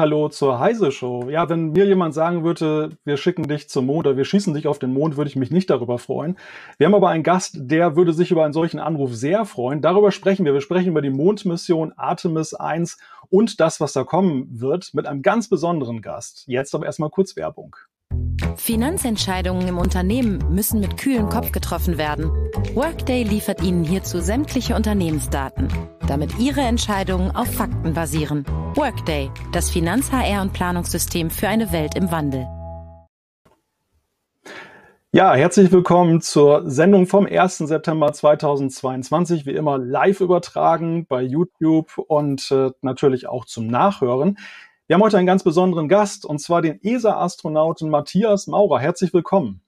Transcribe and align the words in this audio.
Hallo 0.00 0.28
zur 0.28 0.60
Heise 0.60 0.92
Show. 0.92 1.28
Ja, 1.28 1.48
wenn 1.48 1.72
mir 1.72 1.84
jemand 1.84 2.14
sagen 2.14 2.44
würde, 2.44 2.96
wir 3.04 3.16
schicken 3.16 3.48
dich 3.48 3.68
zum 3.68 3.86
Mond 3.86 4.06
oder 4.06 4.16
wir 4.16 4.24
schießen 4.24 4.54
dich 4.54 4.66
auf 4.66 4.78
den 4.78 4.92
Mond, 4.92 5.16
würde 5.16 5.28
ich 5.28 5.36
mich 5.36 5.50
nicht 5.50 5.68
darüber 5.68 5.98
freuen. 5.98 6.38
Wir 6.78 6.86
haben 6.86 6.94
aber 6.94 7.10
einen 7.10 7.22
Gast, 7.22 7.56
der 7.58 7.96
würde 7.96 8.12
sich 8.12 8.30
über 8.30 8.44
einen 8.44 8.52
solchen 8.52 8.78
Anruf 8.78 9.14
sehr 9.14 9.44
freuen. 9.44 9.82
Darüber 9.82 10.12
sprechen 10.12 10.44
wir. 10.44 10.54
Wir 10.54 10.60
sprechen 10.60 10.88
über 10.88 11.02
die 11.02 11.10
Mondmission 11.10 11.92
Artemis 11.96 12.54
1 12.54 12.96
und 13.28 13.60
das, 13.60 13.80
was 13.80 13.92
da 13.92 14.04
kommen 14.04 14.46
wird, 14.50 14.94
mit 14.94 15.06
einem 15.06 15.20
ganz 15.20 15.48
besonderen 15.48 16.00
Gast. 16.00 16.44
Jetzt 16.46 16.74
aber 16.74 16.86
erstmal 16.86 17.10
kurz 17.10 17.36
Werbung. 17.36 17.76
Finanzentscheidungen 18.56 19.66
im 19.66 19.78
Unternehmen 19.78 20.38
müssen 20.50 20.80
mit 20.80 20.96
kühlem 20.96 21.28
Kopf 21.28 21.52
getroffen 21.52 21.98
werden. 21.98 22.30
Workday 22.74 23.22
liefert 23.22 23.62
Ihnen 23.62 23.84
hierzu 23.84 24.20
sämtliche 24.20 24.74
Unternehmensdaten, 24.74 25.68
damit 26.06 26.38
Ihre 26.38 26.60
Entscheidungen 26.60 27.34
auf 27.34 27.52
Fakten 27.52 27.94
basieren. 27.94 28.44
Workday, 28.76 29.30
das 29.52 29.70
Finanz-HR- 29.70 30.42
und 30.42 30.52
Planungssystem 30.52 31.30
für 31.30 31.48
eine 31.48 31.72
Welt 31.72 31.96
im 31.96 32.10
Wandel. 32.10 32.46
Ja, 35.12 35.34
herzlich 35.34 35.72
willkommen 35.72 36.20
zur 36.20 36.70
Sendung 36.70 37.08
vom 37.08 37.26
1. 37.26 37.58
September 37.58 38.12
2022. 38.12 39.44
Wie 39.44 39.50
immer 39.50 39.76
live 39.76 40.20
übertragen 40.20 41.04
bei 41.06 41.22
YouTube 41.22 41.98
und 41.98 42.48
äh, 42.52 42.70
natürlich 42.80 43.28
auch 43.28 43.44
zum 43.44 43.66
Nachhören. 43.66 44.38
Wir 44.90 44.94
haben 44.94 45.04
heute 45.04 45.18
einen 45.18 45.26
ganz 45.28 45.44
besonderen 45.44 45.88
Gast, 45.88 46.24
und 46.24 46.40
zwar 46.40 46.62
den 46.62 46.82
ESA-Astronauten 46.82 47.90
Matthias 47.90 48.48
Maurer. 48.48 48.80
Herzlich 48.80 49.14
willkommen. 49.14 49.62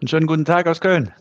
Einen 0.00 0.08
schönen 0.08 0.26
guten 0.26 0.44
Tag 0.44 0.66
aus 0.66 0.80
Köln. 0.80 1.12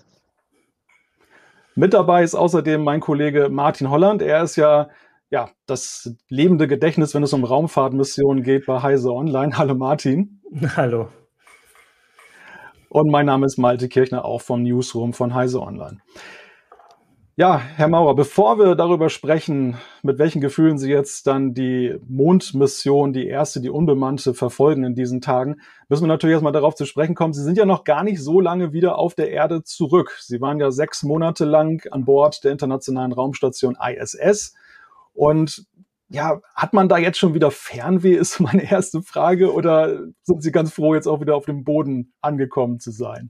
Mit 1.75 1.93
dabei 1.93 2.23
ist 2.23 2.33
außerdem 2.33 2.83
mein 2.83 2.99
Kollege 2.99 3.49
Martin 3.49 3.91
Holland. 3.91 4.23
Er 4.23 4.41
ist 4.41 4.55
ja, 4.55 4.89
ja 5.29 5.51
das 5.67 6.11
lebende 6.27 6.67
Gedächtnis, 6.67 7.13
wenn 7.13 7.21
es 7.21 7.33
um 7.33 7.43
Raumfahrtmissionen 7.43 8.41
geht 8.41 8.65
bei 8.65 8.81
Heise 8.81 9.11
Online. 9.11 9.55
Hallo 9.59 9.75
Martin. 9.75 10.41
Hallo. 10.75 11.09
Und 12.89 13.11
mein 13.11 13.27
Name 13.27 13.45
ist 13.45 13.59
Malte 13.59 13.89
Kirchner, 13.89 14.25
auch 14.25 14.41
vom 14.41 14.63
Newsroom 14.63 15.13
von 15.13 15.35
Heise 15.35 15.61
Online. 15.61 15.99
Ja, 17.39 17.59
Herr 17.59 17.87
Maurer, 17.87 18.15
bevor 18.15 18.57
wir 18.57 18.73
darüber 18.73 19.11
sprechen, 19.11 19.77
mit 20.01 20.17
welchen 20.17 20.41
Gefühlen 20.41 20.79
Sie 20.79 20.89
jetzt 20.89 21.27
dann 21.27 21.53
die 21.53 21.95
Mondmission, 22.07 23.13
die 23.13 23.27
erste, 23.27 23.61
die 23.61 23.69
unbemannte, 23.69 24.33
verfolgen 24.33 24.83
in 24.83 24.95
diesen 24.95 25.21
Tagen, 25.21 25.57
müssen 25.87 26.05
wir 26.05 26.07
natürlich 26.07 26.33
erstmal 26.33 26.51
darauf 26.51 26.73
zu 26.73 26.87
sprechen 26.87 27.13
kommen. 27.13 27.33
Sie 27.33 27.43
sind 27.43 27.55
ja 27.55 27.67
noch 27.67 27.83
gar 27.83 28.03
nicht 28.03 28.23
so 28.23 28.41
lange 28.41 28.73
wieder 28.73 28.97
auf 28.97 29.13
der 29.13 29.29
Erde 29.29 29.63
zurück. 29.63 30.17
Sie 30.19 30.41
waren 30.41 30.59
ja 30.59 30.71
sechs 30.71 31.03
Monate 31.03 31.45
lang 31.45 31.87
an 31.91 32.05
Bord 32.05 32.43
der 32.43 32.53
Internationalen 32.53 33.11
Raumstation 33.11 33.77
ISS. 33.79 34.55
Und 35.13 35.67
ja, 36.09 36.41
hat 36.55 36.73
man 36.73 36.89
da 36.89 36.97
jetzt 36.97 37.19
schon 37.19 37.35
wieder 37.35 37.51
Fernweh, 37.51 38.15
ist 38.15 38.39
meine 38.39 38.63
erste 38.63 39.03
Frage, 39.03 39.53
oder 39.53 40.07
sind 40.23 40.41
Sie 40.41 40.51
ganz 40.51 40.73
froh, 40.73 40.95
jetzt 40.95 41.07
auch 41.07 41.21
wieder 41.21 41.35
auf 41.35 41.45
dem 41.45 41.63
Boden 41.63 42.13
angekommen 42.19 42.79
zu 42.79 42.89
sein? 42.89 43.29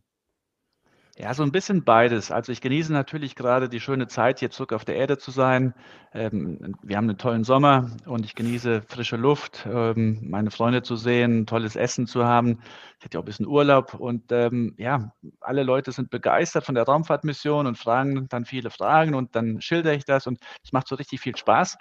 Ja, 1.20 1.34
so 1.34 1.42
ein 1.42 1.52
bisschen 1.52 1.84
beides. 1.84 2.30
Also 2.30 2.52
ich 2.52 2.62
genieße 2.62 2.94
natürlich 2.94 3.36
gerade 3.36 3.70
die 3.70 3.80
schöne 3.80 4.08
Zeit, 4.08 4.38
hier 4.40 4.52
zurück 4.52 4.72
auf 4.72 4.86
der 4.86 4.98
Erde 4.98 5.18
zu 5.18 5.32
sein. 5.32 5.73
Ähm, 6.14 6.76
wir 6.84 6.96
haben 6.96 7.10
einen 7.10 7.18
tollen 7.18 7.44
Sommer 7.44 7.90
und 8.06 8.23
ich 8.23 8.36
genieße 8.36 8.84
frische 8.84 9.16
Luft, 9.18 9.68
ähm, 9.68 10.20
meine 10.30 10.52
Freunde 10.52 10.84
zu 10.84 10.95
sehen, 10.95 11.48
tolles 11.48 11.76
Essen 11.76 12.06
zu 12.06 12.23
haben. 12.26 12.60
Ich 13.00 13.06
hatte 13.06 13.18
auch 13.18 13.23
ein 13.23 13.26
bisschen 13.26 13.48
Urlaub 13.48 13.95
und 13.95 14.32
ähm, 14.32 14.76
ja, 14.78 15.12
alle 15.42 15.64
Leute 15.64 15.92
sind 15.92 16.12
begeistert 16.12 16.66
von 16.66 16.76
der 16.76 16.84
Raumfahrtmission 16.84 17.66
und 17.66 17.80
fragen 17.80 18.28
dann 18.30 18.45
viele 18.45 18.70
Fragen 18.70 19.16
und 19.16 19.36
dann 19.36 19.60
schilder 19.60 19.95
ich 19.95 20.05
das 20.05 20.28
und 20.28 20.39
es 20.64 20.72
macht 20.72 20.88
so 20.88 20.94
richtig 20.95 21.20
viel 21.20 21.36
Spaß. 21.36 21.78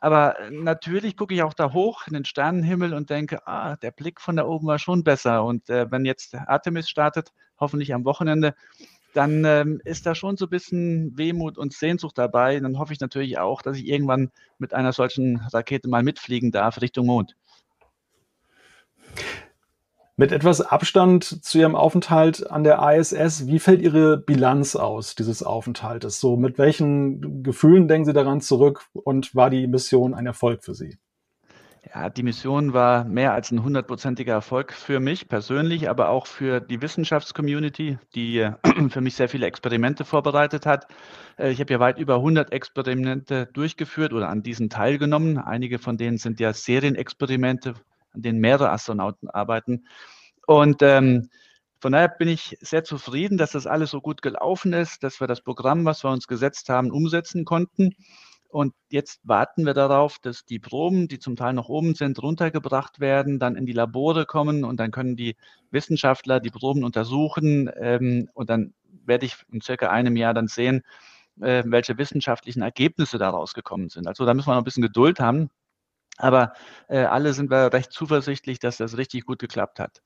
Aber 0.00 0.36
natürlich 0.50 1.16
gucke 1.16 1.34
ich 1.34 1.42
auch 1.42 1.54
da 1.54 1.72
hoch 1.72 2.06
in 2.06 2.14
den 2.14 2.24
Sternenhimmel 2.24 2.94
und 2.94 3.10
denke, 3.10 3.46
ah, 3.46 3.76
der 3.76 3.90
Blick 3.90 4.20
von 4.20 4.36
da 4.36 4.46
oben 4.46 4.66
war 4.66 4.78
schon 4.78 5.02
besser. 5.02 5.44
Und 5.44 5.68
äh, 5.70 5.90
wenn 5.90 6.04
jetzt 6.04 6.34
Artemis 6.34 6.88
startet, 6.88 7.32
hoffentlich 7.58 7.92
am 7.92 8.04
Wochenende, 8.04 8.54
dann 9.14 9.44
ähm, 9.44 9.80
ist 9.84 10.06
da 10.06 10.14
schon 10.14 10.36
so 10.36 10.46
ein 10.46 10.50
bisschen 10.50 11.16
Wehmut 11.18 11.58
und 11.58 11.72
Sehnsucht 11.72 12.16
dabei. 12.16 12.60
Dann 12.60 12.78
hoffe 12.78 12.92
ich 12.92 13.00
natürlich 13.00 13.38
auch, 13.38 13.62
dass 13.62 13.76
ich 13.76 13.86
irgendwann 13.86 14.30
mit 14.58 14.74
einer 14.74 14.92
solchen 14.92 15.38
Rakete 15.52 15.88
mal 15.88 16.04
mitfliegen 16.04 16.52
darf 16.52 16.80
Richtung 16.80 17.06
Mond. 17.06 17.34
Mit 20.20 20.32
etwas 20.32 20.60
Abstand 20.60 21.44
zu 21.44 21.58
Ihrem 21.58 21.76
Aufenthalt 21.76 22.50
an 22.50 22.64
der 22.64 22.80
ISS, 22.82 23.46
wie 23.46 23.60
fällt 23.60 23.80
Ihre 23.80 24.16
Bilanz 24.18 24.74
aus 24.74 25.14
dieses 25.14 25.44
Aufenthaltes? 25.44 26.18
So, 26.18 26.36
mit 26.36 26.58
welchen 26.58 27.44
Gefühlen 27.44 27.86
denken 27.86 28.06
Sie 28.06 28.12
daran 28.12 28.40
zurück 28.40 28.86
und 28.94 29.36
war 29.36 29.48
die 29.48 29.68
Mission 29.68 30.14
ein 30.14 30.26
Erfolg 30.26 30.64
für 30.64 30.74
Sie? 30.74 30.98
Ja, 31.94 32.10
die 32.10 32.24
Mission 32.24 32.72
war 32.72 33.04
mehr 33.04 33.32
als 33.32 33.52
ein 33.52 33.62
hundertprozentiger 33.62 34.32
Erfolg 34.32 34.72
für 34.72 34.98
mich 34.98 35.28
persönlich, 35.28 35.88
aber 35.88 36.08
auch 36.08 36.26
für 36.26 36.60
die 36.60 36.82
Wissenschaftscommunity, 36.82 37.98
die 38.16 38.38
äh, 38.40 38.54
für 38.90 39.00
mich 39.00 39.14
sehr 39.14 39.28
viele 39.28 39.46
Experimente 39.46 40.04
vorbereitet 40.04 40.66
hat. 40.66 40.88
Äh, 41.38 41.52
ich 41.52 41.60
habe 41.60 41.72
ja 41.72 41.78
weit 41.78 42.00
über 42.00 42.16
100 42.16 42.52
Experimente 42.52 43.46
durchgeführt 43.52 44.12
oder 44.12 44.28
an 44.28 44.42
diesen 44.42 44.68
teilgenommen. 44.68 45.38
Einige 45.38 45.78
von 45.78 45.96
denen 45.96 46.18
sind 46.18 46.40
ja 46.40 46.52
Serienexperimente, 46.52 47.74
an 48.12 48.22
denen 48.22 48.40
mehrere 48.40 48.70
Astronauten 48.70 49.28
arbeiten. 49.30 49.86
Und 50.46 50.82
ähm, 50.82 51.28
von 51.80 51.92
daher 51.92 52.08
bin 52.08 52.28
ich 52.28 52.56
sehr 52.60 52.82
zufrieden, 52.82 53.38
dass 53.38 53.52
das 53.52 53.66
alles 53.66 53.90
so 53.90 54.00
gut 54.00 54.22
gelaufen 54.22 54.72
ist, 54.72 55.04
dass 55.04 55.20
wir 55.20 55.26
das 55.26 55.42
Programm, 55.42 55.84
was 55.84 56.02
wir 56.02 56.10
uns 56.10 56.26
gesetzt 56.26 56.68
haben, 56.68 56.90
umsetzen 56.90 57.44
konnten. 57.44 57.94
Und 58.48 58.72
jetzt 58.88 59.20
warten 59.24 59.66
wir 59.66 59.74
darauf, 59.74 60.18
dass 60.18 60.44
die 60.44 60.58
Proben, 60.58 61.06
die 61.06 61.18
zum 61.18 61.36
Teil 61.36 61.52
noch 61.52 61.68
oben 61.68 61.94
sind, 61.94 62.20
runtergebracht 62.22 62.98
werden, 62.98 63.38
dann 63.38 63.56
in 63.56 63.66
die 63.66 63.74
Labore 63.74 64.24
kommen 64.24 64.64
und 64.64 64.80
dann 64.80 64.90
können 64.90 65.16
die 65.16 65.36
Wissenschaftler 65.70 66.40
die 66.40 66.50
Proben 66.50 66.82
untersuchen. 66.82 67.70
Ähm, 67.76 68.28
und 68.32 68.48
dann 68.48 68.72
werde 69.04 69.26
ich 69.26 69.36
in 69.52 69.60
circa 69.60 69.90
einem 69.90 70.16
Jahr 70.16 70.32
dann 70.32 70.48
sehen, 70.48 70.82
äh, 71.40 71.62
welche 71.66 71.98
wissenschaftlichen 71.98 72.62
Ergebnisse 72.62 73.18
daraus 73.18 73.54
gekommen 73.54 73.90
sind. 73.90 74.06
Also 74.08 74.24
da 74.24 74.34
müssen 74.34 74.48
wir 74.48 74.54
noch 74.54 74.62
ein 74.62 74.64
bisschen 74.64 74.82
Geduld 74.82 75.20
haben. 75.20 75.50
Aber 76.18 76.52
äh, 76.88 76.98
alle 76.98 77.32
sind 77.32 77.50
wir 77.50 77.72
recht 77.72 77.92
zuversichtlich, 77.92 78.58
dass 78.58 78.76
das 78.76 78.96
richtig 78.96 79.24
gut 79.24 79.38
geklappt 79.38 79.78
hat. 79.80 80.02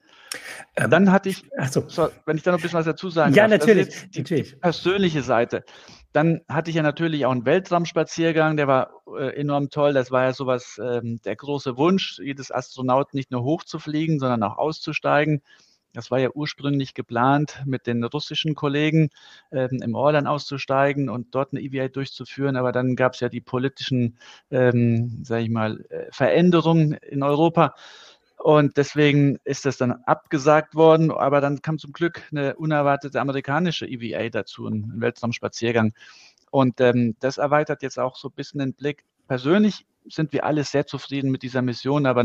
Ähm, 0.76 0.90
dann 0.90 1.10
hatte 1.10 1.30
ich, 1.30 1.44
so. 1.70 1.88
So, 1.88 2.08
wenn 2.26 2.36
ich 2.36 2.42
da 2.42 2.52
noch 2.52 2.58
ein 2.58 2.62
bisschen 2.62 2.78
was 2.78 2.86
dazu 2.86 3.10
sagen 3.10 3.34
ja, 3.34 3.48
darf, 3.48 3.60
natürlich, 3.60 4.10
die, 4.10 4.18
natürlich. 4.20 4.60
persönliche 4.60 5.22
Seite. 5.22 5.64
Dann 6.12 6.42
hatte 6.48 6.70
ich 6.70 6.76
ja 6.76 6.82
natürlich 6.82 7.24
auch 7.24 7.32
einen 7.32 7.46
Weltraumspaziergang, 7.46 8.56
der 8.56 8.68
war 8.68 8.90
äh, 9.18 9.34
enorm 9.40 9.70
toll. 9.70 9.94
Das 9.94 10.10
war 10.10 10.24
ja 10.24 10.32
sowas, 10.34 10.78
ähm, 10.82 11.20
der 11.24 11.36
große 11.36 11.76
Wunsch 11.78 12.18
jedes 12.18 12.50
Astronauten, 12.52 13.16
nicht 13.16 13.30
nur 13.30 13.42
hochzufliegen, 13.42 14.18
sondern 14.18 14.42
auch 14.42 14.58
auszusteigen. 14.58 15.42
Das 15.92 16.10
war 16.10 16.18
ja 16.18 16.30
ursprünglich 16.30 16.94
geplant, 16.94 17.62
mit 17.66 17.86
den 17.86 18.02
russischen 18.04 18.54
Kollegen 18.54 19.10
ähm, 19.50 19.80
im 19.82 19.94
Orlan 19.94 20.26
auszusteigen 20.26 21.10
und 21.10 21.34
dort 21.34 21.52
eine 21.52 21.60
EVA 21.60 21.88
durchzuführen. 21.88 22.56
Aber 22.56 22.72
dann 22.72 22.96
gab 22.96 23.14
es 23.14 23.20
ja 23.20 23.28
die 23.28 23.42
politischen, 23.42 24.18
ähm, 24.50 25.22
sage 25.24 25.44
ich 25.44 25.50
mal, 25.50 25.84
äh, 25.90 26.06
Veränderungen 26.10 26.94
in 26.94 27.22
Europa. 27.22 27.74
Und 28.38 28.76
deswegen 28.76 29.38
ist 29.44 29.66
das 29.66 29.76
dann 29.76 29.92
abgesagt 30.06 30.74
worden. 30.74 31.10
Aber 31.10 31.40
dann 31.40 31.60
kam 31.62 31.78
zum 31.78 31.92
Glück 31.92 32.22
eine 32.30 32.56
unerwartete 32.56 33.20
amerikanische 33.20 33.86
EVA 33.86 34.30
dazu, 34.30 34.66
ein 34.66 34.94
Weltraumspaziergang. 34.96 35.92
Und 36.50 36.80
ähm, 36.80 37.16
das 37.20 37.38
erweitert 37.38 37.82
jetzt 37.82 37.98
auch 37.98 38.16
so 38.16 38.28
ein 38.28 38.34
bisschen 38.34 38.60
den 38.60 38.74
Blick. 38.74 39.04
Persönlich 39.28 39.86
sind 40.08 40.32
wir 40.32 40.44
alle 40.44 40.64
sehr 40.64 40.86
zufrieden 40.86 41.30
mit 41.30 41.42
dieser 41.42 41.62
Mission, 41.62 42.06
aber 42.06 42.24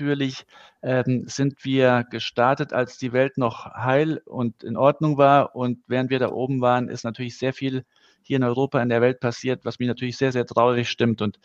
natürlich 0.00 0.44
ähm, 0.82 1.24
sind 1.26 1.64
wir 1.64 2.04
gestartet, 2.10 2.72
als 2.72 2.98
die 2.98 3.12
Welt 3.12 3.38
noch 3.38 3.66
heil 3.74 4.20
und 4.24 4.64
in 4.64 4.76
Ordnung 4.76 5.18
war. 5.18 5.54
Und 5.54 5.78
während 5.86 6.10
wir 6.10 6.18
da 6.18 6.30
oben 6.30 6.60
waren, 6.60 6.88
ist 6.88 7.04
natürlich 7.04 7.38
sehr 7.38 7.52
viel 7.52 7.84
hier 8.22 8.38
in 8.38 8.44
Europa, 8.44 8.82
in 8.82 8.88
der 8.88 9.00
Welt 9.00 9.20
passiert, 9.20 9.64
was 9.64 9.78
mich 9.78 9.88
natürlich 9.88 10.16
sehr, 10.16 10.32
sehr 10.32 10.46
traurig 10.46 10.88
stimmt. 10.88 11.22
Und 11.22 11.38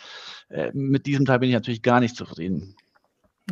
äh, 0.50 0.72
mit 0.74 1.06
diesem 1.06 1.26
Teil 1.26 1.40
bin 1.40 1.50
ich 1.50 1.56
natürlich 1.56 1.82
gar 1.82 2.00
nicht 2.00 2.16
zufrieden. 2.16 2.76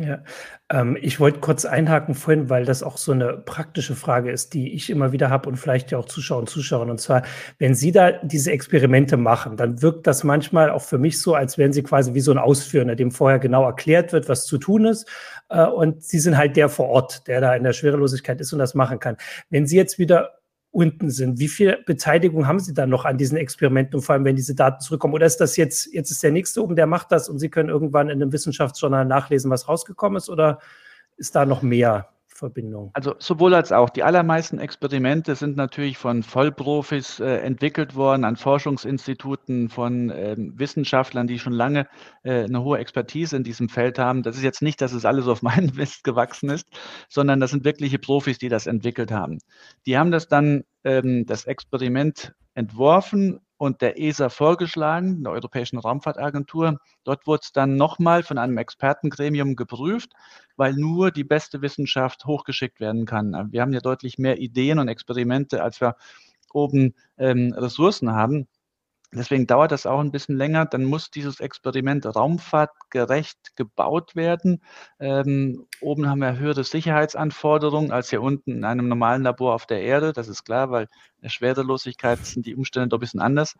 Ja, 0.00 0.22
ähm, 0.70 0.96
ich 1.00 1.18
wollte 1.18 1.40
kurz 1.40 1.64
einhaken 1.64 2.14
vorhin, 2.14 2.48
weil 2.48 2.64
das 2.64 2.82
auch 2.82 2.98
so 2.98 3.10
eine 3.12 3.32
praktische 3.32 3.96
Frage 3.96 4.30
ist, 4.30 4.54
die 4.54 4.72
ich 4.74 4.90
immer 4.90 5.12
wieder 5.12 5.28
habe 5.28 5.48
und 5.48 5.56
vielleicht 5.56 5.90
ja 5.90 5.98
auch 5.98 6.04
Zuschauer 6.04 6.40
und 6.40 6.48
Zuschauer. 6.48 6.86
Und 6.86 7.00
zwar, 7.00 7.22
wenn 7.58 7.74
Sie 7.74 7.90
da 7.90 8.12
diese 8.12 8.52
Experimente 8.52 9.16
machen, 9.16 9.56
dann 9.56 9.82
wirkt 9.82 10.06
das 10.06 10.22
manchmal 10.22 10.70
auch 10.70 10.82
für 10.82 10.98
mich 10.98 11.20
so, 11.20 11.34
als 11.34 11.58
wären 11.58 11.72
Sie 11.72 11.82
quasi 11.82 12.14
wie 12.14 12.20
so 12.20 12.30
ein 12.30 12.38
Ausführender, 12.38 12.94
dem 12.94 13.10
vorher 13.10 13.40
genau 13.40 13.64
erklärt 13.64 14.12
wird, 14.12 14.28
was 14.28 14.46
zu 14.46 14.58
tun 14.58 14.84
ist. 14.84 15.08
Äh, 15.48 15.66
und 15.66 16.04
Sie 16.04 16.20
sind 16.20 16.36
halt 16.36 16.56
der 16.56 16.68
vor 16.68 16.88
Ort, 16.88 17.26
der 17.26 17.40
da 17.40 17.56
in 17.56 17.64
der 17.64 17.72
Schwerelosigkeit 17.72 18.40
ist 18.40 18.52
und 18.52 18.60
das 18.60 18.74
machen 18.74 19.00
kann. 19.00 19.16
Wenn 19.50 19.66
Sie 19.66 19.76
jetzt 19.76 19.98
wieder 19.98 20.37
unten 20.70 21.10
sind. 21.10 21.38
Wie 21.38 21.48
viel 21.48 21.78
Beteiligung 21.86 22.46
haben 22.46 22.60
Sie 22.60 22.74
dann 22.74 22.90
noch 22.90 23.04
an 23.04 23.18
diesen 23.18 23.38
Experimenten 23.38 23.96
und 23.96 24.02
vor 24.02 24.14
allem, 24.14 24.24
wenn 24.24 24.36
diese 24.36 24.54
Daten 24.54 24.80
zurückkommen? 24.80 25.14
Oder 25.14 25.26
ist 25.26 25.38
das 25.38 25.56
jetzt, 25.56 25.92
jetzt 25.92 26.10
ist 26.10 26.22
der 26.22 26.32
nächste 26.32 26.62
oben, 26.62 26.76
der 26.76 26.86
macht 26.86 27.10
das 27.10 27.28
und 27.28 27.38
Sie 27.38 27.48
können 27.48 27.68
irgendwann 27.68 28.08
in 28.08 28.20
einem 28.22 28.32
Wissenschaftsjournal 28.32 29.04
nachlesen, 29.04 29.50
was 29.50 29.68
rausgekommen 29.68 30.18
ist? 30.18 30.28
Oder 30.28 30.58
ist 31.16 31.34
da 31.34 31.46
noch 31.46 31.62
mehr 31.62 32.08
Verbindung? 32.38 32.90
Also 32.94 33.14
sowohl 33.18 33.54
als 33.54 33.72
auch. 33.72 33.90
Die 33.90 34.02
allermeisten 34.02 34.58
Experimente 34.58 35.34
sind 35.34 35.56
natürlich 35.56 35.98
von 35.98 36.22
Vollprofis 36.22 37.20
äh, 37.20 37.38
entwickelt 37.38 37.94
worden, 37.94 38.24
an 38.24 38.36
Forschungsinstituten, 38.36 39.68
von 39.68 40.10
äh, 40.10 40.36
Wissenschaftlern, 40.38 41.26
die 41.26 41.38
schon 41.38 41.52
lange 41.52 41.86
äh, 42.22 42.44
eine 42.44 42.62
hohe 42.62 42.78
Expertise 42.78 43.36
in 43.36 43.44
diesem 43.44 43.68
Feld 43.68 43.98
haben. 43.98 44.22
Das 44.22 44.36
ist 44.36 44.42
jetzt 44.42 44.62
nicht, 44.62 44.80
dass 44.80 44.92
es 44.92 45.04
alles 45.04 45.26
auf 45.26 45.42
meinen 45.42 45.72
Mist 45.76 46.04
gewachsen 46.04 46.50
ist, 46.50 46.66
sondern 47.08 47.40
das 47.40 47.50
sind 47.50 47.64
wirkliche 47.64 47.98
Profis, 47.98 48.38
die 48.38 48.48
das 48.48 48.66
entwickelt 48.66 49.10
haben. 49.10 49.38
Die 49.86 49.98
haben 49.98 50.10
das 50.10 50.28
dann, 50.28 50.64
ähm, 50.84 51.26
das 51.26 51.44
Experiment 51.44 52.34
entworfen 52.54 53.40
und 53.58 53.82
der 53.82 54.00
ESA 54.00 54.28
vorgeschlagen, 54.28 55.22
der 55.24 55.32
Europäischen 55.32 55.78
Raumfahrtagentur. 55.78 56.78
Dort 57.04 57.26
wurde 57.26 57.40
es 57.42 57.52
dann 57.52 57.76
nochmal 57.76 58.22
von 58.22 58.38
einem 58.38 58.56
Expertengremium 58.56 59.56
geprüft, 59.56 60.12
weil 60.56 60.72
nur 60.74 61.10
die 61.10 61.24
beste 61.24 61.60
Wissenschaft 61.60 62.24
hochgeschickt 62.24 62.80
werden 62.80 63.04
kann. 63.04 63.48
Wir 63.50 63.60
haben 63.60 63.72
ja 63.72 63.80
deutlich 63.80 64.16
mehr 64.16 64.38
Ideen 64.38 64.78
und 64.78 64.88
Experimente, 64.88 65.62
als 65.62 65.80
wir 65.80 65.96
oben 66.52 66.94
ähm, 67.18 67.52
Ressourcen 67.54 68.12
haben. 68.12 68.48
Deswegen 69.14 69.46
dauert 69.46 69.72
das 69.72 69.86
auch 69.86 70.00
ein 70.00 70.10
bisschen 70.10 70.36
länger. 70.36 70.66
Dann 70.66 70.84
muss 70.84 71.10
dieses 71.10 71.40
Experiment 71.40 72.04
raumfahrtgerecht 72.04 73.56
gebaut 73.56 74.14
werden. 74.14 74.62
Ähm, 75.00 75.66
oben 75.80 76.08
haben 76.08 76.20
wir 76.20 76.38
höhere 76.38 76.62
Sicherheitsanforderungen 76.62 77.90
als 77.90 78.10
hier 78.10 78.20
unten 78.20 78.52
in 78.52 78.64
einem 78.64 78.88
normalen 78.88 79.22
Labor 79.22 79.54
auf 79.54 79.64
der 79.64 79.80
Erde. 79.80 80.12
Das 80.12 80.28
ist 80.28 80.44
klar, 80.44 80.70
weil 80.70 80.88
der 81.22 81.30
Schwerelosigkeit 81.30 82.24
sind 82.26 82.44
die 82.44 82.54
Umstände 82.54 82.88
doch 82.88 82.98
ein 82.98 83.00
bisschen 83.00 83.20
anders. 83.20 83.54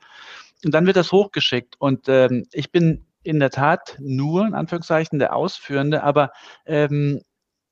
Und 0.64 0.74
dann 0.74 0.86
wird 0.86 0.96
das 0.96 1.12
hochgeschickt. 1.12 1.76
Und 1.78 2.08
ähm, 2.08 2.44
ich 2.52 2.70
bin 2.70 3.06
in 3.22 3.40
der 3.40 3.50
Tat 3.50 3.96
nur, 4.00 4.46
in 4.46 4.54
Anführungszeichen, 4.54 5.18
der 5.18 5.34
Ausführende, 5.34 6.02
aber 6.02 6.30
ähm, 6.66 7.22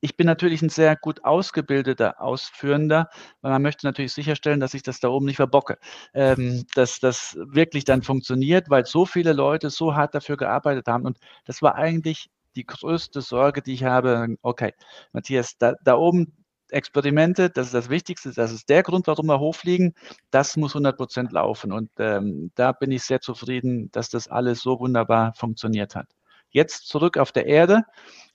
ich 0.01 0.17
bin 0.17 0.27
natürlich 0.27 0.63
ein 0.63 0.69
sehr 0.69 0.97
gut 0.97 1.25
ausgebildeter 1.25 2.21
Ausführender, 2.21 3.09
weil 3.41 3.53
man 3.53 3.63
möchte 3.63 3.87
natürlich 3.87 4.13
sicherstellen, 4.13 4.61
dass 4.61 4.75
ich 4.75 4.83
das 4.83 5.01
da 5.01 5.09
oben 5.09 5.27
nicht 5.27 5.37
verbocke, 5.37 5.79
ähm, 6.15 6.65
dass 6.75 7.01
das 7.01 7.37
wirklich 7.41 7.85
dann 7.85 8.03
funktioniert, 8.03 8.71
weil 8.71 8.85
so 8.87 9.07
viele 9.07 9.33
Leute 9.33 9.71
so 9.71 9.95
hart 9.95 10.15
dafür 10.15 10.37
gearbeitet 10.37 10.87
haben. 10.87 11.07
Und 11.07 11.19
das 11.45 11.63
war 11.63 11.77
eigentlich 11.77 12.31
die 12.57 12.67
größte 12.67 13.21
Sorge, 13.21 13.63
die 13.63 13.75
ich 13.75 13.85
habe. 13.85 14.37
Okay, 14.43 14.75
Matthias, 15.13 15.57
da, 15.59 15.75
da 15.83 15.97
oben 15.97 16.33
Experimente, 16.71 17.49
das 17.51 17.67
ist 17.67 17.75
das 17.75 17.91
Wichtigste, 17.91 18.33
das 18.33 18.53
ist 18.53 18.69
der 18.69 18.83
Grund, 18.83 19.07
warum 19.07 19.27
wir 19.27 19.39
hochfliegen. 19.39 19.95
Das 20.31 20.57
muss 20.57 20.73
100 20.75 20.97
Prozent 20.97 21.33
laufen. 21.33 21.73
Und 21.73 21.91
ähm, 21.99 22.51
da 22.55 22.73
bin 22.73 22.91
ich 22.91 23.05
sehr 23.05 23.21
zufrieden, 23.21 23.91
dass 23.93 24.09
das 24.11 24.29
alles 24.29 24.61
so 24.61 24.81
wunderbar 24.81 25.33
funktioniert 25.35 25.95
hat. 25.95 26.09
Jetzt 26.51 26.89
zurück 26.89 27.19
auf 27.19 27.33
der 27.33 27.47
Erde. 27.47 27.83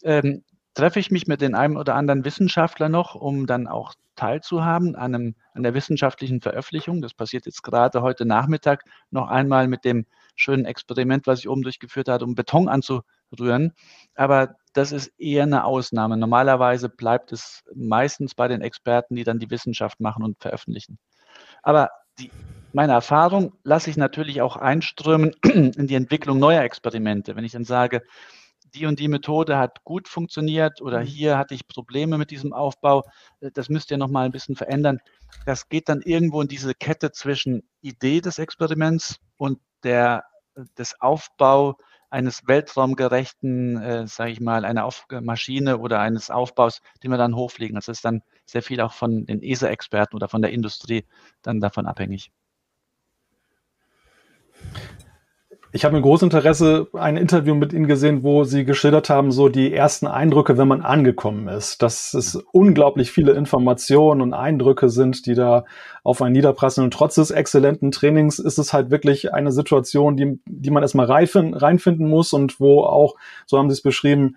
Ähm, 0.03 0.43
treffe 0.73 0.99
ich 0.99 1.11
mich 1.11 1.27
mit 1.27 1.41
den 1.41 1.55
einem 1.55 1.77
oder 1.77 1.95
anderen 1.95 2.25
Wissenschaftler 2.25 2.89
noch, 2.89 3.15
um 3.15 3.45
dann 3.47 3.67
auch 3.67 3.93
teilzuhaben 4.15 4.95
an, 4.95 5.15
einem, 5.15 5.35
an 5.53 5.63
der 5.63 5.73
wissenschaftlichen 5.73 6.41
Veröffentlichung. 6.41 7.01
Das 7.01 7.13
passiert 7.13 7.45
jetzt 7.45 7.63
gerade 7.63 8.01
heute 8.01 8.25
Nachmittag 8.25 8.83
noch 9.09 9.27
einmal 9.27 9.67
mit 9.67 9.83
dem 9.83 10.05
schönen 10.35 10.65
Experiment, 10.65 11.27
was 11.27 11.39
ich 11.39 11.49
oben 11.49 11.63
durchgeführt 11.63 12.07
habe, 12.07 12.25
um 12.25 12.35
Beton 12.35 12.69
anzurühren. 12.69 13.73
Aber 14.15 14.55
das 14.73 14.91
ist 14.91 15.07
eher 15.17 15.43
eine 15.43 15.65
Ausnahme. 15.65 16.17
Normalerweise 16.17 16.87
bleibt 16.89 17.31
es 17.31 17.63
meistens 17.73 18.35
bei 18.35 18.47
den 18.47 18.61
Experten, 18.61 19.15
die 19.15 19.23
dann 19.23 19.39
die 19.39 19.49
Wissenschaft 19.49 19.99
machen 19.99 20.23
und 20.23 20.39
veröffentlichen. 20.39 20.97
Aber 21.63 21.89
die, 22.19 22.31
meine 22.71 22.93
Erfahrung 22.93 23.53
lasse 23.63 23.89
ich 23.89 23.97
natürlich 23.97 24.41
auch 24.41 24.55
einströmen 24.55 25.33
in 25.43 25.87
die 25.87 25.95
Entwicklung 25.95 26.39
neuer 26.39 26.63
Experimente. 26.63 27.35
Wenn 27.35 27.43
ich 27.43 27.51
dann 27.51 27.65
sage, 27.65 28.03
die 28.73 28.85
und 28.85 28.99
die 28.99 29.07
Methode 29.07 29.57
hat 29.57 29.83
gut 29.83 30.07
funktioniert 30.07 30.81
oder 30.81 31.01
mhm. 31.01 31.05
hier 31.05 31.37
hatte 31.37 31.53
ich 31.53 31.67
Probleme 31.67 32.17
mit 32.17 32.31
diesem 32.31 32.53
Aufbau, 32.53 33.03
äh, 33.39 33.51
das 33.51 33.69
müsst 33.69 33.91
ihr 33.91 33.97
nochmal 33.97 34.25
ein 34.25 34.31
bisschen 34.31 34.55
verändern. 34.55 34.99
Das 35.45 35.69
geht 35.69 35.89
dann 35.89 36.01
irgendwo 36.01 36.41
in 36.41 36.47
diese 36.47 36.73
Kette 36.73 37.11
zwischen 37.11 37.63
Idee 37.81 38.21
des 38.21 38.39
Experiments 38.39 39.17
und 39.37 39.59
der, 39.83 40.25
äh, 40.55 40.63
des 40.77 40.99
Aufbau 41.01 41.77
eines 42.09 42.45
weltraumgerechten, 42.45 43.81
äh, 43.81 44.07
sage 44.07 44.31
ich 44.31 44.41
mal, 44.41 44.65
einer 44.65 44.85
Auf 44.85 45.05
Maschine 45.21 45.77
oder 45.77 46.01
eines 46.01 46.29
Aufbaus, 46.29 46.81
den 47.03 47.11
wir 47.11 47.17
dann 47.17 47.35
hochfliegen. 47.35 47.75
Das 47.75 47.87
ist 47.87 48.03
dann 48.03 48.21
sehr 48.45 48.61
viel 48.61 48.81
auch 48.81 48.93
von 48.93 49.25
den 49.25 49.41
ESA-Experten 49.41 50.15
oder 50.15 50.27
von 50.27 50.41
der 50.41 50.51
Industrie 50.51 51.05
dann 51.41 51.61
davon 51.61 51.85
abhängig. 51.85 52.31
Ich 55.73 55.85
habe 55.85 55.95
mit 55.95 56.03
großem 56.03 56.25
Interesse 56.25 56.89
ein 56.91 57.15
Interview 57.15 57.55
mit 57.55 57.71
Ihnen 57.71 57.87
gesehen, 57.87 58.23
wo 58.23 58.43
Sie 58.43 58.65
geschildert 58.65 59.09
haben, 59.09 59.31
so 59.31 59.47
die 59.47 59.73
ersten 59.73 60.05
Eindrücke, 60.05 60.57
wenn 60.57 60.67
man 60.67 60.81
angekommen 60.81 61.47
ist. 61.47 61.81
Dass 61.81 62.13
es 62.13 62.35
unglaublich 62.51 63.09
viele 63.09 63.31
Informationen 63.31 64.19
und 64.19 64.33
Eindrücke 64.33 64.89
sind, 64.89 65.25
die 65.25 65.33
da 65.33 65.63
auf 66.03 66.21
einen 66.21 66.33
niederprasseln. 66.33 66.83
Und 66.83 66.93
trotz 66.93 67.15
des 67.15 67.31
exzellenten 67.31 67.91
Trainings 67.91 68.37
ist 68.37 68.57
es 68.57 68.73
halt 68.73 68.91
wirklich 68.91 69.33
eine 69.33 69.53
Situation, 69.53 70.17
die, 70.17 70.41
die 70.45 70.71
man 70.71 70.83
erstmal 70.83 71.05
reinfinden 71.05 72.09
muss 72.09 72.33
und 72.33 72.59
wo 72.59 72.83
auch, 72.83 73.15
so 73.45 73.57
haben 73.57 73.69
Sie 73.69 73.75
es 73.75 73.81
beschrieben, 73.81 74.35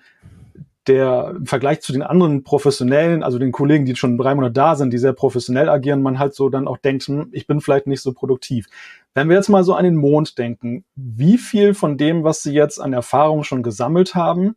der 0.87 1.35
im 1.37 1.47
Vergleich 1.47 1.81
zu 1.81 1.93
den 1.93 2.03
anderen 2.03 2.45
Professionellen, 2.45 3.23
also 3.23 3.39
den 3.39 3.53
Kollegen, 3.53 3.87
die 3.87 3.97
schon 3.97 4.19
drei 4.19 4.35
Monate 4.35 4.53
da 4.53 4.77
sind, 4.77 4.93
die 4.93 4.99
sehr 4.99 5.13
professionell 5.13 5.69
agieren, 5.69 6.03
man 6.03 6.19
halt 6.19 6.35
so 6.35 6.49
dann 6.49 6.69
auch 6.69 6.79
denkt, 6.79 7.05
hm, 7.05 7.29
ich 7.33 7.47
bin 7.47 7.61
vielleicht 7.61 7.87
nicht 7.87 8.03
so 8.03 8.13
produktiv. 8.13 8.67
Wenn 9.15 9.29
wir 9.29 9.37
jetzt 9.37 9.49
mal 9.49 9.65
so 9.65 9.75
an 9.75 9.85
den 9.85 9.97
Mond 9.97 10.39
denken, 10.39 10.85
wie 10.97 11.39
viel 11.39 11.75
von 11.75 11.97
dem, 11.97 12.25
was 12.25 12.43
Sie 12.43 12.53
jetzt 12.53 12.79
an 12.81 12.93
Erfahrung 12.93 13.45
schon 13.45 13.63
gesammelt 13.63 14.15
haben, 14.15 14.57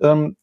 ähm, 0.00 0.36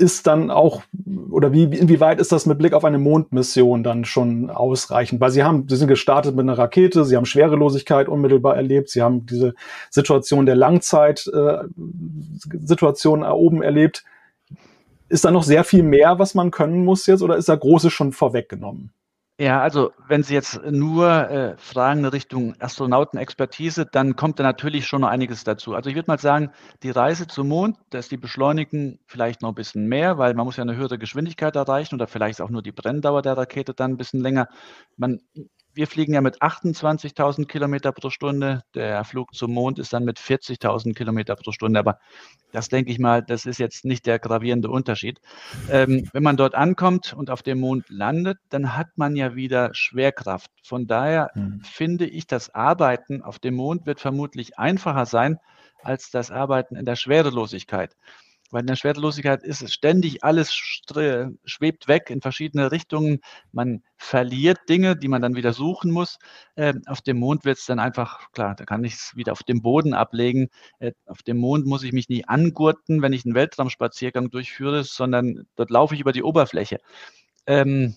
ist 0.00 0.26
dann 0.26 0.50
auch, 0.50 0.82
oder 1.30 1.52
wie, 1.52 1.64
inwieweit 1.64 2.18
ist 2.20 2.32
das 2.32 2.46
mit 2.46 2.56
Blick 2.56 2.72
auf 2.72 2.86
eine 2.86 2.96
Mondmission 2.98 3.82
dann 3.82 4.06
schon 4.06 4.48
ausreichend? 4.48 5.20
Weil 5.20 5.30
Sie 5.30 5.42
haben, 5.42 5.68
Sie 5.68 5.76
sind 5.76 5.88
gestartet 5.88 6.34
mit 6.34 6.44
einer 6.44 6.56
Rakete, 6.56 7.04
Sie 7.04 7.16
haben 7.16 7.26
Schwerelosigkeit 7.26 8.08
unmittelbar 8.08 8.56
erlebt, 8.56 8.88
Sie 8.88 9.02
haben 9.02 9.26
diese 9.26 9.52
Situation 9.90 10.46
der 10.46 10.56
Langzeit-Situation 10.56 13.22
äh, 13.22 13.26
oben 13.26 13.62
erlebt. 13.62 14.04
Ist 15.10 15.26
da 15.26 15.30
noch 15.30 15.42
sehr 15.42 15.64
viel 15.64 15.82
mehr, 15.82 16.18
was 16.18 16.34
man 16.34 16.50
können 16.50 16.82
muss 16.84 17.06
jetzt, 17.06 17.22
oder 17.22 17.36
ist 17.36 17.50
da 17.50 17.56
Großes 17.56 17.92
schon 17.92 18.12
vorweggenommen? 18.12 18.94
Ja, 19.40 19.62
also 19.62 19.92
wenn 20.06 20.22
Sie 20.22 20.34
jetzt 20.34 20.60
nur 20.70 21.08
äh, 21.30 21.56
fragen 21.56 22.00
in 22.00 22.04
Richtung 22.06 22.54
Astronautenexpertise, 22.60 23.86
dann 23.86 24.14
kommt 24.14 24.38
da 24.38 24.42
natürlich 24.42 24.86
schon 24.86 25.00
noch 25.00 25.08
einiges 25.08 25.44
dazu. 25.44 25.74
Also 25.74 25.88
ich 25.88 25.96
würde 25.96 26.10
mal 26.10 26.18
sagen, 26.18 26.50
die 26.82 26.90
Reise 26.90 27.26
zum 27.26 27.48
Mond, 27.48 27.78
dass 27.88 28.10
die 28.10 28.18
beschleunigen 28.18 28.98
vielleicht 29.06 29.40
noch 29.40 29.48
ein 29.48 29.54
bisschen 29.54 29.86
mehr, 29.88 30.18
weil 30.18 30.34
man 30.34 30.44
muss 30.44 30.56
ja 30.58 30.62
eine 30.62 30.76
höhere 30.76 30.98
Geschwindigkeit 30.98 31.56
erreichen 31.56 31.94
oder 31.94 32.06
vielleicht 32.06 32.42
auch 32.42 32.50
nur 32.50 32.62
die 32.62 32.72
Brenndauer 32.72 33.22
der 33.22 33.38
Rakete 33.38 33.72
dann 33.72 33.92
ein 33.92 33.96
bisschen 33.96 34.20
länger. 34.20 34.46
Man 34.98 35.20
wir 35.74 35.86
fliegen 35.86 36.14
ja 36.14 36.20
mit 36.20 36.42
28.000 36.42 37.46
Kilometer 37.46 37.92
pro 37.92 38.10
Stunde. 38.10 38.62
Der 38.74 39.04
Flug 39.04 39.34
zum 39.34 39.52
Mond 39.52 39.78
ist 39.78 39.92
dann 39.92 40.04
mit 40.04 40.18
40.000 40.18 40.94
Kilometer 40.94 41.36
pro 41.36 41.52
Stunde. 41.52 41.78
Aber 41.78 41.98
das 42.52 42.68
denke 42.68 42.90
ich 42.90 42.98
mal, 42.98 43.22
das 43.22 43.46
ist 43.46 43.58
jetzt 43.58 43.84
nicht 43.84 44.06
der 44.06 44.18
gravierende 44.18 44.70
Unterschied. 44.70 45.20
Ähm, 45.70 46.08
wenn 46.12 46.22
man 46.22 46.36
dort 46.36 46.54
ankommt 46.54 47.12
und 47.12 47.30
auf 47.30 47.42
dem 47.42 47.60
Mond 47.60 47.88
landet, 47.88 48.38
dann 48.48 48.76
hat 48.76 48.88
man 48.96 49.16
ja 49.16 49.34
wieder 49.34 49.70
Schwerkraft. 49.72 50.50
Von 50.62 50.86
daher 50.86 51.30
mhm. 51.34 51.60
finde 51.64 52.06
ich, 52.06 52.26
das 52.26 52.54
Arbeiten 52.54 53.22
auf 53.22 53.38
dem 53.38 53.54
Mond 53.54 53.86
wird 53.86 54.00
vermutlich 54.00 54.58
einfacher 54.58 55.06
sein 55.06 55.38
als 55.82 56.10
das 56.10 56.30
Arbeiten 56.30 56.76
in 56.76 56.84
der 56.84 56.96
Schwerelosigkeit. 56.96 57.96
Weil 58.50 58.62
in 58.62 58.66
der 58.66 58.76
Schwerelosigkeit 58.76 59.42
ist 59.44 59.62
es 59.62 59.72
ständig, 59.72 60.24
alles 60.24 60.52
schwebt 60.52 61.88
weg 61.88 62.10
in 62.10 62.20
verschiedene 62.20 62.72
Richtungen. 62.72 63.20
Man 63.52 63.82
verliert 63.96 64.68
Dinge, 64.68 64.96
die 64.96 65.08
man 65.08 65.22
dann 65.22 65.36
wieder 65.36 65.52
suchen 65.52 65.92
muss. 65.92 66.18
Äh, 66.56 66.74
auf 66.86 67.00
dem 67.00 67.18
Mond 67.18 67.44
wird 67.44 67.58
es 67.58 67.66
dann 67.66 67.78
einfach, 67.78 68.32
klar, 68.32 68.56
da 68.56 68.64
kann 68.64 68.82
ich 68.82 68.94
es 68.94 69.12
wieder 69.14 69.32
auf 69.32 69.44
dem 69.44 69.62
Boden 69.62 69.94
ablegen. 69.94 70.48
Äh, 70.80 70.92
auf 71.06 71.22
dem 71.22 71.38
Mond 71.38 71.66
muss 71.66 71.84
ich 71.84 71.92
mich 71.92 72.08
nicht 72.08 72.28
angurten, 72.28 73.02
wenn 73.02 73.12
ich 73.12 73.24
einen 73.24 73.34
Weltraumspaziergang 73.34 74.30
durchführe, 74.30 74.82
sondern 74.82 75.46
dort 75.54 75.70
laufe 75.70 75.94
ich 75.94 76.00
über 76.00 76.12
die 76.12 76.24
Oberfläche. 76.24 76.78
Ähm, 77.46 77.96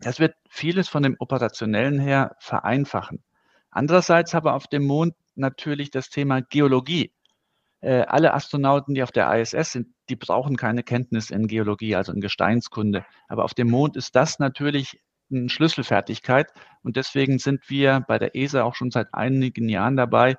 das 0.00 0.20
wird 0.20 0.34
vieles 0.48 0.88
von 0.88 1.02
dem 1.02 1.16
Operationellen 1.18 1.98
her 1.98 2.36
vereinfachen. 2.38 3.22
Andererseits 3.70 4.34
aber 4.34 4.54
auf 4.54 4.66
dem 4.66 4.86
Mond 4.86 5.14
natürlich 5.34 5.90
das 5.90 6.10
Thema 6.10 6.40
Geologie 6.42 7.12
äh, 7.80 8.02
alle 8.02 8.34
Astronauten, 8.34 8.94
die 8.94 9.02
auf 9.02 9.12
der 9.12 9.32
ISS 9.34 9.72
sind, 9.72 9.88
die 10.08 10.16
brauchen 10.16 10.56
keine 10.56 10.82
Kenntnis 10.82 11.30
in 11.30 11.46
Geologie, 11.46 11.96
also 11.96 12.12
in 12.12 12.20
Gesteinskunde. 12.20 13.04
Aber 13.28 13.44
auf 13.44 13.54
dem 13.54 13.70
Mond 13.70 13.96
ist 13.96 14.14
das 14.16 14.38
natürlich 14.38 15.00
eine 15.30 15.48
Schlüsselfertigkeit. 15.48 16.48
Und 16.82 16.96
deswegen 16.96 17.38
sind 17.38 17.68
wir 17.68 18.04
bei 18.06 18.18
der 18.18 18.34
ESA 18.34 18.62
auch 18.64 18.74
schon 18.74 18.90
seit 18.90 19.14
einigen 19.14 19.68
Jahren 19.68 19.96
dabei, 19.96 20.36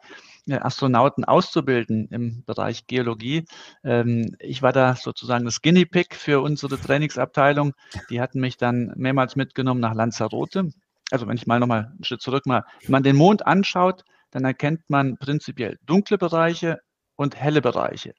äh, 0.48 0.56
Astronauten 0.56 1.24
auszubilden 1.24 2.08
im 2.12 2.44
Bereich 2.46 2.88
Geologie. 2.88 3.46
Ähm, 3.84 4.36
ich 4.40 4.62
war 4.62 4.74
da 4.74 4.96
sozusagen 4.96 5.46
das 5.46 5.62
Guinea 5.62 5.86
Pig 5.90 6.16
für 6.16 6.42
unsere 6.42 6.80
Trainingsabteilung. 6.80 7.74
Die 8.10 8.22
hatten 8.22 8.40
mich 8.40 8.58
dann 8.58 8.94
mehrmals 8.96 9.36
mitgenommen 9.36 9.82
nach 9.82 9.94
Lanzarote. 9.94 10.70
Also 11.12 11.28
wenn 11.28 11.38
ich 11.38 11.48
mal 11.48 11.60
nochmal 11.60 11.92
einen 11.92 12.04
Schritt 12.04 12.22
zurück 12.22 12.46
mal, 12.46 12.64
wenn 12.82 12.92
man 12.92 13.04
den 13.04 13.16
Mond 13.16 13.46
anschaut, 13.46 14.04
dann 14.32 14.46
erkennt 14.46 14.90
man 14.90 15.18
prinzipiell 15.18 15.78
dunkle 15.86 16.18
Bereiche, 16.18 16.80
und 17.22 17.36
helle 17.36 17.62
Bereiche. 17.62 18.14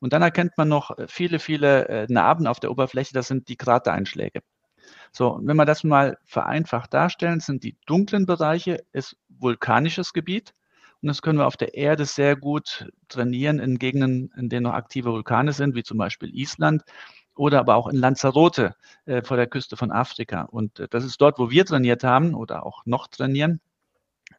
Und 0.00 0.12
dann 0.12 0.22
erkennt 0.22 0.52
man 0.56 0.68
noch 0.68 0.90
viele, 1.08 1.38
viele 1.38 1.88
äh, 1.88 2.06
Narben 2.08 2.46
auf 2.46 2.60
der 2.60 2.70
Oberfläche, 2.70 3.14
das 3.14 3.28
sind 3.28 3.48
die 3.48 3.56
Kratereinschläge. 3.56 4.40
So, 5.12 5.38
wenn 5.42 5.56
wir 5.56 5.64
das 5.64 5.84
mal 5.84 6.18
vereinfacht 6.24 6.92
darstellen, 6.92 7.40
sind 7.40 7.64
die 7.64 7.76
dunklen 7.86 8.26
Bereiche 8.26 8.84
ist 8.92 9.16
vulkanisches 9.28 10.12
Gebiet 10.12 10.52
und 11.02 11.08
das 11.08 11.22
können 11.22 11.38
wir 11.38 11.46
auf 11.46 11.56
der 11.56 11.74
Erde 11.74 12.04
sehr 12.04 12.36
gut 12.36 12.90
trainieren 13.08 13.58
in 13.58 13.78
Gegenden, 13.78 14.32
in 14.36 14.48
denen 14.48 14.64
noch 14.64 14.72
aktive 14.72 15.12
Vulkane 15.12 15.52
sind, 15.52 15.74
wie 15.74 15.82
zum 15.82 15.98
Beispiel 15.98 16.34
Island 16.34 16.82
oder 17.34 17.60
aber 17.60 17.76
auch 17.76 17.88
in 17.88 17.96
Lanzarote 17.96 18.74
äh, 19.04 19.22
vor 19.22 19.36
der 19.36 19.46
Küste 19.46 19.76
von 19.76 19.92
Afrika. 19.92 20.42
Und 20.42 20.80
äh, 20.80 20.88
das 20.88 21.04
ist 21.04 21.20
dort, 21.20 21.38
wo 21.38 21.50
wir 21.50 21.66
trainiert 21.66 22.04
haben 22.04 22.34
oder 22.34 22.64
auch 22.64 22.86
noch 22.86 23.08
trainieren. 23.08 23.60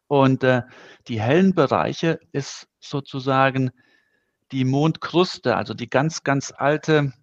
Und 0.08 0.44
äh, 0.44 0.64
die 1.08 1.22
hellen 1.22 1.54
Bereiche 1.54 2.20
ist 2.32 2.68
sozusagen 2.80 3.72
die 4.52 4.66
Mondkruste, 4.66 5.56
also 5.56 5.74
die 5.74 5.90
ganz, 5.90 6.24
ganz 6.24 6.54
alte 6.56 7.14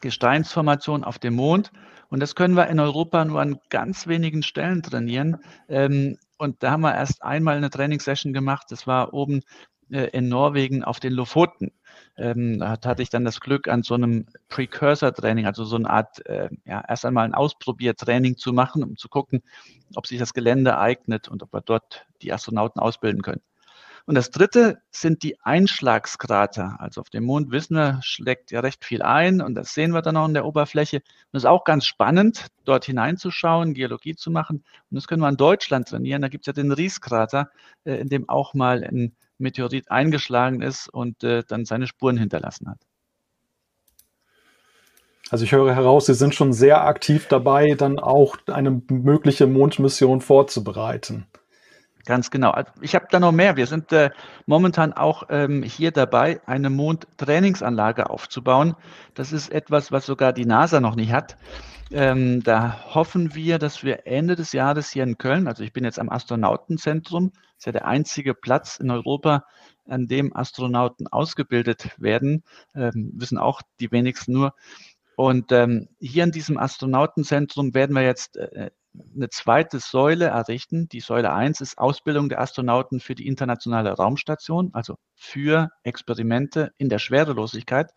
Gesteinsformation 0.00 1.04
auf 1.04 1.18
dem 1.18 1.34
Mond. 1.34 1.70
Und 2.08 2.20
das 2.20 2.34
können 2.34 2.54
wir 2.54 2.66
in 2.68 2.80
Europa 2.80 3.24
nur 3.24 3.40
an 3.40 3.60
ganz 3.68 4.06
wenigen 4.06 4.42
Stellen 4.42 4.82
trainieren. 4.82 5.38
Ähm, 5.68 6.18
und 6.38 6.62
da 6.62 6.72
haben 6.72 6.80
wir 6.80 6.94
erst 6.94 7.22
einmal 7.22 7.56
eine 7.56 7.70
Trainingssession 7.70 8.32
gemacht. 8.32 8.66
Das 8.70 8.86
war 8.86 9.12
oben 9.14 9.42
äh, 9.90 10.08
in 10.12 10.28
Norwegen 10.28 10.84
auf 10.84 11.00
den 11.00 11.12
Lofoten. 11.12 11.72
Ähm, 12.16 12.58
da 12.58 12.70
hatte 12.70 13.02
ich 13.02 13.10
dann 13.10 13.24
das 13.24 13.40
Glück, 13.40 13.68
an 13.68 13.82
so 13.82 13.94
einem 13.94 14.26
Precursor-Training, 14.48 15.46
also 15.46 15.64
so 15.64 15.76
eine 15.76 15.88
Art, 15.88 16.24
äh, 16.26 16.48
ja, 16.64 16.82
erst 16.86 17.04
einmal 17.04 17.24
ein 17.24 17.34
Ausprobiertraining 17.34 18.36
zu 18.36 18.52
machen, 18.52 18.82
um 18.82 18.96
zu 18.96 19.08
gucken, 19.08 19.42
ob 19.94 20.06
sich 20.06 20.18
das 20.18 20.34
Gelände 20.34 20.78
eignet 20.78 21.28
und 21.28 21.42
ob 21.42 21.52
wir 21.52 21.60
dort 21.60 22.06
die 22.22 22.32
Astronauten 22.32 22.80
ausbilden 22.80 23.22
können. 23.22 23.42
Und 24.06 24.14
das 24.14 24.30
dritte 24.30 24.78
sind 24.90 25.22
die 25.22 25.40
Einschlagskrater. 25.40 26.76
Also 26.78 27.00
auf 27.00 27.10
dem 27.10 27.24
Mond 27.24 27.50
wissen 27.50 27.76
wir, 27.76 28.00
schlägt 28.02 28.50
ja 28.50 28.60
recht 28.60 28.84
viel 28.84 29.02
ein 29.02 29.40
und 29.40 29.54
das 29.54 29.74
sehen 29.74 29.92
wir 29.92 30.02
dann 30.02 30.16
auch 30.16 30.26
in 30.26 30.34
der 30.34 30.46
Oberfläche. 30.46 30.96
Und 30.98 31.36
es 31.36 31.42
ist 31.42 31.48
auch 31.48 31.64
ganz 31.64 31.84
spannend, 31.84 32.46
dort 32.64 32.84
hineinzuschauen, 32.84 33.74
Geologie 33.74 34.14
zu 34.14 34.30
machen. 34.30 34.64
Und 34.90 34.94
das 34.96 35.06
können 35.06 35.22
wir 35.22 35.28
in 35.28 35.36
Deutschland 35.36 35.88
trainieren. 35.88 36.22
Da 36.22 36.28
gibt 36.28 36.42
es 36.42 36.46
ja 36.46 36.52
den 36.52 36.72
Rieskrater, 36.72 37.50
äh, 37.84 37.94
in 37.94 38.08
dem 38.08 38.28
auch 38.28 38.54
mal 38.54 38.82
ein 38.84 39.14
Meteorit 39.38 39.90
eingeschlagen 39.90 40.60
ist 40.60 40.88
und 40.88 41.24
äh, 41.24 41.42
dann 41.46 41.64
seine 41.64 41.86
Spuren 41.86 42.16
hinterlassen 42.16 42.68
hat. 42.68 42.78
Also 45.30 45.44
ich 45.44 45.52
höre 45.52 45.74
heraus, 45.74 46.06
Sie 46.06 46.14
sind 46.14 46.34
schon 46.34 46.52
sehr 46.52 46.84
aktiv 46.84 47.28
dabei, 47.28 47.74
dann 47.74 48.00
auch 48.00 48.36
eine 48.48 48.82
mögliche 48.88 49.46
Mondmission 49.46 50.20
vorzubereiten. 50.20 51.26
Ganz 52.06 52.30
genau. 52.30 52.50
Also, 52.50 52.72
ich 52.80 52.94
habe 52.94 53.06
da 53.10 53.20
noch 53.20 53.32
mehr. 53.32 53.56
Wir 53.56 53.66
sind 53.66 53.92
äh, 53.92 54.10
momentan 54.46 54.92
auch 54.92 55.24
ähm, 55.28 55.62
hier 55.62 55.90
dabei, 55.90 56.40
eine 56.46 56.70
Mondtrainingsanlage 56.70 58.08
aufzubauen. 58.08 58.74
Das 59.14 59.32
ist 59.32 59.50
etwas, 59.50 59.92
was 59.92 60.06
sogar 60.06 60.32
die 60.32 60.46
NASA 60.46 60.80
noch 60.80 60.96
nicht 60.96 61.12
hat. 61.12 61.36
Ähm, 61.92 62.42
da 62.42 62.94
hoffen 62.94 63.34
wir, 63.34 63.58
dass 63.58 63.82
wir 63.82 64.06
Ende 64.06 64.36
des 64.36 64.52
Jahres 64.52 64.90
hier 64.90 65.02
in 65.02 65.18
Köln, 65.18 65.48
also 65.48 65.64
ich 65.64 65.72
bin 65.72 65.82
jetzt 65.84 65.98
am 65.98 66.08
Astronautenzentrum, 66.08 67.32
ist 67.58 67.66
ja 67.66 67.72
der 67.72 67.86
einzige 67.86 68.32
Platz 68.32 68.76
in 68.76 68.90
Europa, 68.90 69.44
an 69.88 70.06
dem 70.06 70.34
Astronauten 70.34 71.08
ausgebildet 71.08 71.90
werden, 71.98 72.44
ähm, 72.76 73.10
wissen 73.14 73.38
auch 73.38 73.60
die 73.80 73.90
wenigsten 73.90 74.32
nur. 74.32 74.54
Und 75.16 75.50
ähm, 75.52 75.88
hier 75.98 76.24
in 76.24 76.30
diesem 76.30 76.58
Astronautenzentrum 76.58 77.74
werden 77.74 77.94
wir 77.94 78.02
jetzt 78.02 78.36
äh, 78.36 78.70
eine 79.14 79.28
zweite 79.28 79.78
Säule 79.78 80.26
errichten. 80.26 80.88
Die 80.88 81.00
Säule 81.00 81.32
1 81.32 81.60
ist 81.60 81.78
Ausbildung 81.78 82.28
der 82.28 82.40
Astronauten 82.40 83.00
für 83.00 83.14
die 83.14 83.26
internationale 83.26 83.92
Raumstation, 83.92 84.70
also 84.72 84.96
für 85.14 85.70
Experimente 85.82 86.72
in 86.78 86.88
der 86.88 86.98
Schwerelosigkeit. 86.98 87.92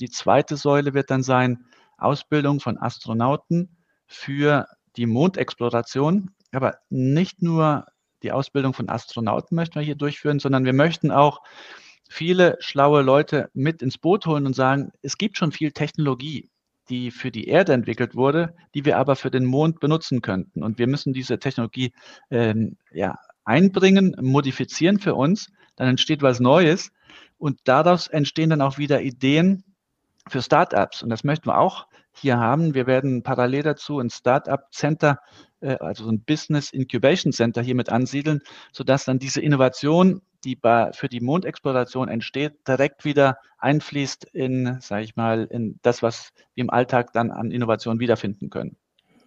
Die 0.00 0.10
zweite 0.10 0.56
Säule 0.56 0.94
wird 0.94 1.10
dann 1.10 1.22
sein 1.22 1.64
Ausbildung 1.96 2.60
von 2.60 2.78
Astronauten 2.78 3.76
für 4.06 4.66
die 4.96 5.06
Mondexploration. 5.06 6.30
Aber 6.52 6.78
nicht 6.88 7.42
nur 7.42 7.86
die 8.22 8.32
Ausbildung 8.32 8.74
von 8.74 8.88
Astronauten 8.88 9.54
möchten 9.54 9.76
wir 9.76 9.82
hier 9.82 9.96
durchführen, 9.96 10.38
sondern 10.38 10.64
wir 10.64 10.72
möchten 10.72 11.10
auch 11.10 11.42
viele 12.08 12.56
schlaue 12.60 13.02
Leute 13.02 13.50
mit 13.52 13.82
ins 13.82 13.98
Boot 13.98 14.26
holen 14.26 14.46
und 14.46 14.54
sagen, 14.54 14.92
es 15.02 15.18
gibt 15.18 15.36
schon 15.36 15.52
viel 15.52 15.72
Technologie 15.72 16.48
die 16.88 17.10
für 17.10 17.30
die 17.30 17.48
Erde 17.48 17.72
entwickelt 17.72 18.14
wurde, 18.14 18.54
die 18.74 18.84
wir 18.84 18.98
aber 18.98 19.16
für 19.16 19.30
den 19.30 19.44
Mond 19.44 19.80
benutzen 19.80 20.22
könnten. 20.22 20.62
Und 20.62 20.78
wir 20.78 20.86
müssen 20.86 21.12
diese 21.12 21.38
Technologie 21.38 21.92
ähm, 22.30 22.76
ja, 22.92 23.18
einbringen, 23.44 24.16
modifizieren 24.20 24.98
für 24.98 25.14
uns. 25.14 25.50
Dann 25.76 25.88
entsteht 25.88 26.22
was 26.22 26.40
Neues 26.40 26.90
und 27.38 27.60
daraus 27.64 28.08
entstehen 28.08 28.50
dann 28.50 28.62
auch 28.62 28.78
wieder 28.78 29.00
Ideen 29.02 29.64
für 30.28 30.42
Startups. 30.42 31.02
Und 31.02 31.10
das 31.10 31.24
möchten 31.24 31.48
wir 31.48 31.58
auch 31.58 31.86
hier 32.12 32.38
haben. 32.38 32.74
Wir 32.74 32.86
werden 32.86 33.22
parallel 33.22 33.62
dazu 33.62 34.00
ein 34.00 34.10
Startup 34.10 34.60
Center, 34.72 35.18
äh, 35.60 35.76
also 35.80 36.04
so 36.04 36.10
ein 36.10 36.22
Business 36.24 36.70
Incubation 36.70 37.32
Center 37.32 37.62
hier 37.62 37.74
mit 37.74 37.90
ansiedeln, 37.90 38.42
sodass 38.72 39.04
dann 39.04 39.18
diese 39.18 39.40
Innovation 39.40 40.22
die 40.44 40.56
bei, 40.56 40.92
für 40.92 41.08
die 41.08 41.20
Mondexploration 41.20 42.08
entsteht, 42.08 42.66
direkt 42.66 43.04
wieder 43.04 43.38
einfließt 43.58 44.24
in, 44.32 44.78
sage 44.80 45.04
ich 45.04 45.16
mal, 45.16 45.44
in 45.50 45.78
das, 45.82 46.02
was 46.02 46.32
wir 46.54 46.62
im 46.62 46.70
Alltag 46.70 47.12
dann 47.12 47.30
an 47.30 47.50
Innovation 47.50 48.00
wiederfinden 48.00 48.50
können. 48.50 48.76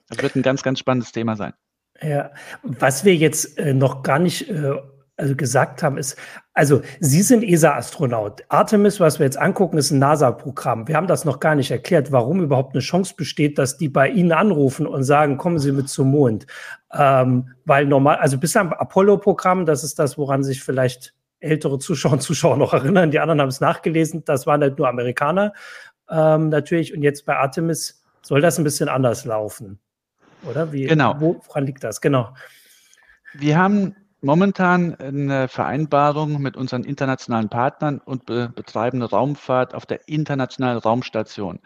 Das 0.10 0.22
wird 0.22 0.36
ein 0.36 0.42
ganz, 0.42 0.64
ganz 0.64 0.80
spannendes 0.80 1.12
Thema 1.12 1.36
sein. 1.36 1.54
Ja, 2.02 2.32
was 2.64 3.06
wir 3.06 3.16
jetzt 3.16 3.58
äh, 3.58 3.74
noch 3.74 4.04
gar 4.04 4.20
nicht 4.20 4.50
äh, 4.50 4.74
also 5.22 5.36
gesagt 5.36 5.84
haben, 5.84 5.98
ist, 5.98 6.18
also 6.54 6.82
Sie 7.00 7.22
sind 7.22 7.44
ESA-Astronaut. 7.44 8.44
Artemis, 8.50 9.00
was 9.00 9.20
wir 9.20 9.26
jetzt 9.26 9.38
angucken, 9.38 9.78
ist 9.78 9.92
ein 9.92 10.00
NASA-Programm. 10.00 10.88
Wir 10.88 10.98
haben 10.98 11.08
das 11.08 11.24
noch 11.24 11.40
gar 11.40 11.56
nicht 11.56 11.72
erklärt, 11.72 12.12
warum 12.12 12.42
überhaupt 12.42 12.74
eine 12.74 12.82
Chance 12.82 13.14
besteht, 13.16 13.58
dass 13.58 13.78
die 13.78 13.88
bei 13.88 14.10
Ihnen 14.10 14.32
anrufen 14.32 14.88
und 14.88 15.04
sagen, 15.04 15.38
kommen 15.38 15.60
Sie 15.60 15.72
mit 15.72 15.90
zum 15.90 16.12
Mond. 16.12 16.48
Ähm, 16.92 17.54
weil 17.66 17.86
normal, 17.86 18.18
also 18.18 18.38
bislang 18.38 18.74
Apollo-Programm, 18.74 19.66
das 19.66 19.84
ist 19.84 20.00
das, 20.00 20.18
woran 20.18 20.44
sich 20.44 20.64
vielleicht 20.64 21.14
ältere 21.40 21.80
Zuschauer 21.80 22.14
und 22.14 22.22
Zuschauer 22.22 22.58
noch 22.58 22.74
erinnern. 22.74 23.12
Die 23.12 23.20
anderen 23.20 23.42
haben 23.42 23.50
es 23.50 23.62
nachgelesen. 23.62 24.24
Das 24.26 24.48
waren 24.48 24.62
halt 24.62 24.78
nur 24.78 24.88
Amerikaner 24.88 25.54
ähm, 26.10 26.50
natürlich. 26.50 26.94
Und 26.94 27.04
jetzt 27.04 27.26
bei 27.26 27.36
Artemis 27.38 28.04
soll 28.22 28.42
das 28.42 28.58
ein 28.58 28.64
bisschen 28.64 28.90
anders 28.90 29.26
laufen. 29.26 29.80
Oder? 30.44 30.72
Wie, 30.72 30.86
genau. 30.86 31.16
Woran 31.20 31.66
liegt 31.66 31.84
das? 31.84 32.02
Genau. 32.02 32.34
Wir 33.34 33.58
haben 33.58 33.96
momentan 34.22 34.96
eine 34.96 35.48
Vereinbarung 35.48 36.42
mit 36.42 36.56
unseren 36.56 36.84
internationalen 36.84 37.50
Partnern 37.50 38.00
und 38.00 38.26
be 38.26 38.50
betreiben 38.54 39.02
Raumfahrt 39.02 39.74
auf 39.74 39.86
der 39.86 40.08
internationalen 40.08 40.78
Raumstation. 40.78 41.60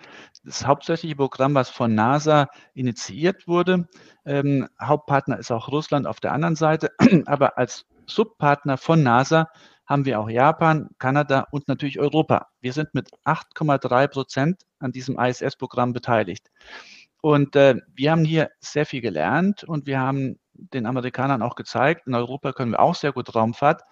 Das 0.43 0.65
hauptsächliche 0.65 1.15
Programm, 1.15 1.53
was 1.55 1.69
von 1.69 1.93
NASA 1.93 2.49
initiiert 2.73 3.47
wurde. 3.47 3.87
Ähm, 4.25 4.67
Hauptpartner 4.81 5.37
ist 5.37 5.51
auch 5.51 5.69
Russland 5.69 6.07
auf 6.07 6.19
der 6.19 6.31
anderen 6.31 6.55
Seite, 6.55 6.91
aber 7.25 7.57
als 7.57 7.85
Subpartner 8.07 8.77
von 8.77 9.03
NASA 9.03 9.49
haben 9.85 10.05
wir 10.05 10.19
auch 10.19 10.29
Japan, 10.29 10.89
Kanada 10.97 11.47
und 11.51 11.67
natürlich 11.67 11.99
Europa. 11.99 12.47
Wir 12.59 12.73
sind 12.73 12.93
mit 12.93 13.09
8,3 13.25 14.07
Prozent 14.07 14.61
an 14.79 14.91
diesem 14.91 15.19
ISS-Programm 15.19 15.93
beteiligt. 15.93 16.49
Und 17.21 17.55
äh, 17.55 17.75
wir 17.93 18.11
haben 18.11 18.25
hier 18.25 18.51
sehr 18.59 18.85
viel 18.85 19.01
gelernt 19.01 19.63
und 19.63 19.87
wir 19.87 19.99
haben 19.99 20.39
den 20.57 20.85
Amerikanern 20.85 21.41
auch 21.41 21.55
gezeigt. 21.55 22.07
In 22.07 22.15
Europa 22.15 22.53
können 22.53 22.71
wir 22.71 22.79
auch 22.79 22.95
sehr 22.95 23.11
gut 23.11 23.33
Raumfahrt, 23.35 23.83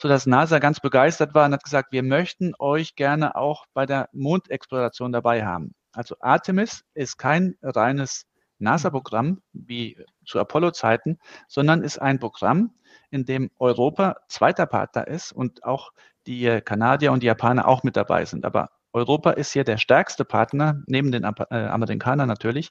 sodass 0.00 0.26
NASA 0.26 0.58
ganz 0.58 0.80
begeistert 0.80 1.34
war 1.34 1.46
und 1.46 1.52
hat 1.52 1.64
gesagt, 1.64 1.92
wir 1.92 2.02
möchten 2.02 2.52
euch 2.58 2.94
gerne 2.94 3.36
auch 3.36 3.66
bei 3.74 3.86
der 3.86 4.08
Mondexploration 4.12 5.12
dabei 5.12 5.44
haben. 5.44 5.74
Also 5.92 6.16
Artemis 6.20 6.84
ist 6.94 7.16
kein 7.18 7.56
reines 7.62 8.26
NASA-Programm 8.58 9.40
wie 9.52 9.96
zu 10.24 10.38
Apollo-Zeiten, 10.38 11.18
sondern 11.46 11.82
ist 11.82 11.98
ein 11.98 12.18
Programm, 12.18 12.72
in 13.10 13.24
dem 13.24 13.50
Europa 13.58 14.16
zweiter 14.28 14.66
Partner 14.66 15.06
ist 15.06 15.32
und 15.32 15.64
auch 15.64 15.92
die 16.26 16.60
Kanadier 16.64 17.12
und 17.12 17.22
die 17.22 17.26
Japaner 17.26 17.66
auch 17.66 17.82
mit 17.82 17.96
dabei 17.96 18.24
sind. 18.24 18.44
Aber 18.44 18.70
Europa 18.92 19.30
ist 19.32 19.52
hier 19.52 19.64
der 19.64 19.78
stärkste 19.78 20.24
Partner, 20.24 20.82
neben 20.86 21.12
den 21.12 21.24
äh, 21.24 21.56
Amerikanern 21.56 22.28
natürlich. 22.28 22.70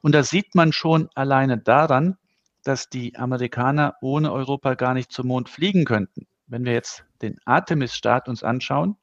Und 0.00 0.14
da 0.14 0.22
sieht 0.22 0.54
man 0.54 0.72
schon 0.72 1.08
alleine 1.14 1.58
daran, 1.58 2.16
dass 2.66 2.88
die 2.88 3.16
Amerikaner 3.16 3.94
ohne 4.00 4.32
Europa 4.32 4.74
gar 4.74 4.92
nicht 4.92 5.12
zum 5.12 5.28
Mond 5.28 5.48
fliegen 5.48 5.84
könnten. 5.84 6.26
Wenn 6.48 6.64
wir 6.64 6.72
jetzt 6.72 7.04
den 7.22 7.38
Artemis-Start 7.44 8.28
uns 8.28 8.42
anschauen, 8.42 8.96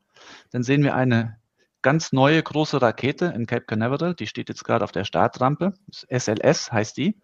dann 0.51 0.63
sehen 0.63 0.83
wir 0.83 0.95
eine 0.95 1.37
ganz 1.81 2.11
neue 2.11 2.43
große 2.43 2.81
Rakete 2.81 3.25
in 3.27 3.45
Cape 3.45 3.65
Canaveral. 3.65 4.15
Die 4.15 4.27
steht 4.27 4.49
jetzt 4.49 4.65
gerade 4.65 4.83
auf 4.83 4.91
der 4.91 5.05
Startrampe. 5.05 5.73
SLS 6.09 6.71
heißt 6.71 6.97
die, 6.97 7.21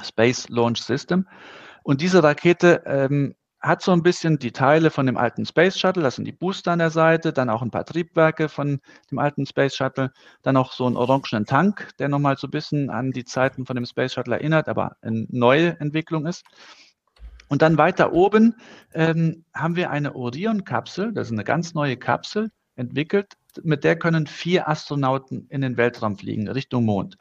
Space 0.00 0.48
Launch 0.48 0.82
System. 0.82 1.26
Und 1.82 2.00
diese 2.00 2.22
Rakete 2.22 2.82
ähm, 2.86 3.34
hat 3.64 3.80
so 3.82 3.92
ein 3.92 4.02
bisschen 4.02 4.38
die 4.38 4.52
Teile 4.52 4.90
von 4.90 5.06
dem 5.06 5.16
alten 5.16 5.46
Space 5.46 5.78
Shuttle, 5.78 6.02
das 6.02 6.16
sind 6.16 6.26
die 6.26 6.32
Booster 6.32 6.72
an 6.72 6.80
der 6.80 6.90
Seite, 6.90 7.32
dann 7.32 7.48
auch 7.48 7.62
ein 7.62 7.70
paar 7.70 7.86
Triebwerke 7.86 8.50
von 8.50 8.80
dem 9.10 9.18
alten 9.18 9.46
Space 9.46 9.74
Shuttle, 9.74 10.12
dann 10.42 10.58
auch 10.58 10.72
so 10.72 10.86
einen 10.86 10.96
orangenen 10.96 11.46
Tank, 11.46 11.88
der 11.98 12.08
nochmal 12.08 12.36
so 12.36 12.46
ein 12.46 12.50
bisschen 12.50 12.90
an 12.90 13.10
die 13.10 13.24
Zeiten 13.24 13.64
von 13.64 13.76
dem 13.76 13.86
Space 13.86 14.12
Shuttle 14.12 14.34
erinnert, 14.36 14.68
aber 14.68 14.96
eine 15.00 15.26
neue 15.30 15.80
Entwicklung 15.80 16.26
ist. 16.26 16.44
Und 17.48 17.62
dann 17.62 17.78
weiter 17.78 18.12
oben 18.12 18.54
ähm, 18.92 19.44
haben 19.54 19.76
wir 19.76 19.90
eine 19.90 20.14
Orion-Kapsel, 20.14 21.12
das 21.12 21.28
ist 21.28 21.32
eine 21.32 21.44
ganz 21.44 21.72
neue 21.72 21.96
Kapsel, 21.96 22.50
entwickelt 22.76 23.34
mit 23.62 23.84
der 23.84 23.96
können 23.96 24.26
vier 24.26 24.68
Astronauten 24.68 25.46
in 25.48 25.60
den 25.60 25.76
Weltraum 25.76 26.18
fliegen, 26.18 26.48
Richtung 26.48 26.84
Mond. 26.84 27.16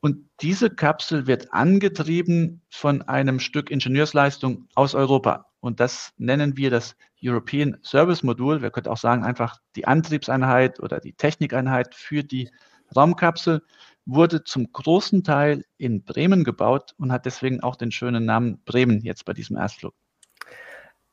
Und 0.00 0.28
diese 0.40 0.70
Kapsel 0.70 1.26
wird 1.26 1.52
angetrieben 1.52 2.62
von 2.70 3.02
einem 3.02 3.40
Stück 3.40 3.70
Ingenieursleistung 3.70 4.68
aus 4.74 4.94
Europa. 4.94 5.46
Und 5.60 5.80
das 5.80 6.12
nennen 6.18 6.56
wir 6.56 6.70
das 6.70 6.96
European 7.22 7.76
Service 7.82 8.22
Modul. 8.22 8.62
Wir 8.62 8.70
könnten 8.70 8.90
auch 8.90 8.96
sagen, 8.98 9.24
einfach 9.24 9.58
die 9.74 9.86
Antriebseinheit 9.86 10.78
oder 10.78 11.00
die 11.00 11.14
Technikeinheit 11.14 11.94
für 11.94 12.22
die 12.22 12.48
Raumkapsel 12.94 13.62
wurde 14.06 14.44
zum 14.44 14.72
großen 14.72 15.22
Teil 15.24 15.64
in 15.76 16.04
Bremen 16.04 16.44
gebaut 16.44 16.94
und 16.96 17.12
hat 17.12 17.26
deswegen 17.26 17.60
auch 17.60 17.76
den 17.76 17.92
schönen 17.92 18.24
Namen 18.24 18.62
Bremen 18.64 19.02
jetzt 19.02 19.24
bei 19.24 19.34
diesem 19.34 19.56
Erstflug. 19.56 19.94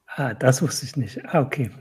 Ah, 0.08 0.34
das 0.34 0.62
wusste 0.62 0.86
ich 0.86 0.96
nicht. 0.96 1.26
Ah, 1.26 1.42
okay. 1.42 1.72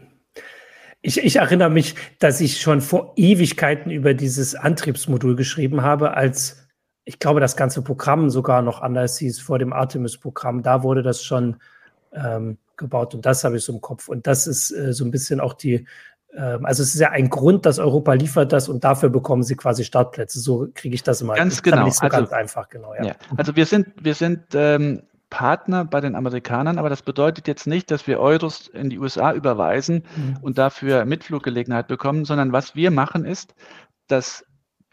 Ich, 1.03 1.19
ich, 1.19 1.37
erinnere 1.37 1.71
mich, 1.71 1.95
dass 2.19 2.41
ich 2.41 2.61
schon 2.61 2.81
vor 2.81 3.13
Ewigkeiten 3.17 3.91
über 3.91 4.15
dieses 4.15 4.55
Antriebsmodul 4.55 5.37
geschrieben 5.37 5.83
habe, 5.83 6.17
als 6.17 6.64
ich 7.05 7.19
glaube, 7.19 7.41
das 7.41 7.57
ganze 7.57 7.83
Programm 7.83 8.31
sogar 8.31 8.63
noch 8.63 8.81
anders 8.81 9.19
hieß 9.19 9.41
vor 9.41 9.59
dem 9.59 9.73
Artemis-Programm. 9.73 10.63
Da 10.63 10.83
wurde 10.83 11.03
das 11.03 11.23
schon 11.23 11.57
ähm, 12.13 12.59
gebaut 12.77 13.15
und 13.15 13.27
das 13.27 13.45
habe 13.45 13.57
ich 13.57 13.65
so 13.65 13.73
im 13.73 13.81
Kopf. 13.81 14.09
Und 14.09 14.27
das 14.27 14.47
ist 14.47 14.71
äh, 14.71 14.93
so 14.93 15.05
ein 15.05 15.11
bisschen 15.11 15.41
auch 15.41 15.53
die, 15.53 15.87
äh, 16.33 16.41
also 16.41 16.83
es 16.83 16.95
ist 16.95 17.01
ja 17.01 17.11
ein 17.11 17.29
Grund, 17.29 17.67
dass 17.67 17.79
Europa 17.79 18.15
liefert 18.15 18.53
das 18.53 18.69
und 18.69 18.85
dafür 18.85 19.11
bekommen 19.11 19.43
sie 19.43 19.57
quasi 19.57 19.85
Startplätze. 19.85 20.41
So 20.41 20.69
kriege 20.75 20.95
ich 20.95 21.03
das 21.03 21.21
immer. 21.21 21.35
Ganz 21.35 21.63
genau. 21.63 21.85
Nicht 21.85 21.97
so 21.97 22.03
also, 22.03 22.17
ganz 22.17 22.33
einfach, 22.33 22.69
genau. 22.69 22.95
Ja. 22.95 23.05
ja. 23.05 23.15
Also 23.37 23.55
wir 23.55 23.67
sind, 23.67 23.89
wir 24.03 24.15
sind 24.15 24.43
ähm, 24.55 25.03
Partner 25.29 25.85
bei 25.85 26.01
den 26.01 26.15
Amerikanern, 26.15 26.79
aber 26.79 26.89
das 26.89 27.03
bedeutet 27.03 27.49
jetzt 27.49 27.67
nicht, 27.67 27.91
dass 27.91 28.07
wir 28.07 28.21
Euros 28.21 28.69
in 28.69 28.89
die 28.89 28.99
USA 28.99 29.33
überweisen 29.33 30.05
mhm. 30.17 30.39
und 30.41 30.59
dafür 30.59 31.05
Mitfluggelegenheit 31.05 31.89
bekommen, 31.89 32.25
sondern 32.25 32.53
was 32.53 32.75
wir 32.75 32.91
machen 32.91 33.25
ist, 33.25 33.55
dass 34.07 34.45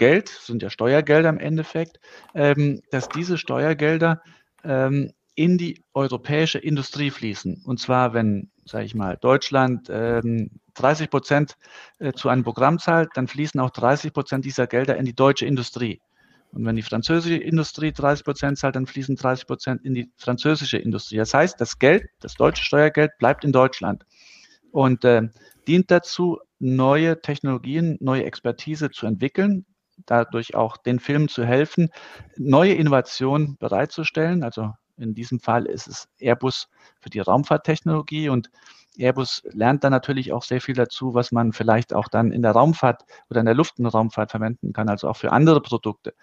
Geld, 0.01 0.29
sind 0.29 0.63
ja 0.63 0.71
Steuergelder 0.71 1.29
im 1.29 1.37
Endeffekt, 1.37 1.99
ähm, 2.33 2.81
dass 2.89 3.07
diese 3.07 3.37
Steuergelder 3.37 4.23
ähm, 4.63 5.11
in 5.35 5.59
die 5.59 5.83
europäische 5.93 6.57
Industrie 6.57 7.11
fließen. 7.11 7.61
Und 7.65 7.79
zwar, 7.79 8.15
wenn, 8.15 8.49
sage 8.65 8.85
ich 8.85 8.95
mal, 8.95 9.19
Deutschland 9.21 9.89
ähm, 9.91 10.49
30 10.73 11.11
Prozent 11.11 11.55
äh, 11.99 12.13
zu 12.13 12.29
einem 12.29 12.43
Programm 12.43 12.79
zahlt, 12.79 13.09
dann 13.13 13.27
fließen 13.27 13.59
auch 13.59 13.69
30 13.69 14.11
Prozent 14.11 14.43
dieser 14.43 14.65
Gelder 14.65 14.97
in 14.97 15.05
die 15.05 15.13
deutsche 15.13 15.45
Industrie. 15.45 16.01
Und 16.51 16.65
wenn 16.65 16.75
die 16.75 16.81
französische 16.81 17.37
Industrie 17.37 17.91
30 17.91 18.25
Prozent 18.25 18.57
zahlt, 18.57 18.75
dann 18.75 18.87
fließen 18.87 19.15
30 19.15 19.45
Prozent 19.45 19.85
in 19.85 19.93
die 19.93 20.09
französische 20.17 20.79
Industrie. 20.79 21.17
Das 21.17 21.35
heißt, 21.35 21.61
das 21.61 21.77
Geld, 21.77 22.05
das 22.21 22.33
deutsche 22.33 22.63
Steuergeld 22.63 23.11
bleibt 23.19 23.45
in 23.45 23.51
Deutschland 23.51 24.03
und 24.71 25.05
äh, 25.05 25.29
dient 25.67 25.91
dazu, 25.91 26.39
neue 26.57 27.21
Technologien, 27.21 27.97
neue 27.99 28.25
Expertise 28.25 28.89
zu 28.89 29.05
entwickeln, 29.05 29.67
dadurch 30.05 30.55
auch 30.55 30.77
den 30.77 30.99
Filmen 30.99 31.27
zu 31.27 31.45
helfen, 31.45 31.89
neue 32.37 32.73
Innovationen 32.73 33.57
bereitzustellen, 33.57 34.43
also 34.43 34.73
in 34.97 35.15
diesem 35.15 35.39
Fall 35.39 35.65
ist 35.65 35.87
es 35.87 36.07
Airbus 36.19 36.67
für 36.99 37.09
die 37.09 37.19
Raumfahrttechnologie 37.19 38.29
und 38.29 38.49
Airbus 38.97 39.43
lernt 39.51 39.83
dann 39.83 39.91
natürlich 39.91 40.33
auch 40.33 40.43
sehr 40.43 40.61
viel 40.61 40.75
dazu, 40.75 41.13
was 41.13 41.31
man 41.31 41.53
vielleicht 41.53 41.93
auch 41.93 42.07
dann 42.07 42.31
in 42.31 42.41
der 42.41 42.51
Raumfahrt 42.51 43.03
oder 43.29 43.39
in 43.39 43.45
der 43.45 43.55
Luftraumfahrt 43.55 44.31
verwenden 44.31 44.73
kann, 44.73 44.89
also 44.89 45.09
auch 45.09 45.17
für 45.17 45.31
andere 45.31 45.61
Produkte. 45.61 46.13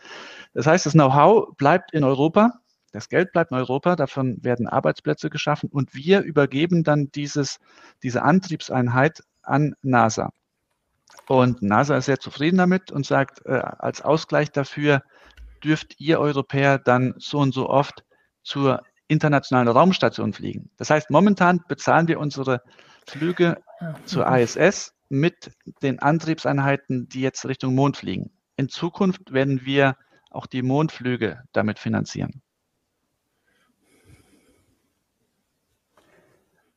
Das 0.53 0.67
heißt, 0.67 0.87
das 0.87 0.93
Know-how 0.93 1.57
bleibt 1.57 1.93
in 1.93 2.05
Europa, 2.05 2.53
das 2.93 3.09
Geld 3.09 3.33
bleibt 3.33 3.51
in 3.51 3.57
Europa, 3.57 3.97
davon 3.97 4.43
werden 4.43 4.69
Arbeitsplätze 4.69 5.31
geschaffen 5.31 5.71
und 5.71 5.95
wir 5.95 6.21
übergeben 6.21 6.85
dann 6.85 7.11
dieses, 7.15 7.59
diese 8.03 8.23
Antriebseinheit 8.23 9.23
an 9.43 9.75
NASA. 9.83 10.31
Und 11.27 11.63
NASA 11.63 11.97
ist 11.97 12.07
sehr 12.07 12.21
zufrieden 12.21 12.59
damit 12.59 12.91
und 12.91 13.07
sagt, 13.07 13.45
äh, 13.47 13.53
als 13.53 14.03
Ausgleich 14.03 14.51
dafür 14.51 15.03
dürft 15.63 16.01
ihr 16.01 16.21
Europäer 16.21 16.79
dann 16.79 17.15
so 17.19 17.39
und 17.39 17.53
so 17.53 17.69
oft 17.69 18.05
zur 18.43 18.83
internationalen 19.09 19.69
Raumstation 19.69 20.33
fliegen. 20.33 20.71
Das 20.77 20.91
heißt, 20.91 21.11
momentan 21.11 21.65
bezahlen 21.67 22.09
wir 22.09 22.21
unsere 22.21 22.63
Flüge 23.07 23.61
zur 24.05 24.27
ISS 24.27 24.93
mit 25.09 25.51
den 25.83 25.99
Antriebseinheiten, 25.99 27.09
die 27.09 27.23
jetzt 27.23 27.47
Richtung 27.47 27.75
Mond 27.75 27.97
fliegen. 27.97 28.31
In 28.57 28.69
Zukunft 28.69 29.33
werden 29.33 29.65
wir 29.65 29.97
auch 30.31 30.47
die 30.47 30.63
Mondflüge 30.63 31.43
damit 31.53 31.79
finanzieren. 31.79 32.43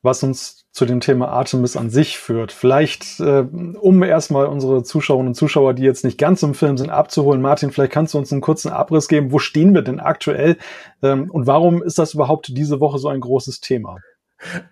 Was 0.02 0.22
uns 0.22 0.66
zu 0.72 0.84
dem 0.84 1.00
Thema 1.00 1.28
Artemis 1.28 1.76
an 1.76 1.90
sich 1.90 2.18
führt. 2.18 2.50
Vielleicht, 2.50 3.20
äh, 3.20 3.44
um 3.80 4.02
erstmal 4.02 4.46
unsere 4.46 4.82
Zuschauerinnen 4.82 5.28
und 5.28 5.34
Zuschauer, 5.34 5.74
die 5.74 5.84
jetzt 5.84 6.04
nicht 6.04 6.18
ganz 6.18 6.42
im 6.42 6.54
Film 6.54 6.76
sind, 6.76 6.90
abzuholen. 6.90 7.40
Martin, 7.40 7.70
vielleicht 7.70 7.92
kannst 7.92 8.14
du 8.14 8.18
uns 8.18 8.32
einen 8.32 8.40
kurzen 8.40 8.70
Abriss 8.70 9.08
geben. 9.08 9.32
Wo 9.32 9.38
stehen 9.38 9.74
wir 9.74 9.82
denn 9.82 10.00
aktuell? 10.00 10.56
Ähm, 11.02 11.30
und 11.30 11.46
warum 11.46 11.82
ist 11.82 11.98
das 11.98 12.14
überhaupt 12.14 12.48
diese 12.56 12.80
Woche 12.80 12.98
so 12.98 13.08
ein 13.08 13.20
großes 13.20 13.60
Thema? 13.60 13.98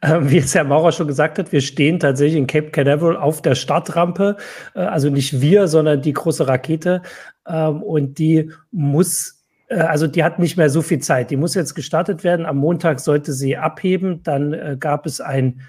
Ähm, 0.02 0.30
wie 0.30 0.38
es 0.38 0.54
Herr 0.54 0.64
Maurer 0.64 0.90
schon 0.92 1.06
gesagt 1.06 1.38
hat, 1.38 1.52
wir 1.52 1.60
stehen 1.60 2.00
tatsächlich 2.00 2.36
in 2.36 2.46
Cape 2.46 2.70
Canaveral 2.70 3.16
auf 3.16 3.40
der 3.40 3.54
Startrampe. 3.54 4.36
Äh, 4.74 4.80
also 4.80 5.10
nicht 5.10 5.40
wir, 5.40 5.68
sondern 5.68 6.02
die 6.02 6.12
große 6.12 6.48
Rakete. 6.48 7.02
Ähm, 7.46 7.82
und 7.82 8.18
die 8.18 8.50
muss 8.72 9.39
also 9.76 10.06
die 10.06 10.24
hat 10.24 10.38
nicht 10.38 10.56
mehr 10.56 10.70
so 10.70 10.82
viel 10.82 10.98
Zeit. 10.98 11.30
Die 11.30 11.36
muss 11.36 11.54
jetzt 11.54 11.74
gestartet 11.74 12.24
werden. 12.24 12.46
Am 12.46 12.56
Montag 12.56 13.00
sollte 13.00 13.32
sie 13.32 13.56
abheben. 13.56 14.22
Dann 14.22 14.52
äh, 14.52 14.76
gab 14.78 15.06
es 15.06 15.20
ein 15.20 15.62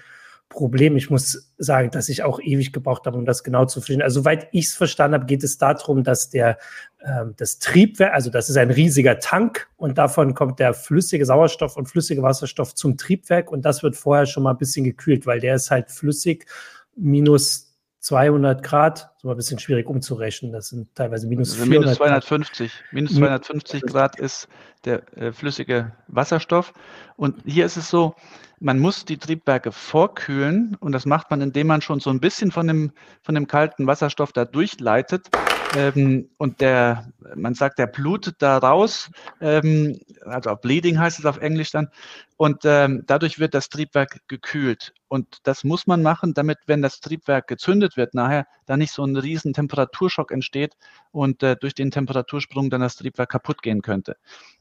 Problem. 0.48 0.96
Ich 0.96 1.10
muss 1.10 1.52
sagen, 1.56 1.90
dass 1.90 2.08
ich 2.08 2.22
auch 2.22 2.38
ewig 2.40 2.72
gebraucht 2.72 3.06
habe, 3.06 3.16
um 3.16 3.24
das 3.24 3.42
genau 3.42 3.64
zu 3.64 3.80
verstehen. 3.80 4.02
Also 4.02 4.20
soweit 4.20 4.48
ich 4.52 4.66
es 4.66 4.74
verstanden 4.74 5.14
habe, 5.14 5.26
geht 5.26 5.42
es 5.42 5.56
darum, 5.56 6.04
dass 6.04 6.30
der 6.30 6.58
ähm, 7.04 7.34
das 7.36 7.58
Triebwerk, 7.58 8.12
also 8.12 8.30
das 8.30 8.50
ist 8.50 8.56
ein 8.56 8.70
riesiger 8.70 9.18
Tank 9.18 9.68
und 9.76 9.98
davon 9.98 10.34
kommt 10.34 10.58
der 10.58 10.74
flüssige 10.74 11.24
Sauerstoff 11.24 11.76
und 11.76 11.86
flüssige 11.86 12.22
Wasserstoff 12.22 12.74
zum 12.74 12.96
Triebwerk 12.96 13.50
und 13.50 13.64
das 13.64 13.82
wird 13.82 13.96
vorher 13.96 14.26
schon 14.26 14.42
mal 14.42 14.50
ein 14.50 14.58
bisschen 14.58 14.84
gekühlt, 14.84 15.26
weil 15.26 15.40
der 15.40 15.54
ist 15.54 15.70
halt 15.70 15.90
flüssig 15.90 16.46
minus 16.94 17.71
200 18.02 18.64
Grad, 18.64 19.10
so 19.18 19.30
ein 19.30 19.36
bisschen 19.36 19.60
schwierig 19.60 19.86
umzurechnen. 19.86 20.52
Das 20.52 20.70
sind 20.70 20.92
teilweise 20.96 21.28
minus 21.28 21.52
also 21.52 21.70
Minus 21.70 21.94
250. 21.94 22.72
Grad. 22.72 22.92
Minus 22.92 23.14
250 23.14 23.82
Grad 23.82 24.18
ist 24.18 24.48
der 24.84 25.02
äh, 25.16 25.30
flüssige 25.30 25.92
Wasserstoff. 26.08 26.74
Und 27.16 27.42
hier 27.44 27.64
ist 27.64 27.76
es 27.76 27.88
so, 27.88 28.16
man 28.58 28.80
muss 28.80 29.04
die 29.04 29.18
Triebwerke 29.18 29.70
vorkühlen 29.70 30.76
und 30.80 30.90
das 30.90 31.06
macht 31.06 31.30
man, 31.30 31.40
indem 31.42 31.68
man 31.68 31.80
schon 31.80 32.00
so 32.00 32.10
ein 32.10 32.18
bisschen 32.18 32.50
von 32.50 32.66
dem, 32.66 32.90
von 33.22 33.36
dem 33.36 33.46
kalten 33.46 33.86
Wasserstoff 33.86 34.32
da 34.32 34.44
durchleitet. 34.44 35.28
Ähm, 35.74 36.28
und 36.36 36.60
der, 36.60 37.12
man 37.34 37.54
sagt, 37.54 37.78
der 37.78 37.86
blutet 37.86 38.36
da 38.40 38.58
raus, 38.58 39.10
ähm, 39.40 39.98
also 40.24 40.54
Bleeding 40.54 40.98
heißt 40.98 41.18
es 41.18 41.24
auf 41.24 41.38
Englisch 41.38 41.70
dann. 41.70 41.88
Und 42.36 42.62
ähm, 42.64 43.04
dadurch 43.06 43.38
wird 43.38 43.54
das 43.54 43.68
Triebwerk 43.68 44.20
gekühlt. 44.28 44.92
Und 45.08 45.38
das 45.44 45.64
muss 45.64 45.86
man 45.86 46.02
machen, 46.02 46.34
damit, 46.34 46.58
wenn 46.66 46.82
das 46.82 47.00
Triebwerk 47.00 47.46
gezündet 47.46 47.96
wird, 47.96 48.14
nachher 48.14 48.46
da 48.66 48.76
nicht 48.76 48.92
so 48.92 49.04
ein 49.04 49.16
riesen 49.16 49.52
Temperaturschock 49.52 50.30
entsteht 50.30 50.74
und 51.10 51.42
äh, 51.42 51.56
durch 51.56 51.74
den 51.74 51.90
Temperatursprung 51.90 52.68
dann 52.68 52.80
das 52.80 52.96
Triebwerk 52.96 53.30
kaputt 53.30 53.62
gehen 53.62 53.82
könnte. 53.82 54.16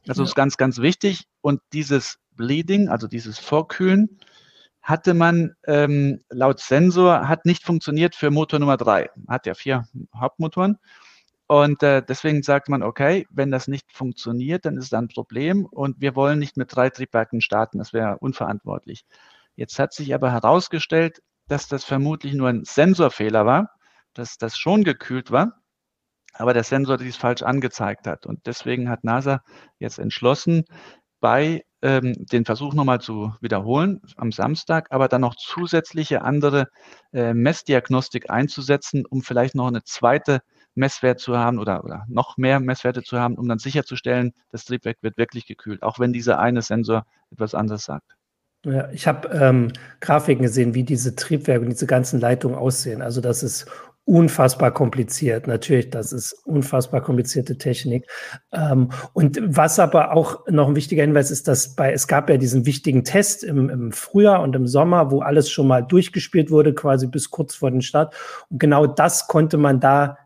Also 0.08 0.22
ja. 0.22 0.28
ist 0.28 0.36
ganz, 0.36 0.58
ganz 0.58 0.80
wichtig. 0.80 1.26
Und 1.42 1.62
dieses 1.74 2.20
Bleeding, 2.36 2.90
also 2.90 3.08
dieses 3.08 3.40
Vorkühlen, 3.40 4.20
hatte 4.82 5.14
man 5.14 5.56
ähm, 5.68 6.22
laut 6.30 6.60
Sensor, 6.60 7.28
hat 7.28 7.46
nicht 7.46 7.64
funktioniert 7.64 8.16
für 8.16 8.32
Motor 8.32 8.60
Nummer 8.60 8.78
drei. 8.78 9.10
Hat 9.28 9.46
ja 9.46 9.54
vier 9.54 9.86
Hauptmotoren. 10.16 10.78
Und 11.52 11.84
äh, 11.84 12.02
deswegen 12.02 12.44
sagt 12.44 12.70
man, 12.70 12.82
okay, 12.82 13.28
wenn 13.30 13.52
das 13.52 13.68
nicht 13.68 13.92
funktioniert, 13.92 14.64
dann 14.64 14.78
ist 14.78 14.86
es 14.86 14.94
ein 14.94 15.10
Problem 15.10 15.66
und 15.66 16.00
wir 16.00 16.16
wollen 16.16 16.40
nicht 16.40 16.56
mit 16.56 16.74
drei 16.74 16.90
Triebwerken 16.90 17.42
starten. 17.42 17.78
Das 17.78 17.92
wäre 17.92 18.20
unverantwortlich. 18.20 19.04
Jetzt 19.58 19.78
hat 19.78 19.92
sich 19.92 20.14
aber 20.14 20.32
herausgestellt, 20.32 21.22
dass 21.50 21.68
das 21.68 21.84
vermutlich 21.84 22.36
nur 22.36 22.48
ein 22.48 22.64
Sensorfehler 22.64 23.46
war, 23.46 23.70
dass 24.14 24.38
das 24.38 24.58
schon 24.58 24.86
gekühlt 24.86 25.30
war, 25.30 25.60
aber 26.36 26.54
der 26.54 26.64
Sensor 26.64 26.96
dies 26.96 27.18
falsch 27.18 27.42
angezeigt 27.42 28.08
hat. 28.08 28.26
Und 28.26 28.46
deswegen 28.46 28.90
hat 28.90 29.04
NASA 29.04 29.42
jetzt 29.78 30.00
entschlossen, 30.00 30.64
bei 31.20 31.66
ähm, 31.82 32.14
den 32.32 32.46
Versuch 32.46 32.74
nochmal 32.74 33.02
zu 33.02 33.36
wiederholen 33.42 34.00
am 34.16 34.32
Samstag, 34.32 34.88
aber 34.90 35.10
dann 35.10 35.20
noch 35.20 35.36
zusätzliche 35.36 36.22
andere 36.22 36.68
äh, 37.12 37.34
Messdiagnostik 37.34 38.30
einzusetzen, 38.30 39.06
um 39.06 39.22
vielleicht 39.22 39.54
noch 39.54 39.68
eine 39.68 39.84
zweite 39.84 40.40
Messwert 40.76 41.20
zu 41.20 41.38
haben 41.38 41.60
oder, 41.60 41.84
oder 41.84 42.06
noch 42.08 42.38
mehr 42.38 42.60
Messwerte 42.60 43.04
zu 43.04 43.20
haben, 43.20 43.36
um 43.36 43.48
dann 43.48 43.60
sicherzustellen, 43.60 44.34
das 44.52 44.66
Triebwerk 44.66 44.98
wird 45.02 45.18
wirklich 45.18 45.46
gekühlt, 45.46 45.84
auch 45.84 46.00
wenn 46.00 46.14
dieser 46.14 46.40
eine 46.40 46.62
Sensor 46.62 47.06
etwas 47.32 47.56
anderes 47.56 47.86
sagt. 47.86 48.16
Ja, 48.64 48.90
ich 48.92 49.08
habe 49.08 49.28
ähm, 49.30 49.74
Grafiken 50.02 50.44
gesehen, 50.44 50.76
wie 50.76 50.84
diese 50.84 51.16
Triebwerke 51.16 51.64
und 51.64 51.72
diese 51.72 51.88
ganzen 51.88 52.20
Leitungen 52.20 52.56
aussehen. 52.56 53.02
Also 53.02 53.20
das 53.20 53.42
ist 53.42 53.66
unfassbar 54.06 54.72
kompliziert. 54.72 55.48
Natürlich, 55.48 55.90
das 55.90 56.12
ist 56.12 56.34
unfassbar 56.46 57.02
komplizierte 57.02 57.58
Technik. 57.58 58.08
Ähm, 58.52 58.90
und 59.14 59.40
was 59.44 59.80
aber 59.80 60.14
auch 60.14 60.48
noch 60.48 60.68
ein 60.68 60.76
wichtiger 60.76 61.04
Hinweis 61.04 61.32
ist, 61.32 61.48
dass 61.48 61.76
bei, 61.76 61.94
es 61.94 62.08
gab 62.08 62.30
ja 62.30 62.38
diesen 62.38 62.66
wichtigen 62.66 63.04
Test 63.04 63.44
im, 63.44 63.70
im 63.70 63.92
Frühjahr 63.92 64.42
und 64.42 64.56
im 64.56 64.68
Sommer, 64.68 65.12
wo 65.12 65.22
alles 65.22 65.50
schon 65.50 65.68
mal 65.68 65.82
durchgespielt 65.82 66.52
wurde, 66.52 66.74
quasi 66.74 67.08
bis 67.08 67.30
kurz 67.30 67.56
vor 67.56 67.72
den 67.72 67.82
Start. 67.82 68.14
Und 68.50 68.60
genau 68.60 68.88
das 68.88 69.28
konnte 69.28 69.58
man 69.58 69.80
da 69.80 70.18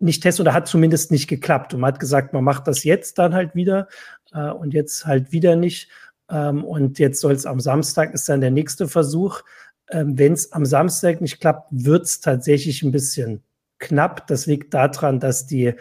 nicht 0.00 0.22
testen 0.22 0.42
oder 0.42 0.54
hat 0.54 0.68
zumindest 0.68 1.10
nicht 1.10 1.28
geklappt. 1.28 1.74
Und 1.74 1.80
man 1.80 1.92
hat 1.92 2.00
gesagt, 2.00 2.32
man 2.32 2.44
macht 2.44 2.66
das 2.66 2.84
jetzt 2.84 3.18
dann 3.18 3.34
halt 3.34 3.54
wieder 3.54 3.88
äh, 4.32 4.50
und 4.50 4.74
jetzt 4.74 5.06
halt 5.06 5.32
wieder 5.32 5.56
nicht. 5.56 5.88
Ähm, 6.30 6.64
und 6.64 6.98
jetzt 6.98 7.20
soll 7.20 7.32
es 7.32 7.46
am 7.46 7.60
Samstag 7.60 8.14
ist 8.14 8.28
dann 8.28 8.40
der 8.40 8.50
nächste 8.50 8.88
Versuch. 8.88 9.42
Ähm, 9.90 10.18
Wenn 10.18 10.32
es 10.32 10.52
am 10.52 10.66
Samstag 10.66 11.20
nicht 11.20 11.40
klappt, 11.40 11.68
wird 11.70 12.04
es 12.04 12.20
tatsächlich 12.20 12.82
ein 12.82 12.92
bisschen 12.92 13.42
knapp. 13.78 14.26
Das 14.26 14.46
liegt 14.46 14.74
daran, 14.74 15.20
dass 15.20 15.46
die 15.46 15.74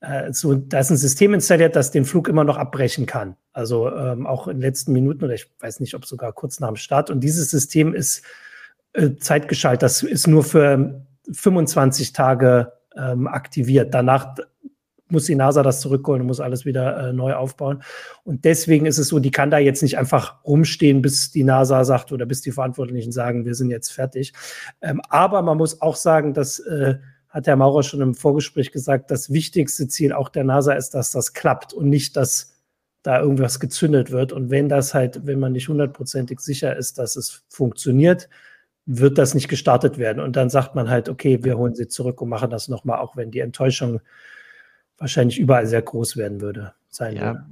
äh, 0.00 0.32
so, 0.32 0.54
da 0.54 0.80
ist 0.80 0.90
ein 0.90 0.96
System 0.96 1.32
installiert, 1.32 1.76
das 1.76 1.92
den 1.92 2.04
Flug 2.04 2.28
immer 2.28 2.44
noch 2.44 2.56
abbrechen 2.56 3.06
kann. 3.06 3.36
Also 3.52 3.94
ähm, 3.94 4.26
auch 4.26 4.48
in 4.48 4.56
den 4.56 4.62
letzten 4.62 4.92
Minuten 4.92 5.24
oder 5.24 5.34
ich 5.34 5.48
weiß 5.60 5.80
nicht, 5.80 5.94
ob 5.94 6.04
sogar 6.04 6.32
kurz 6.32 6.58
nach 6.58 6.68
dem 6.68 6.76
Start. 6.76 7.10
Und 7.10 7.20
dieses 7.20 7.50
System 7.50 7.94
ist 7.94 8.22
äh, 8.94 9.10
zeitgeschaltet. 9.16 9.82
Das 9.82 10.02
ist 10.02 10.26
nur 10.26 10.42
für 10.42 11.06
25 11.30 12.12
Tage 12.12 12.72
ähm, 12.96 13.26
aktiviert. 13.26 13.94
Danach 13.94 14.36
muss 15.08 15.26
die 15.26 15.34
NASA 15.34 15.62
das 15.62 15.80
zurückholen 15.80 16.22
und 16.22 16.26
muss 16.26 16.40
alles 16.40 16.64
wieder 16.64 17.08
äh, 17.08 17.12
neu 17.12 17.34
aufbauen. 17.34 17.82
Und 18.24 18.44
deswegen 18.44 18.86
ist 18.86 18.98
es 18.98 19.08
so, 19.08 19.18
die 19.18 19.30
kann 19.30 19.50
da 19.50 19.58
jetzt 19.58 19.82
nicht 19.82 19.98
einfach 19.98 20.42
rumstehen, 20.44 21.02
bis 21.02 21.30
die 21.30 21.44
NASA 21.44 21.84
sagt 21.84 22.12
oder 22.12 22.26
bis 22.26 22.40
die 22.40 22.52
Verantwortlichen 22.52 23.12
sagen, 23.12 23.44
wir 23.44 23.54
sind 23.54 23.70
jetzt 23.70 23.92
fertig. 23.92 24.32
Ähm, 24.80 25.00
aber 25.08 25.42
man 25.42 25.58
muss 25.58 25.82
auch 25.82 25.96
sagen, 25.96 26.32
dass 26.34 26.58
äh, 26.60 26.96
hat 27.32 27.46
Herr 27.46 27.56
Maurer 27.56 27.82
schon 27.82 28.02
im 28.02 28.14
Vorgespräch 28.14 28.72
gesagt, 28.72 29.10
das 29.10 29.32
wichtigste 29.32 29.88
Ziel 29.88 30.12
auch 30.12 30.28
der 30.28 30.44
NASA 30.44 30.74
ist, 30.74 30.90
dass 30.90 31.12
das 31.12 31.32
klappt 31.32 31.72
und 31.72 31.88
nicht, 31.88 32.14
dass 32.16 32.52
da 33.02 33.20
irgendwas 33.20 33.58
gezündet 33.58 34.10
wird. 34.10 34.32
Und 34.32 34.50
wenn 34.50 34.68
das 34.68 34.92
halt, 34.92 35.26
wenn 35.26 35.40
man 35.40 35.52
nicht 35.52 35.68
hundertprozentig 35.68 36.40
sicher 36.40 36.76
ist, 36.76 36.98
dass 36.98 37.16
es 37.16 37.44
funktioniert, 37.48 38.28
wird 38.86 39.18
das 39.18 39.34
nicht 39.34 39.48
gestartet 39.48 39.98
werden. 39.98 40.22
Und 40.22 40.36
dann 40.36 40.50
sagt 40.50 40.74
man 40.74 40.88
halt, 40.88 41.08
okay, 41.08 41.42
wir 41.42 41.56
holen 41.56 41.74
sie 41.74 41.88
zurück 41.88 42.20
und 42.20 42.28
machen 42.28 42.50
das 42.50 42.68
nochmal, 42.68 42.98
auch 42.98 43.16
wenn 43.16 43.30
die 43.30 43.40
Enttäuschung 43.40 44.00
wahrscheinlich 44.98 45.38
überall 45.38 45.66
sehr 45.66 45.82
groß 45.82 46.16
werden 46.16 46.40
würde. 46.40 46.74
Sein 46.88 47.16
ja, 47.16 47.46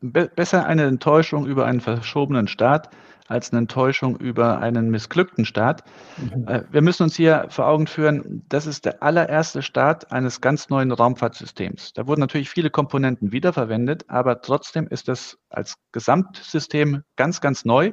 be 0.00 0.30
besser 0.34 0.66
eine 0.66 0.84
Enttäuschung 0.84 1.46
über 1.46 1.66
einen 1.66 1.80
verschobenen 1.80 2.48
Start 2.48 2.90
als 3.28 3.50
eine 3.50 3.60
Enttäuschung 3.60 4.16
über 4.18 4.58
einen 4.58 4.90
missglückten 4.90 5.44
Start. 5.44 5.84
Mhm. 6.18 6.46
Äh, 6.48 6.62
wir 6.70 6.82
müssen 6.82 7.04
uns 7.04 7.16
hier 7.16 7.46
vor 7.48 7.66
Augen 7.66 7.86
führen, 7.86 8.44
das 8.48 8.66
ist 8.66 8.84
der 8.84 9.02
allererste 9.02 9.62
Start 9.62 10.12
eines 10.12 10.40
ganz 10.40 10.68
neuen 10.68 10.92
Raumfahrtsystems. 10.92 11.92
Da 11.94 12.06
wurden 12.06 12.20
natürlich 12.20 12.50
viele 12.50 12.70
Komponenten 12.70 13.32
wiederverwendet, 13.32 14.04
aber 14.08 14.42
trotzdem 14.42 14.86
ist 14.88 15.08
das 15.08 15.38
als 15.48 15.76
Gesamtsystem 15.92 17.02
ganz, 17.16 17.40
ganz 17.40 17.64
neu. 17.64 17.92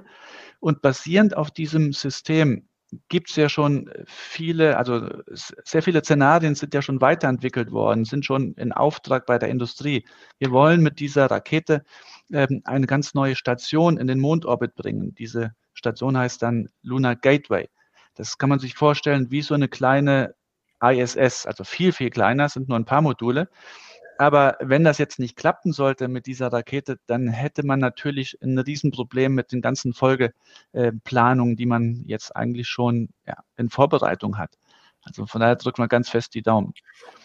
Und 0.60 0.82
basierend 0.82 1.38
auf 1.38 1.52
diesem 1.52 1.94
System 1.94 2.68
gibt 3.08 3.30
es 3.30 3.36
ja 3.36 3.50
schon 3.50 3.90
viele, 4.06 4.78
also 4.78 5.08
sehr 5.34 5.84
viele 5.84 6.04
Szenarien 6.04 6.56
sind 6.56 6.74
ja 6.74 6.82
schon 6.82 7.02
weiterentwickelt 7.02 7.72
worden, 7.72 8.06
sind 8.06 8.26
schon 8.26 8.54
in 8.54 8.72
Auftrag 8.72 9.26
bei 9.26 9.38
der 9.38 9.50
Industrie. 9.50 10.06
Wir 10.40 10.52
wollen 10.52 10.82
mit 10.82 11.00
dieser 11.00 11.30
Rakete 11.30 11.84
ähm, 12.32 12.62
eine 12.66 12.88
ganz 12.88 13.14
neue 13.14 13.36
Station 13.36 13.98
in 13.98 14.08
den 14.08 14.20
Mondorbit 14.20 14.76
bringen. 14.76 15.14
Diese 15.16 15.54
Station 15.74 16.18
heißt 16.18 16.42
dann 16.42 16.70
Lunar 16.82 17.16
Gateway. 17.16 17.70
Das 18.16 18.38
kann 18.38 18.50
man 18.50 18.60
sich 18.60 18.76
vorstellen 18.76 19.32
wie 19.32 19.42
so 19.42 19.54
eine 19.54 19.68
kleine 19.68 20.36
ISS, 20.82 21.46
also 21.46 21.64
viel, 21.64 21.92
viel 21.92 22.10
kleiner, 22.10 22.50
sind 22.50 22.70
nur 22.70 22.80
ein 22.80 22.86
paar 22.86 23.02
Module. 23.02 23.50
Aber 24.20 24.58
wenn 24.60 24.84
das 24.84 24.98
jetzt 24.98 25.18
nicht 25.18 25.38
klappen 25.38 25.72
sollte 25.72 26.10
mit 26.10 26.26
dieser 26.26 26.52
Rakete, 26.52 27.00
dann 27.08 27.30
hätte 27.30 27.66
man 27.66 27.80
natürlich 27.80 28.38
ein 28.44 28.60
Riesenproblem 28.60 29.34
mit 29.34 29.54
den 29.54 29.62
ganzen 29.62 29.94
Folgeplanungen, 29.94 31.56
die 31.56 31.66
man 31.66 32.04
jetzt 32.06 32.36
eigentlich 32.36 32.68
schon 32.68 33.08
ja, 33.26 33.38
in 33.56 33.70
Vorbereitung 33.70 34.38
hat. 34.38 34.58
Also 35.04 35.26
von 35.26 35.40
daher 35.40 35.56
drücken 35.56 35.82
wir 35.82 35.88
ganz 35.88 36.10
fest 36.10 36.36
die 36.36 36.42
Daumen. 36.42 36.74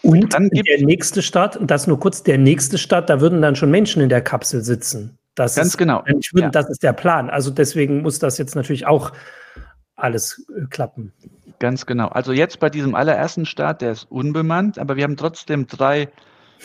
Und 0.03 0.33
dann 0.33 0.47
gibt 0.47 0.69
der 0.69 0.85
nächste 0.85 1.21
Start, 1.21 1.57
und 1.57 1.69
das 1.69 1.85
nur 1.85 1.99
kurz, 1.99 2.23
der 2.23 2.37
nächste 2.37 2.77
Start, 2.77 3.09
da 3.09 3.19
würden 3.19 3.41
dann 3.41 3.57
schon 3.57 3.71
Menschen 3.71 4.01
in 4.01 4.07
der 4.07 4.21
Kapsel 4.21 4.63
sitzen. 4.63 5.17
Das 5.35 5.55
ganz 5.55 5.71
ist, 5.71 5.77
genau. 5.77 6.01
Würde, 6.05 6.45
ja. 6.45 6.49
Das 6.49 6.69
ist 6.69 6.81
der 6.81 6.93
Plan. 6.93 7.29
Also 7.29 7.51
deswegen 7.51 8.03
muss 8.03 8.19
das 8.19 8.37
jetzt 8.37 8.55
natürlich 8.55 8.87
auch 8.87 9.11
alles 9.97 10.47
äh, 10.55 10.65
klappen. 10.67 11.11
Ganz 11.59 11.85
genau. 11.85 12.07
Also 12.07 12.31
jetzt 12.31 12.61
bei 12.61 12.69
diesem 12.69 12.95
allerersten 12.95 13.45
Start, 13.45 13.81
der 13.81 13.91
ist 13.91 14.09
unbemannt, 14.09 14.79
aber 14.79 14.95
wir 14.95 15.03
haben 15.03 15.17
trotzdem 15.17 15.67
drei 15.67 16.07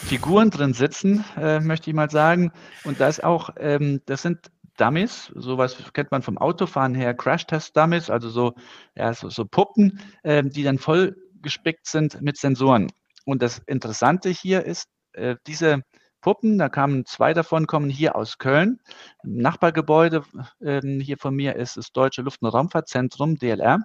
Figuren 0.00 0.50
drin 0.50 0.72
sitzen, 0.72 1.24
äh, 1.36 1.60
möchte 1.60 1.90
ich 1.90 1.94
mal 1.94 2.10
sagen. 2.10 2.52
Und 2.84 3.00
da 3.00 3.08
ist 3.08 3.22
auch, 3.22 3.50
ähm, 3.58 4.00
das 4.06 4.22
sind 4.22 4.50
Dummies, 4.76 5.30
sowas 5.34 5.76
kennt 5.92 6.10
man 6.10 6.22
vom 6.22 6.38
Autofahren 6.38 6.94
her, 6.94 7.14
Crash-Test-Dummies, 7.14 8.08
also 8.08 8.30
so, 8.30 8.54
ja, 8.96 9.12
so, 9.12 9.28
so 9.28 9.44
Puppen, 9.44 10.00
äh, 10.22 10.42
die 10.42 10.62
dann 10.62 10.78
voll 10.78 11.16
gespickt 11.42 11.86
sind 11.86 12.20
mit 12.22 12.38
Sensoren. 12.38 12.90
Und 13.26 13.42
das 13.42 13.58
Interessante 13.66 14.30
hier 14.30 14.64
ist, 14.64 14.88
äh, 15.12 15.36
diese 15.46 15.82
Puppen, 16.22 16.58
da 16.58 16.68
kamen 16.68 17.04
zwei 17.06 17.34
davon, 17.34 17.66
kommen 17.66 17.90
hier 17.90 18.16
aus 18.16 18.38
Köln. 18.38 18.80
Im 19.22 19.36
Nachbargebäude 19.36 20.22
äh, 20.60 20.80
hier 21.00 21.18
von 21.18 21.34
mir 21.34 21.56
ist 21.56 21.76
das 21.76 21.92
Deutsche 21.92 22.22
Luft- 22.22 22.42
und 22.42 22.48
Raumfahrtzentrum, 22.48 23.36
DLR. 23.36 23.80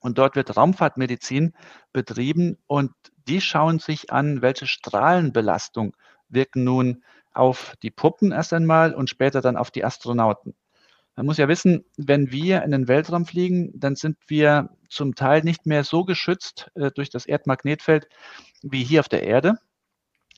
Und 0.00 0.18
dort 0.18 0.34
wird 0.34 0.56
Raumfahrtmedizin 0.56 1.54
betrieben 1.92 2.58
und 2.66 2.92
die 3.28 3.40
schauen 3.40 3.78
sich 3.78 4.12
an, 4.12 4.42
welche 4.42 4.66
Strahlenbelastung 4.66 5.96
wirken 6.28 6.64
nun 6.64 7.04
auf 7.32 7.74
die 7.82 7.90
Puppen 7.90 8.32
erst 8.32 8.52
einmal 8.52 8.94
und 8.94 9.10
später 9.10 9.40
dann 9.40 9.56
auf 9.56 9.70
die 9.70 9.84
Astronauten. 9.84 10.54
Man 11.16 11.26
muss 11.26 11.36
ja 11.36 11.48
wissen, 11.48 11.84
wenn 11.98 12.32
wir 12.32 12.62
in 12.62 12.70
den 12.70 12.88
Weltraum 12.88 13.26
fliegen, 13.26 13.72
dann 13.78 13.96
sind 13.96 14.16
wir 14.28 14.70
zum 14.88 15.14
Teil 15.14 15.42
nicht 15.42 15.66
mehr 15.66 15.84
so 15.84 16.04
geschützt 16.04 16.70
äh, 16.74 16.90
durch 16.90 17.10
das 17.10 17.26
Erdmagnetfeld 17.26 18.08
wie 18.62 18.82
hier 18.82 19.00
auf 19.00 19.08
der 19.08 19.22
Erde. 19.22 19.58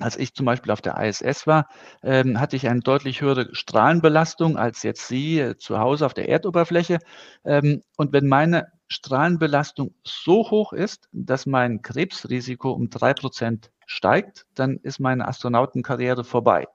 Als 0.00 0.16
ich 0.16 0.34
zum 0.34 0.46
Beispiel 0.46 0.72
auf 0.72 0.80
der 0.80 0.96
ISS 0.96 1.46
war, 1.46 1.68
ähm, 2.02 2.40
hatte 2.40 2.56
ich 2.56 2.68
eine 2.68 2.80
deutlich 2.80 3.20
höhere 3.20 3.54
Strahlenbelastung 3.54 4.56
als 4.56 4.82
jetzt 4.82 5.06
Sie 5.06 5.38
äh, 5.38 5.56
zu 5.56 5.78
Hause 5.78 6.06
auf 6.06 6.14
der 6.14 6.28
Erdoberfläche. 6.28 6.98
Ähm, 7.44 7.84
und 7.96 8.12
wenn 8.12 8.26
meine 8.26 8.72
Strahlenbelastung 8.88 9.94
so 10.04 10.50
hoch 10.50 10.72
ist, 10.72 11.08
dass 11.12 11.46
mein 11.46 11.82
Krebsrisiko 11.82 12.72
um 12.72 12.90
drei 12.90 13.14
Prozent 13.14 13.70
steigt, 13.86 14.46
dann 14.54 14.78
ist 14.82 15.00
meine 15.00 15.26
Astronautenkarriere 15.26 16.24
vorbei. 16.24 16.66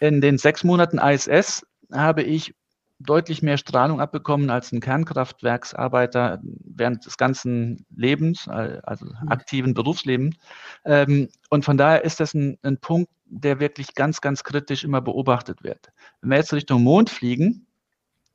In 0.00 0.20
den 0.20 0.38
sechs 0.38 0.64
Monaten 0.64 0.98
ISS 0.98 1.66
habe 1.92 2.22
ich 2.22 2.54
deutlich 3.00 3.42
mehr 3.42 3.56
Strahlung 3.56 4.00
abbekommen 4.00 4.50
als 4.50 4.72
ein 4.72 4.80
Kernkraftwerksarbeiter 4.80 6.40
während 6.42 7.06
des 7.06 7.16
ganzen 7.16 7.86
Lebens, 7.94 8.46
also 8.48 9.06
mhm. 9.06 9.28
aktiven 9.28 9.74
Berufslebens. 9.74 10.36
Ähm, 10.84 11.28
und 11.48 11.64
von 11.64 11.78
daher 11.78 12.04
ist 12.04 12.20
das 12.20 12.34
ein, 12.34 12.58
ein 12.62 12.78
Punkt, 12.78 13.10
der 13.24 13.60
wirklich 13.60 13.94
ganz, 13.94 14.20
ganz 14.20 14.44
kritisch 14.44 14.84
immer 14.84 15.00
beobachtet 15.00 15.62
wird. 15.62 15.92
Wenn 16.20 16.30
wir 16.30 16.38
jetzt 16.38 16.52
Richtung 16.52 16.82
Mond 16.82 17.08
fliegen, 17.10 17.66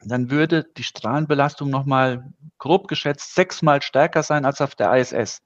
dann 0.03 0.29
würde 0.29 0.65
die 0.77 0.84
Strahlenbelastung 0.84 1.69
nochmal 1.69 2.31
grob 2.58 2.88
geschätzt 2.88 3.36
sechsmal 3.36 3.81
stärker 3.81 4.23
sein 4.23 4.45
als 4.45 4.62
auf 4.62 4.75
der 4.75 4.93
ISS. 4.95 5.41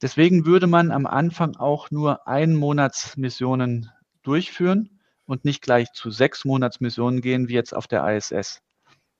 Deswegen 0.00 0.46
würde 0.46 0.66
man 0.66 0.90
am 0.90 1.06
Anfang 1.06 1.56
auch 1.56 1.90
nur 1.90 2.26
Einmonatsmissionen 2.26 3.90
durchführen 4.22 5.00
und 5.26 5.44
nicht 5.44 5.62
gleich 5.62 5.92
zu 5.92 6.10
sechs 6.10 6.44
Monatsmissionen 6.44 7.20
gehen 7.20 7.48
wie 7.48 7.54
jetzt 7.54 7.74
auf 7.74 7.86
der 7.86 8.06
ISS. 8.08 8.60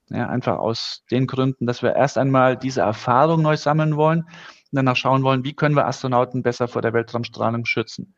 Ja, 0.08 0.28
einfach 0.28 0.58
aus 0.58 1.04
den 1.10 1.26
Gründen, 1.26 1.66
dass 1.66 1.82
wir 1.82 1.94
erst 1.94 2.18
einmal 2.18 2.56
diese 2.56 2.80
Erfahrung 2.82 3.42
neu 3.42 3.56
sammeln 3.56 3.96
wollen 3.96 4.22
und 4.22 4.28
danach 4.72 4.96
schauen 4.96 5.22
wollen, 5.22 5.44
wie 5.44 5.54
können 5.54 5.76
wir 5.76 5.86
Astronauten 5.86 6.42
besser 6.42 6.68
vor 6.68 6.82
der 6.82 6.92
Weltraumstrahlung 6.92 7.64
schützen. 7.64 8.14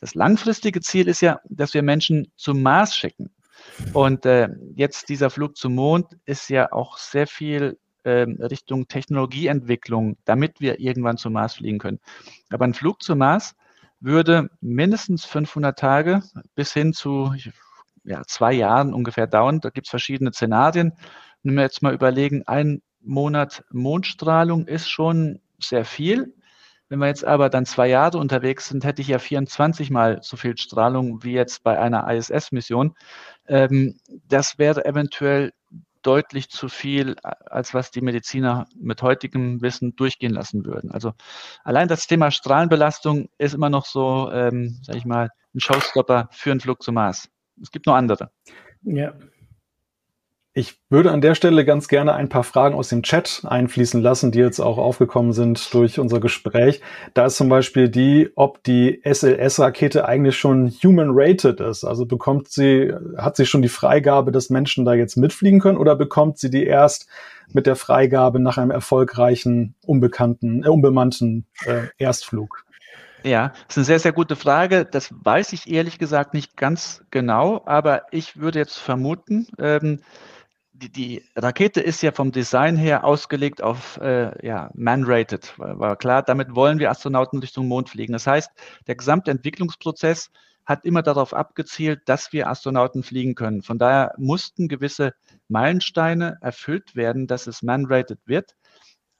Das 0.00 0.14
langfristige 0.14 0.80
Ziel 0.80 1.08
ist 1.08 1.20
ja, 1.22 1.40
dass 1.48 1.74
wir 1.74 1.82
Menschen 1.82 2.32
zum 2.36 2.62
Mars 2.62 2.96
schicken. 2.96 3.30
Und 3.92 4.26
äh, 4.26 4.48
jetzt 4.74 5.08
dieser 5.08 5.30
Flug 5.30 5.56
zum 5.56 5.74
Mond 5.74 6.16
ist 6.24 6.48
ja 6.48 6.72
auch 6.72 6.98
sehr 6.98 7.26
viel 7.26 7.78
äh, 8.04 8.26
Richtung 8.40 8.88
Technologieentwicklung, 8.88 10.16
damit 10.24 10.60
wir 10.60 10.80
irgendwann 10.80 11.16
zum 11.16 11.34
Mars 11.34 11.54
fliegen 11.54 11.78
können. 11.78 12.00
Aber 12.50 12.64
ein 12.64 12.74
Flug 12.74 13.02
zum 13.02 13.18
Mars 13.18 13.54
würde 14.00 14.50
mindestens 14.60 15.24
500 15.24 15.78
Tage 15.78 16.22
bis 16.54 16.72
hin 16.72 16.92
zu 16.92 17.34
ja, 18.04 18.22
zwei 18.26 18.52
Jahren 18.52 18.94
ungefähr 18.94 19.26
dauern. 19.26 19.60
Da 19.60 19.70
gibt 19.70 19.86
es 19.86 19.90
verschiedene 19.90 20.32
Szenarien. 20.32 20.92
Wenn 21.42 21.54
wir 21.54 21.62
jetzt 21.62 21.82
mal 21.82 21.94
überlegen, 21.94 22.42
ein 22.46 22.82
Monat 23.00 23.64
Mondstrahlung 23.70 24.66
ist 24.66 24.88
schon 24.88 25.40
sehr 25.60 25.84
viel. 25.84 26.34
Wenn 26.88 27.00
wir 27.00 27.06
jetzt 27.06 27.24
aber 27.24 27.50
dann 27.50 27.66
zwei 27.66 27.88
Jahre 27.88 28.18
unterwegs 28.18 28.68
sind, 28.68 28.84
hätte 28.84 29.02
ich 29.02 29.08
ja 29.08 29.18
24 29.18 29.90
mal 29.90 30.20
so 30.22 30.36
viel 30.36 30.56
Strahlung 30.56 31.22
wie 31.22 31.32
jetzt 31.32 31.62
bei 31.62 31.78
einer 31.78 32.10
ISS-Mission. 32.10 32.94
Ähm, 33.46 33.98
das 34.28 34.58
wäre 34.58 34.84
eventuell 34.84 35.52
deutlich 36.02 36.48
zu 36.48 36.68
viel, 36.68 37.16
als 37.22 37.74
was 37.74 37.90
die 37.90 38.00
Mediziner 38.00 38.66
mit 38.74 39.02
heutigem 39.02 39.60
Wissen 39.60 39.96
durchgehen 39.96 40.32
lassen 40.32 40.64
würden. 40.64 40.90
Also 40.90 41.12
allein 41.64 41.88
das 41.88 42.06
Thema 42.06 42.30
Strahlenbelastung 42.30 43.28
ist 43.36 43.54
immer 43.54 43.68
noch 43.68 43.84
so, 43.84 44.30
ähm, 44.32 44.78
sag 44.82 44.96
ich 44.96 45.04
mal, 45.04 45.30
ein 45.54 45.60
Showstopper 45.60 46.28
für 46.30 46.50
einen 46.50 46.60
Flug 46.60 46.82
zum 46.82 46.94
Mars. 46.94 47.28
Es 47.60 47.70
gibt 47.70 47.86
noch 47.86 47.94
andere. 47.94 48.30
Ja. 48.82 49.12
Ich 50.58 50.74
würde 50.90 51.12
an 51.12 51.20
der 51.20 51.36
Stelle 51.36 51.64
ganz 51.64 51.86
gerne 51.86 52.14
ein 52.14 52.28
paar 52.28 52.42
Fragen 52.42 52.74
aus 52.74 52.88
dem 52.88 53.04
Chat 53.04 53.42
einfließen 53.46 54.02
lassen, 54.02 54.32
die 54.32 54.40
jetzt 54.40 54.58
auch 54.58 54.76
aufgekommen 54.76 55.32
sind 55.32 55.72
durch 55.72 56.00
unser 56.00 56.18
Gespräch. 56.18 56.80
Da 57.14 57.26
ist 57.26 57.36
zum 57.36 57.48
Beispiel 57.48 57.88
die, 57.88 58.30
ob 58.34 58.64
die 58.64 59.00
SLS-Rakete 59.04 60.08
eigentlich 60.08 60.36
schon 60.36 60.68
human-rated 60.70 61.60
ist. 61.60 61.84
Also 61.84 62.06
bekommt 62.06 62.48
sie, 62.48 62.92
hat 63.16 63.36
sie 63.36 63.46
schon 63.46 63.62
die 63.62 63.68
Freigabe, 63.68 64.32
dass 64.32 64.50
Menschen 64.50 64.84
da 64.84 64.94
jetzt 64.94 65.14
mitfliegen 65.14 65.60
können 65.60 65.78
oder 65.78 65.94
bekommt 65.94 66.38
sie 66.38 66.50
die 66.50 66.66
erst 66.66 67.06
mit 67.52 67.68
der 67.68 67.76
Freigabe 67.76 68.40
nach 68.40 68.58
einem 68.58 68.72
erfolgreichen, 68.72 69.76
unbekannten, 69.86 70.64
äh, 70.64 70.68
unbemannten 70.68 71.46
äh, 71.66 71.82
Erstflug? 71.98 72.64
Ja, 73.22 73.52
das 73.68 73.68
ist 73.68 73.78
eine 73.78 73.84
sehr, 73.84 73.98
sehr 74.00 74.12
gute 74.12 74.34
Frage. 74.34 74.84
Das 74.84 75.14
weiß 75.22 75.52
ich 75.52 75.70
ehrlich 75.70 76.00
gesagt 76.00 76.34
nicht 76.34 76.56
ganz 76.56 77.04
genau, 77.12 77.62
aber 77.64 78.02
ich 78.10 78.40
würde 78.40 78.58
jetzt 78.58 78.78
vermuten, 78.78 79.46
ähm, 79.60 80.00
die, 80.78 80.90
die 80.90 81.24
Rakete 81.34 81.80
ist 81.80 82.02
ja 82.02 82.12
vom 82.12 82.32
Design 82.32 82.76
her 82.76 83.04
ausgelegt 83.04 83.62
auf 83.62 83.98
äh, 83.98 84.46
ja, 84.46 84.70
man-rated. 84.74 85.58
War, 85.58 85.78
war 85.78 85.96
klar, 85.96 86.22
damit 86.22 86.54
wollen 86.54 86.78
wir 86.78 86.90
Astronauten 86.90 87.40
Richtung 87.40 87.68
Mond 87.68 87.88
fliegen. 87.88 88.12
Das 88.12 88.26
heißt, 88.26 88.50
der 88.86 88.94
gesamte 88.94 89.30
Entwicklungsprozess 89.30 90.30
hat 90.64 90.84
immer 90.84 91.02
darauf 91.02 91.32
abgezielt, 91.32 92.02
dass 92.06 92.32
wir 92.32 92.48
Astronauten 92.48 93.02
fliegen 93.02 93.34
können. 93.34 93.62
Von 93.62 93.78
daher 93.78 94.14
mussten 94.18 94.68
gewisse 94.68 95.14
Meilensteine 95.48 96.36
erfüllt 96.42 96.94
werden, 96.94 97.26
dass 97.26 97.46
es 97.46 97.62
man-rated 97.62 98.20
wird. 98.26 98.54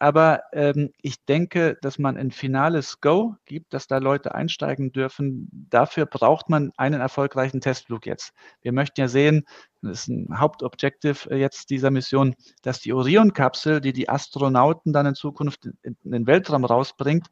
Aber 0.01 0.43
ähm, 0.53 0.93
ich 1.03 1.25
denke, 1.25 1.77
dass 1.83 1.99
man 1.99 2.17
ein 2.17 2.31
finales 2.31 3.01
Go 3.01 3.35
gibt, 3.47 3.75
dass 3.75 3.89
da 3.89 3.99
Leute 3.99 4.35
einsteigen 4.35 4.93
dürfen. 4.93 5.49
Dafür 5.71 6.07
braucht 6.07 6.49
man 6.49 6.71
einen 6.77 7.01
erfolgreichen 7.01 7.61
Testflug 7.61 8.07
jetzt. 8.07 8.33
Wir 8.63 8.73
möchten 8.73 9.01
ja 9.01 9.09
sehen, 9.09 9.45
das 9.83 10.03
ist 10.03 10.09
ein 10.09 10.39
Hauptobjektiv 10.39 11.27
äh, 11.31 11.37
jetzt 11.37 11.71
dieser 11.71 11.91
Mission, 11.91 12.37
dass 12.63 12.81
die 12.81 12.93
Orion-Kapsel, 12.93 13.81
die 13.81 13.93
die 13.93 14.09
Astronauten 14.09 14.93
dann 14.93 15.07
in 15.07 15.15
Zukunft 15.17 15.67
in 15.83 15.97
den 16.05 16.27
Weltraum 16.29 16.65
rausbringt, 16.65 17.27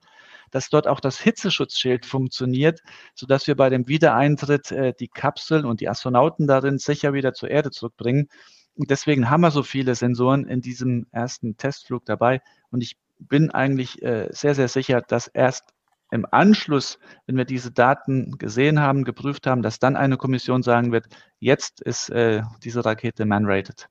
dass 0.50 0.68
dort 0.68 0.88
auch 0.88 1.00
das 1.00 1.20
Hitzeschutzschild 1.20 2.04
funktioniert, 2.04 2.80
sodass 3.14 3.46
wir 3.46 3.56
bei 3.56 3.70
dem 3.70 3.86
Wiedereintritt 3.86 4.72
äh, 4.72 4.92
die 4.98 5.08
Kapsel 5.08 5.64
und 5.64 5.80
die 5.80 5.88
Astronauten 5.88 6.48
darin 6.48 6.78
sicher 6.78 7.12
wieder 7.12 7.32
zur 7.32 7.50
Erde 7.50 7.70
zurückbringen. 7.70 8.28
Deswegen 8.76 9.30
haben 9.30 9.40
wir 9.40 9.50
so 9.50 9.62
viele 9.62 9.94
Sensoren 9.94 10.46
in 10.46 10.60
diesem 10.60 11.06
ersten 11.10 11.56
Testflug 11.56 12.04
dabei. 12.04 12.42
Und 12.70 12.82
ich 12.82 12.96
bin 13.18 13.50
eigentlich 13.50 14.02
äh, 14.02 14.28
sehr, 14.30 14.54
sehr 14.54 14.68
sicher, 14.68 15.00
dass 15.00 15.28
erst 15.28 15.72
im 16.10 16.26
Anschluss, 16.30 16.98
wenn 17.26 17.36
wir 17.36 17.44
diese 17.44 17.72
Daten 17.72 18.38
gesehen 18.38 18.80
haben, 18.80 19.04
geprüft 19.04 19.46
haben, 19.46 19.62
dass 19.62 19.78
dann 19.78 19.96
eine 19.96 20.16
Kommission 20.16 20.62
sagen 20.62 20.92
wird, 20.92 21.06
jetzt 21.40 21.80
ist 21.80 22.10
äh, 22.10 22.42
diese 22.62 22.84
Rakete 22.84 23.24
man-rated. 23.24 23.88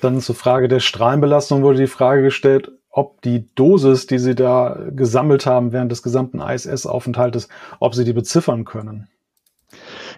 Dann 0.00 0.20
zur 0.20 0.34
Frage 0.34 0.68
der 0.68 0.80
Strahlenbelastung 0.80 1.62
wurde 1.62 1.78
die 1.78 1.86
Frage 1.86 2.22
gestellt, 2.22 2.70
ob 2.90 3.22
die 3.22 3.46
Dosis, 3.54 4.06
die 4.06 4.18
Sie 4.18 4.34
da 4.34 4.78
gesammelt 4.90 5.46
haben 5.46 5.72
während 5.72 5.92
des 5.92 6.02
gesamten 6.02 6.40
ISS-Aufenthaltes, 6.40 7.48
ob 7.78 7.94
Sie 7.94 8.04
die 8.04 8.12
beziffern 8.12 8.64
können. 8.64 9.08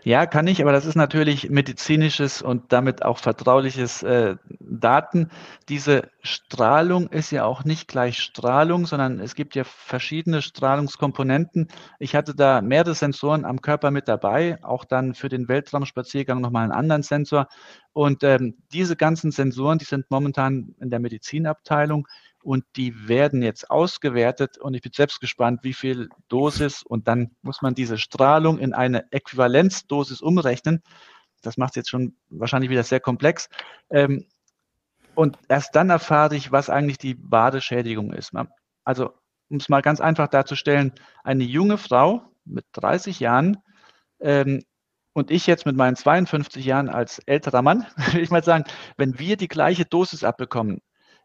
Ja, 0.05 0.27
kann 0.27 0.47
ich, 0.47 0.63
aber 0.63 0.73
das 0.73 0.87
ist 0.87 0.95
natürlich 0.95 1.51
medizinisches 1.51 2.43
und 2.43 2.73
damit 2.73 3.05
auch 3.05 3.19
vertrauliches 3.19 4.03
äh, 4.03 4.37
Daten. 4.61 5.31
Diese 5.69 6.09
Strahlung 6.23 7.09
ist 7.09 7.31
ja 7.31 7.45
auch 7.45 7.65
nicht 7.65 7.89
gleich 7.89 8.19
Strahlung, 8.19 8.87
sondern 8.87 9.21
es 9.21 9.35
gibt 9.35 9.55
ja 9.55 9.65
verschiedene 9.65 10.43
Strahlungskomponenten. 10.43 11.69
Ich 11.99 12.15
hatte 12.15 12.35
da 12.35 12.61
mehrere 12.61 12.95
Sensoren 12.95 13.45
am 13.45 13.61
Körper 13.61 13.91
mit 13.91 14.09
dabei, 14.09 14.59
auch 14.63 14.85
dann 14.85 15.15
für 15.15 15.29
den 15.29 15.49
Weltraumspaziergang 15.49 16.41
nochmal 16.41 16.65
einen 16.65 16.73
anderen 16.73 17.03
Sensor. 17.03 17.49
Und 17.93 18.23
ähm, 18.23 18.57
diese 18.73 18.97
ganzen 18.97 19.31
Sensoren, 19.31 19.79
die 19.79 19.85
sind 19.85 20.11
momentan 20.11 20.75
in 20.81 20.91
der 20.91 21.01
Medizinabteilung 21.01 22.07
und 22.43 22.65
die 22.77 23.09
werden 23.09 23.43
jetzt 23.43 23.71
ausgewertet 23.71 24.59
und 24.59 24.75
ich 24.75 24.83
bin 24.83 24.93
selbst 24.93 25.21
gespannt, 25.21 25.61
wie 25.65 25.75
viel 25.75 26.09
Dosis 26.29 26.83
und 26.83 27.09
dann 27.09 27.37
muss 27.43 27.63
man 27.63 27.75
diese 27.75 27.99
Strahlung 27.99 28.59
in 28.59 28.73
eine 28.73 29.11
Äquivalenzdosis 29.13 30.21
umrechnen. 30.21 30.83
Das 31.43 31.57
macht 31.57 31.71
es 31.71 31.77
jetzt 31.77 31.91
schon 31.91 32.17
wahrscheinlich 32.31 32.71
wieder 32.71 32.85
sehr 32.85 33.01
komplex. 33.01 33.49
Ähm, 33.91 34.27
und 35.15 35.37
erst 35.49 35.75
dann 35.75 35.91
erfahre 35.91 36.37
ich, 36.37 36.53
was 36.53 36.71
eigentlich 36.71 36.99
die 36.99 37.15
Badeschädigung 37.15 38.13
ist. 38.13 38.33
Also, 38.85 39.13
um 39.51 39.57
es 39.57 39.69
mal 39.69 39.83
ganz 39.83 40.01
einfach 40.01 40.29
darzustellen, 40.29 40.93
eine 41.25 41.45
junge 41.45 41.79
Frau 41.79 42.23
mit 42.45 42.65
30 42.73 43.19
Jahren 43.19 43.59
ähm, 44.21 44.63
und 45.13 45.31
ich 45.31 45.47
jetzt 45.47 45.67
mit 45.67 45.77
meinen 45.77 45.97
52 45.97 46.65
Jahren 46.65 46.89
als 46.89 47.19
älterer 47.27 47.63
Mann, 47.63 47.87
will 48.13 48.23
ich 48.23 48.31
mal 48.31 48.45
sagen, 48.45 48.65
wenn 48.97 49.19
wir 49.19 49.37
die 49.37 49.49
gleiche 49.49 49.85
Dosis 49.85 50.23
abbekommen, 50.23 50.81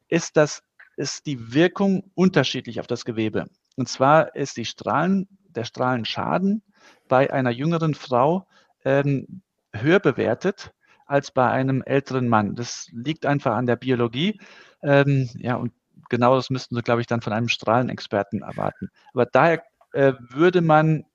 ist 0.08 0.38
das 0.38 0.64
ist 0.96 1.26
die 1.26 1.54
Wirkung 1.54 2.12
unterschiedlich 2.16 2.80
auf 2.80 2.88
das 2.88 3.06
Gewebe. 3.06 3.46
Und 3.76 3.90
zwar 3.90 4.36
ist 4.36 4.58
die 4.58 4.66
Strahlen, 4.66 5.28
der 5.50 5.66
Strahlenschaden 5.66 6.62
bei 7.08 7.32
einer 7.32 7.52
jüngeren 7.52 7.94
Frau 7.94 8.48
ähm, 8.86 9.42
höher 9.74 10.00
bewertet 10.00 10.74
als 11.06 11.32
bei 11.32 11.50
einem 11.50 11.82
älteren 11.84 12.28
Mann. 12.28 12.56
Das 12.56 12.88
liegt 12.92 13.26
einfach 13.26 13.56
an 13.56 13.66
der 13.66 13.76
Biologie. 13.76 14.40
Ähm, 14.82 15.30
ja, 15.36 15.56
und 15.56 15.74
genau 16.10 16.36
das 16.36 16.50
müssten 16.50 16.76
Sie, 16.76 16.82
glaube 16.82 17.02
ich, 17.02 17.08
dann 17.08 17.22
von 17.22 17.34
einem 17.34 17.50
Strahlenexperten 17.50 18.42
erwarten. 18.42 18.90
Aber 19.14 19.26
daher 19.26 19.64
äh, 19.94 20.14
würde 20.20 20.62
man 20.62 21.06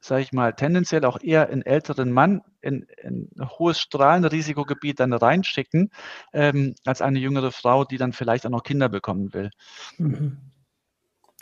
sage 0.00 0.22
ich 0.22 0.32
mal, 0.32 0.52
tendenziell 0.52 1.04
auch 1.04 1.20
eher 1.20 1.48
einen 1.48 1.62
älteren 1.62 2.12
Mann 2.12 2.42
in, 2.60 2.86
in 3.02 3.28
ein 3.38 3.50
hohes 3.50 3.80
Strahlenrisikogebiet 3.80 5.00
dann 5.00 5.12
reinschicken, 5.12 5.90
ähm, 6.32 6.74
als 6.84 7.02
eine 7.02 7.18
jüngere 7.18 7.52
Frau, 7.52 7.84
die 7.84 7.98
dann 7.98 8.12
vielleicht 8.12 8.46
auch 8.46 8.50
noch 8.50 8.62
Kinder 8.62 8.88
bekommen 8.88 9.32
will. 9.34 9.50
Mhm. 9.98 10.38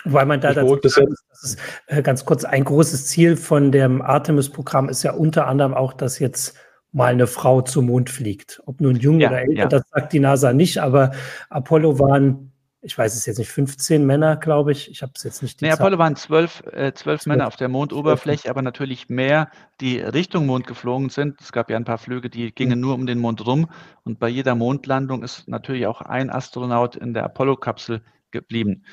Weil 0.05 0.27
man 0.27 0.41
da 0.41 0.53
dazu 0.53 0.77
das, 0.77 0.95
sagen, 0.95 1.15
das 1.31 1.43
ist 1.43 1.59
äh, 1.87 2.03
ganz 2.03 2.25
kurz 2.25 2.45
ein 2.45 2.65
großes 2.65 3.07
Ziel 3.07 3.37
von 3.37 3.73
dem 3.73 4.03
Artemis-Programm 4.03 4.89
ist 4.89 5.03
ja 5.03 5.13
unter 5.13 5.47
anderem 5.47 5.75
auch, 5.75 5.93
dass 5.93 6.19
jetzt 6.19 6.57
mal 6.93 7.13
eine 7.13 7.27
Frau 7.27 7.61
zum 7.63 7.87
Mond 7.87 8.09
fliegt. 8.09 8.63
Ob 8.67 8.81
nun 8.81 8.97
jung 8.97 9.21
ja, 9.21 9.29
oder 9.29 9.41
älter, 9.41 9.53
ja. 9.55 9.67
das 9.67 9.83
sagt 9.91 10.13
die 10.13 10.21
NASA 10.21 10.53
nicht, 10.53 10.79
aber 10.79 11.13
Apollo 11.51 11.99
waren 11.99 12.53
ich 12.87 12.97
weiß 12.97 13.17
es 13.17 13.27
jetzt 13.27 13.39
nicht, 13.39 13.51
15 13.51 14.07
Männer, 14.07 14.37
glaube 14.37 14.71
ich. 14.71 14.89
Ich 14.89 15.03
habe 15.03 15.11
es 15.17 15.25
jetzt 15.25 15.43
nicht. 15.43 15.61
Die 15.61 15.65
nee, 15.65 15.73
Apollo 15.73 15.99
waren 15.99 16.15
zwölf, 16.15 16.63
äh, 16.73 16.93
zwölf 16.95 17.27
Männer 17.27 17.49
auf 17.49 17.57
der 17.57 17.69
Mondoberfläche, 17.69 18.49
aber 18.49 18.63
natürlich 18.63 19.09
mehr, 19.09 19.51
die 19.81 19.99
Richtung 19.99 20.47
Mond 20.47 20.69
geflogen 20.69 21.11
sind. 21.11 21.41
Es 21.41 21.51
gab 21.51 21.69
ja 21.69 21.77
ein 21.77 21.85
paar 21.85 21.99
Flüge, 21.99 22.31
die 22.31 22.55
gingen 22.55 22.79
mhm. 22.79 22.81
nur 22.81 22.95
um 22.95 23.07
den 23.07 23.19
Mond 23.19 23.45
rum. 23.45 23.69
Und 24.05 24.21
bei 24.21 24.29
jeder 24.29 24.55
Mondlandung 24.55 25.25
ist 25.25 25.49
natürlich 25.49 25.89
auch 25.89 26.01
ein 26.01 26.31
Astronaut 26.31 26.95
in 26.95 27.13
der 27.13 27.25
Apollo-Kapsel 27.25 28.03
geblieben. 28.31 28.85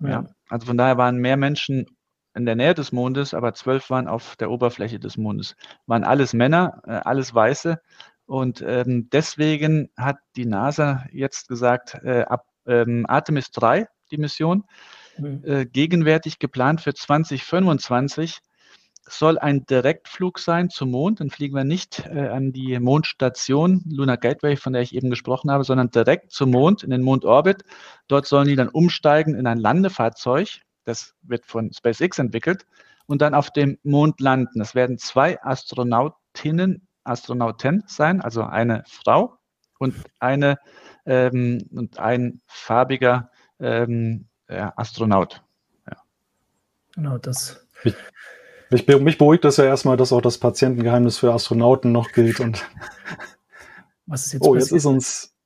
Ja. 0.00 0.08
ja. 0.08 0.24
Also 0.50 0.66
von 0.66 0.76
daher 0.76 0.98
waren 0.98 1.16
mehr 1.16 1.38
Menschen 1.38 1.86
in 2.34 2.44
der 2.44 2.54
Nähe 2.54 2.74
des 2.74 2.92
Mondes, 2.92 3.32
aber 3.32 3.54
zwölf 3.54 3.88
waren 3.88 4.08
auf 4.08 4.36
der 4.36 4.50
Oberfläche 4.50 5.00
des 5.00 5.16
Mondes. 5.16 5.56
Waren 5.86 6.04
alles 6.04 6.34
Männer, 6.34 6.82
äh, 6.86 6.90
alles 6.90 7.34
Weiße. 7.34 7.80
Und 8.26 8.60
ähm, 8.60 9.08
deswegen 9.10 9.88
hat 9.96 10.18
die 10.36 10.44
NASA 10.44 11.06
jetzt 11.12 11.48
gesagt, 11.48 11.94
äh, 12.04 12.24
ab 12.28 12.44
ähm, 12.68 13.06
Artemis 13.08 13.50
3, 13.50 13.88
die 14.10 14.18
Mission, 14.18 14.64
mhm. 15.18 15.42
äh, 15.44 15.66
gegenwärtig 15.66 16.38
geplant 16.38 16.80
für 16.80 16.94
2025 16.94 18.40
soll 19.10 19.38
ein 19.38 19.64
Direktflug 19.64 20.38
sein 20.38 20.70
zum 20.70 20.90
Mond. 20.90 21.20
Dann 21.20 21.30
fliegen 21.30 21.56
wir 21.56 21.64
nicht 21.64 22.06
äh, 22.06 22.28
an 22.28 22.52
die 22.52 22.78
Mondstation 22.78 23.82
Lunar 23.88 24.18
Gateway, 24.18 24.56
von 24.56 24.72
der 24.72 24.82
ich 24.82 24.94
eben 24.94 25.10
gesprochen 25.10 25.50
habe, 25.50 25.64
sondern 25.64 25.90
direkt 25.90 26.32
zum 26.32 26.50
Mond, 26.50 26.82
in 26.82 26.90
den 26.90 27.02
Mondorbit. 27.02 27.64
Dort 28.06 28.26
sollen 28.26 28.48
die 28.48 28.56
dann 28.56 28.68
umsteigen 28.68 29.34
in 29.34 29.46
ein 29.46 29.58
Landefahrzeug. 29.58 30.60
Das 30.84 31.14
wird 31.22 31.46
von 31.46 31.72
SpaceX 31.72 32.18
entwickelt 32.18 32.66
und 33.06 33.22
dann 33.22 33.34
auf 33.34 33.50
dem 33.50 33.78
Mond 33.82 34.20
landen. 34.20 34.60
Es 34.60 34.74
werden 34.74 34.98
zwei 34.98 35.42
Astronautinnen, 35.42 36.86
Astronauten 37.04 37.84
sein, 37.86 38.20
also 38.20 38.42
eine 38.42 38.84
Frau 38.86 39.37
und 39.78 39.94
eine 40.18 40.58
ähm, 41.06 41.66
und 41.74 41.98
ein 41.98 42.40
farbiger 42.46 43.30
ähm, 43.60 44.26
ja, 44.48 44.72
Astronaut. 44.76 45.42
Ja. 45.86 45.96
Genau, 46.94 47.18
das. 47.18 47.66
Ich, 47.84 47.94
mich, 48.70 48.86
mich, 49.00 49.18
beruhigt 49.18 49.44
das 49.44 49.56
ja 49.56 49.64
erstmal, 49.64 49.96
dass 49.96 50.12
auch 50.12 50.20
das 50.20 50.38
Patientengeheimnis 50.38 51.18
für 51.18 51.32
Astronauten 51.32 51.92
noch 51.92 52.12
gilt. 52.12 52.40
Und 52.40 52.66
Was 54.06 54.26
ist 54.26 54.34
jetzt 54.34 54.42
oh, 54.42 54.54
passiert? 54.54 54.70
jetzt 54.70 54.72
ist 54.72 54.84
uns, 54.86 55.36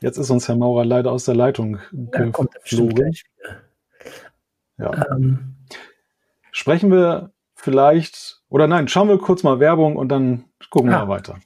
jetzt 0.00 0.18
ist 0.18 0.30
uns 0.30 0.48
Herr 0.48 0.56
Maurer 0.56 0.84
leider 0.84 1.10
aus 1.10 1.24
der 1.24 1.34
Leitung 1.34 1.78
geflogen. 1.92 3.12
Ja. 4.78 5.10
Ähm. 5.10 5.56
Sprechen 6.52 6.90
wir 6.90 7.32
vielleicht, 7.54 8.42
oder 8.48 8.66
nein, 8.66 8.88
schauen 8.88 9.08
wir 9.08 9.18
kurz 9.18 9.42
mal 9.42 9.60
Werbung 9.60 9.96
und 9.96 10.08
dann 10.08 10.44
gucken 10.70 10.90
wir 10.90 10.98
ah. 10.98 11.06
mal 11.06 11.08
weiter. 11.08 11.38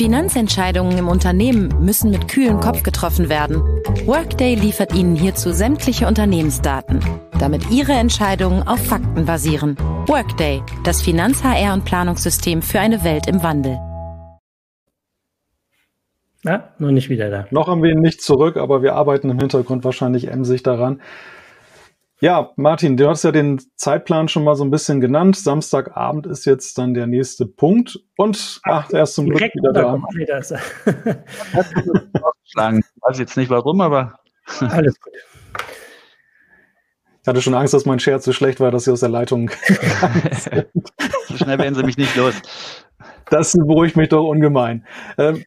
Finanzentscheidungen 0.00 0.96
im 0.96 1.08
Unternehmen 1.08 1.68
müssen 1.78 2.10
mit 2.10 2.26
kühlem 2.26 2.58
Kopf 2.58 2.82
getroffen 2.84 3.28
werden. 3.28 3.56
Workday 4.06 4.54
liefert 4.54 4.94
Ihnen 4.94 5.14
hierzu 5.14 5.52
sämtliche 5.52 6.06
Unternehmensdaten, 6.06 7.00
damit 7.38 7.70
Ihre 7.70 7.92
Entscheidungen 7.92 8.66
auf 8.66 8.82
Fakten 8.82 9.26
basieren. 9.26 9.76
Workday, 10.06 10.62
das 10.84 11.02
Finanz-HR- 11.02 11.74
und 11.74 11.84
Planungssystem 11.84 12.62
für 12.62 12.80
eine 12.80 13.04
Welt 13.04 13.26
im 13.26 13.42
Wandel. 13.42 13.78
Na, 16.44 16.70
noch 16.78 16.92
nicht 16.92 17.10
wieder 17.10 17.28
da. 17.28 17.46
Noch 17.50 17.68
haben 17.68 17.82
wir 17.82 17.90
ihn 17.90 18.00
nicht 18.00 18.22
zurück, 18.22 18.56
aber 18.56 18.80
wir 18.80 18.94
arbeiten 18.94 19.28
im 19.28 19.38
Hintergrund 19.38 19.84
wahrscheinlich 19.84 20.28
emsig 20.28 20.62
daran. 20.62 21.02
Ja, 22.22 22.52
Martin, 22.56 22.98
du 22.98 23.08
hast 23.08 23.24
ja 23.24 23.32
den 23.32 23.62
Zeitplan 23.76 24.28
schon 24.28 24.44
mal 24.44 24.54
so 24.54 24.62
ein 24.62 24.70
bisschen 24.70 25.00
genannt. 25.00 25.36
Samstagabend 25.36 26.26
ist 26.26 26.44
jetzt 26.44 26.76
dann 26.76 26.92
der 26.92 27.06
nächste 27.06 27.46
Punkt 27.46 27.98
und 28.18 28.60
ach, 28.64 28.90
er 28.90 29.04
ist 29.04 29.14
zum 29.14 29.30
Glück 29.30 29.54
wieder 29.54 29.72
da. 29.72 29.94
Wieder. 30.12 30.38
Ich 30.38 30.54
weiß 32.54 33.18
jetzt 33.18 33.38
nicht 33.38 33.48
warum, 33.48 33.80
aber 33.80 34.18
alles 34.60 35.00
gut. 35.00 35.14
Ich 37.22 37.28
hatte 37.28 37.40
schon 37.40 37.54
Angst, 37.54 37.72
dass 37.72 37.86
mein 37.86 38.00
Scherz 38.00 38.26
so 38.26 38.34
schlecht 38.34 38.60
war, 38.60 38.70
dass 38.70 38.84
sie 38.84 38.92
aus 38.92 39.00
der 39.00 39.08
Leitung. 39.08 39.50
so 41.28 41.36
schnell 41.36 41.58
werden 41.58 41.74
sie 41.74 41.84
mich 41.84 41.96
nicht 41.96 42.16
los. 42.16 42.34
Das 43.30 43.52
beruhigt 43.52 43.96
mich 43.96 44.10
doch 44.10 44.28
ungemein. 44.28 44.84
Ähm, 45.16 45.42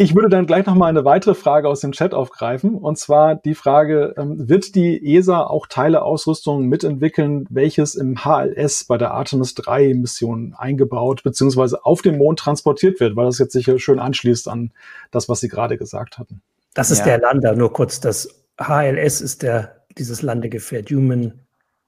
ich 0.00 0.14
würde 0.14 0.30
dann 0.30 0.46
gleich 0.46 0.64
nochmal 0.64 0.88
eine 0.88 1.04
weitere 1.04 1.34
Frage 1.34 1.68
aus 1.68 1.80
dem 1.80 1.92
Chat 1.92 2.14
aufgreifen. 2.14 2.74
Und 2.74 2.98
zwar 2.98 3.34
die 3.34 3.54
Frage, 3.54 4.14
ähm, 4.16 4.48
wird 4.48 4.74
die 4.74 5.14
ESA 5.14 5.42
auch 5.42 5.66
Teile 5.66 6.00
Ausrüstung 6.00 6.68
mitentwickeln, 6.68 7.46
welches 7.50 7.96
im 7.96 8.24
HLS 8.24 8.84
bei 8.84 8.96
der 8.96 9.10
Artemis 9.10 9.54
3 9.56 9.92
Mission 9.92 10.54
eingebaut 10.56 11.22
bzw. 11.22 11.76
auf 11.82 12.00
dem 12.00 12.16
Mond 12.16 12.38
transportiert 12.38 12.98
wird, 12.98 13.14
weil 13.14 13.26
das 13.26 13.38
jetzt 13.38 13.52
sicher 13.52 13.78
schön 13.78 13.98
anschließt 13.98 14.48
an 14.48 14.72
das, 15.10 15.28
was 15.28 15.40
Sie 15.40 15.48
gerade 15.48 15.76
gesagt 15.76 16.18
hatten. 16.18 16.40
Das 16.72 16.90
ist 16.90 17.00
ja. 17.00 17.04
der 17.04 17.18
Lander, 17.18 17.54
nur 17.54 17.70
kurz. 17.70 18.00
Das 18.00 18.42
HLS 18.58 19.20
ist 19.20 19.42
der, 19.42 19.82
dieses 19.98 20.22
Landegefährt, 20.22 20.90
Human 20.90 21.34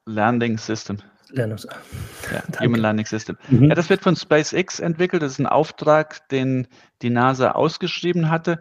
Landing 0.05 0.59
System. 0.59 0.98
Linux. 1.33 1.66
Ja, 2.33 2.42
Human 2.61 2.81
Landing 2.81 3.07
System. 3.07 3.37
Mhm. 3.49 3.68
Ja, 3.68 3.75
das 3.75 3.90
wird 3.90 4.03
von 4.03 4.16
SpaceX 4.16 4.81
entwickelt. 4.81 5.23
Das 5.23 5.33
ist 5.33 5.38
ein 5.38 5.47
Auftrag, 5.47 6.29
den 6.29 6.68
die 7.03 7.11
NASA 7.11 7.53
ausgeschrieben 7.53 8.31
hatte. 8.31 8.61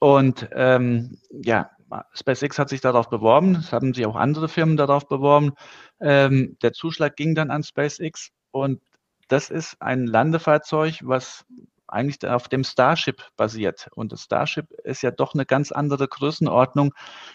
Und 0.00 0.48
ähm, 0.52 1.18
ja, 1.30 1.70
SpaceX 2.12 2.58
hat 2.58 2.68
sich 2.68 2.80
darauf 2.80 3.08
beworben. 3.08 3.56
Es 3.56 3.72
haben 3.72 3.94
sich 3.94 4.06
auch 4.06 4.16
andere 4.16 4.48
Firmen 4.48 4.76
darauf 4.76 5.08
beworben. 5.08 5.52
Ähm, 6.00 6.56
der 6.62 6.72
Zuschlag 6.72 7.16
ging 7.16 7.34
dann 7.34 7.50
an 7.50 7.62
SpaceX. 7.62 8.30
Und 8.50 8.80
das 9.28 9.50
ist 9.50 9.80
ein 9.80 10.06
Landefahrzeug, 10.06 11.00
was 11.02 11.44
eigentlich 11.86 12.26
auf 12.26 12.48
dem 12.48 12.64
Starship 12.64 13.22
basiert. 13.36 13.88
Und 13.94 14.12
das 14.12 14.22
Starship 14.22 14.70
ist 14.84 15.02
ja 15.02 15.10
doch 15.10 15.34
eine 15.34 15.46
ganz 15.46 15.70
andere 15.70 16.08
Größenordnung 16.08 16.92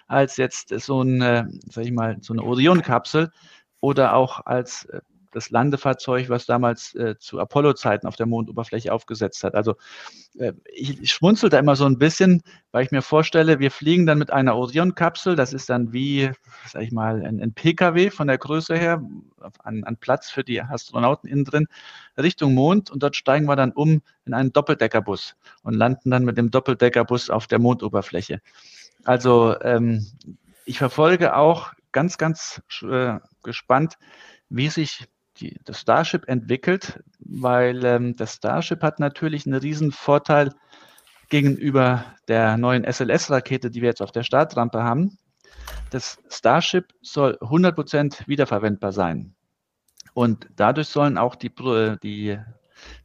als 0.07 0.37
jetzt 0.37 0.69
so 0.69 1.01
eine, 1.01 1.49
sag 1.69 1.85
ich 1.85 1.91
mal, 1.91 2.17
so 2.21 2.33
eine 2.33 2.43
Orion-Kapsel 2.43 3.31
oder 3.81 4.15
auch 4.15 4.45
als 4.45 4.85
äh, 4.85 5.01
das 5.31 5.51
Landefahrzeug, 5.51 6.29
was 6.29 6.45
damals 6.45 6.95
äh, 6.95 7.17
zu 7.19 7.39
Apollo-Zeiten 7.39 8.07
auf 8.07 8.15
der 8.15 8.25
Mondoberfläche 8.25 8.91
aufgesetzt 8.91 9.43
hat. 9.43 9.55
Also 9.55 9.75
äh, 10.37 10.53
ich, 10.73 11.01
ich 11.01 11.11
schmunzel 11.11 11.49
da 11.49 11.59
immer 11.59 11.75
so 11.75 11.85
ein 11.85 11.97
bisschen, 11.97 12.41
weil 12.71 12.85
ich 12.85 12.91
mir 12.91 13.01
vorstelle, 13.01 13.59
wir 13.59 13.71
fliegen 13.71 14.05
dann 14.05 14.17
mit 14.17 14.31
einer 14.31 14.55
Orion-Kapsel, 14.55 15.35
das 15.35 15.53
ist 15.53 15.69
dann 15.69 15.93
wie, 15.93 16.31
sag 16.67 16.81
ich 16.81 16.91
mal, 16.91 17.23
ein, 17.23 17.41
ein 17.41 17.53
PKW 17.53 18.09
von 18.09 18.27
der 18.27 18.37
Größe 18.37 18.75
her, 18.75 19.03
an, 19.63 19.83
an 19.83 19.97
Platz 19.97 20.29
für 20.29 20.43
die 20.43 20.61
Astronauten 20.61 21.29
innen 21.29 21.45
drin, 21.45 21.67
Richtung 22.17 22.53
Mond 22.53 22.89
und 22.89 23.03
dort 23.03 23.15
steigen 23.15 23.45
wir 23.45 23.55
dann 23.55 23.71
um 23.71 24.01
in 24.25 24.33
einen 24.33 24.51
Doppeldeckerbus 24.51 25.35
und 25.63 25.73
landen 25.75 26.09
dann 26.09 26.25
mit 26.25 26.37
dem 26.37 26.51
Doppeldeckerbus 26.51 27.29
auf 27.29 27.47
der 27.47 27.59
Mondoberfläche. 27.59 28.41
Also 29.05 29.55
ähm, 29.61 30.05
ich 30.65 30.77
verfolge 30.77 31.35
auch 31.35 31.71
ganz, 31.91 32.17
ganz 32.17 32.61
äh, 32.81 33.19
gespannt, 33.43 33.95
wie 34.49 34.69
sich 34.69 35.05
die, 35.37 35.59
das 35.65 35.79
Starship 35.79 36.27
entwickelt, 36.27 37.01
weil 37.19 37.83
ähm, 37.85 38.15
das 38.15 38.35
Starship 38.35 38.81
hat 38.83 38.99
natürlich 38.99 39.45
einen 39.45 39.59
riesen 39.59 39.91
Vorteil 39.91 40.53
gegenüber 41.29 42.05
der 42.27 42.57
neuen 42.57 42.83
SLS-Rakete, 42.83 43.69
die 43.69 43.81
wir 43.81 43.89
jetzt 43.89 44.01
auf 44.01 44.11
der 44.11 44.23
Startrampe 44.23 44.83
haben. 44.83 45.17
Das 45.91 46.17
Starship 46.29 46.93
soll 47.01 47.37
100% 47.41 48.27
wiederverwendbar 48.27 48.91
sein. 48.91 49.35
Und 50.13 50.47
dadurch 50.55 50.87
sollen 50.87 51.17
auch 51.17 51.35
die, 51.35 51.51
die, 52.03 52.37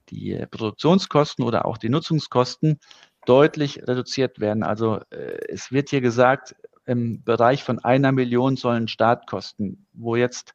die 0.09 0.47
Produktionskosten 0.51 1.45
oder 1.45 1.67
auch 1.67 1.79
die 1.79 1.91
Nutzungskosten 1.91 2.81
deutlich 3.27 3.87
reduziert 3.87 4.41
werden. 4.41 4.63
Also 4.63 5.01
äh, 5.11 5.39
es 5.49 5.73
wird 5.73 5.91
hier 5.91 6.01
gesagt, 6.01 6.55
im 6.87 7.23
Bereich 7.25 7.63
von 7.63 7.79
einer 7.79 8.13
Million 8.13 8.57
sollen 8.57 8.89
Startkosten, 8.89 9.87
wo 9.93 10.17
jetzt 10.17 10.55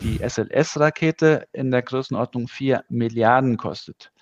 die 0.00 0.18
SLS-Rakete 0.18 1.48
in 1.52 1.70
der 1.70 1.82
Größenordnung 1.82 2.48
vier 2.48 2.84
Milliarden 2.88 3.56
kostet. 3.56 4.12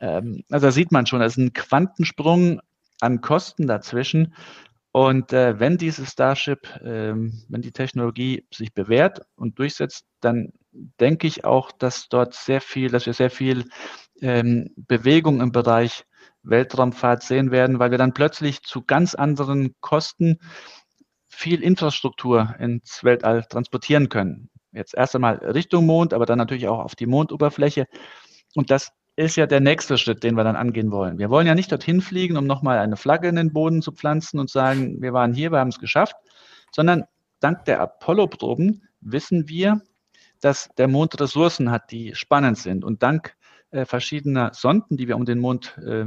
Ähm, 0.00 0.44
also 0.50 0.66
da 0.66 0.72
sieht 0.72 0.92
man 0.92 1.06
schon, 1.06 1.20
da 1.20 1.26
ist 1.26 1.36
ein 1.36 1.52
Quantensprung 1.52 2.60
an 3.00 3.20
Kosten 3.20 3.66
dazwischen. 3.66 4.34
Und 4.92 5.32
äh, 5.32 5.60
wenn 5.60 5.76
dieses 5.76 6.12
Starship, 6.12 6.68
ähm, 6.82 7.42
wenn 7.48 7.62
die 7.62 7.72
Technologie 7.72 8.46
sich 8.52 8.72
bewährt 8.72 9.20
und 9.36 9.58
durchsetzt, 9.58 10.06
dann 10.20 10.52
denke 10.72 11.26
ich 11.26 11.44
auch, 11.44 11.72
dass 11.72 12.08
dort 12.08 12.34
sehr 12.34 12.60
viel, 12.60 12.90
dass 12.90 13.06
wir 13.06 13.12
sehr 13.12 13.30
viel 13.30 13.64
ähm, 14.20 14.70
Bewegung 14.76 15.40
im 15.40 15.52
Bereich 15.52 16.04
Weltraumfahrt 16.42 17.22
sehen 17.22 17.50
werden, 17.50 17.78
weil 17.78 17.90
wir 17.90 17.98
dann 17.98 18.14
plötzlich 18.14 18.62
zu 18.62 18.82
ganz 18.82 19.14
anderen 19.14 19.74
Kosten 19.80 20.38
viel 21.38 21.62
Infrastruktur 21.62 22.56
ins 22.58 23.04
Weltall 23.04 23.44
transportieren 23.44 24.08
können. 24.08 24.50
Jetzt 24.72 24.94
erst 24.94 25.14
einmal 25.14 25.36
Richtung 25.36 25.86
Mond, 25.86 26.12
aber 26.12 26.26
dann 26.26 26.36
natürlich 26.36 26.66
auch 26.66 26.80
auf 26.80 26.96
die 26.96 27.06
Mondoberfläche. 27.06 27.86
Und 28.56 28.72
das 28.72 28.90
ist 29.14 29.36
ja 29.36 29.46
der 29.46 29.60
nächste 29.60 29.98
Schritt, 29.98 30.24
den 30.24 30.34
wir 30.34 30.42
dann 30.42 30.56
angehen 30.56 30.90
wollen. 30.90 31.16
Wir 31.18 31.30
wollen 31.30 31.46
ja 31.46 31.54
nicht 31.54 31.70
dorthin 31.70 32.00
fliegen, 32.00 32.36
um 32.36 32.44
nochmal 32.44 32.78
eine 32.78 32.96
Flagge 32.96 33.28
in 33.28 33.36
den 33.36 33.52
Boden 33.52 33.82
zu 33.82 33.92
pflanzen 33.92 34.40
und 34.40 34.50
sagen, 34.50 35.00
wir 35.00 35.12
waren 35.12 35.32
hier, 35.32 35.52
wir 35.52 35.60
haben 35.60 35.68
es 35.68 35.78
geschafft, 35.78 36.16
sondern 36.72 37.04
dank 37.38 37.64
der 37.66 37.80
Apollo-Proben 37.82 38.82
wissen 39.00 39.48
wir, 39.48 39.80
dass 40.40 40.68
der 40.76 40.88
Mond 40.88 41.20
Ressourcen 41.20 41.70
hat, 41.70 41.92
die 41.92 42.16
spannend 42.16 42.58
sind. 42.58 42.84
Und 42.84 43.04
dank 43.04 43.36
äh, 43.70 43.84
verschiedener 43.84 44.54
Sonden, 44.54 44.96
die 44.96 45.06
wir 45.06 45.14
um 45.14 45.24
den 45.24 45.38
Mond 45.38 45.78
äh, 45.86 46.06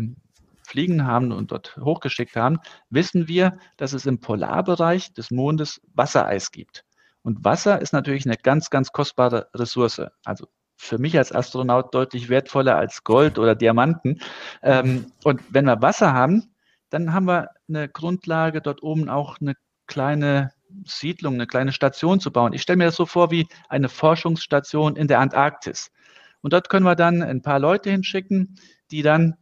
fliegen 0.72 1.06
haben 1.06 1.32
und 1.32 1.52
dort 1.52 1.78
hochgeschickt 1.78 2.36
haben, 2.36 2.60
wissen 2.90 3.28
wir, 3.28 3.58
dass 3.78 3.94
es 3.94 4.06
im 4.06 4.20
Polarbereich 4.20 5.14
des 5.14 5.30
Mondes 5.30 5.82
Wassereis 5.94 6.52
gibt. 6.52 6.86
Und 7.24 7.44
Wasser 7.44 7.82
ist 7.82 7.94
natürlich 7.94 8.26
eine 8.26 8.38
ganz, 8.38 8.70
ganz 8.70 8.92
kostbare 8.92 9.50
Ressource. 9.54 10.02
Also 10.26 10.48
für 10.78 10.98
mich 10.98 11.18
als 11.18 11.32
Astronaut 11.32 11.94
deutlich 11.94 12.30
wertvoller 12.30 12.78
als 12.78 13.04
Gold 13.04 13.38
oder 13.38 13.54
Diamanten. 13.54 14.20
Ähm, 14.64 15.12
und 15.24 15.42
wenn 15.50 15.66
wir 15.66 15.82
Wasser 15.82 16.14
haben, 16.14 16.56
dann 16.90 17.14
haben 17.14 17.28
wir 17.28 17.50
eine 17.70 17.88
Grundlage, 17.90 18.62
dort 18.62 18.82
oben 18.82 19.10
auch 19.10 19.40
eine 19.40 19.54
kleine 19.88 20.52
Siedlung, 20.86 21.36
eine 21.36 21.48
kleine 21.48 21.74
Station 21.74 22.20
zu 22.20 22.32
bauen. 22.32 22.54
Ich 22.54 22.62
stelle 22.62 22.78
mir 22.78 22.86
das 22.86 22.96
so 22.96 23.06
vor 23.06 23.30
wie 23.30 23.48
eine 23.70 23.90
Forschungsstation 23.90 24.96
in 24.96 25.08
der 25.08 25.20
Antarktis. 25.20 25.92
Und 26.42 26.54
dort 26.54 26.70
können 26.70 26.86
wir 26.86 26.96
dann 26.96 27.22
ein 27.22 27.42
paar 27.42 27.60
Leute 27.60 27.92
hinschicken, 27.92 28.56
die 28.90 29.04
dann 29.04 29.36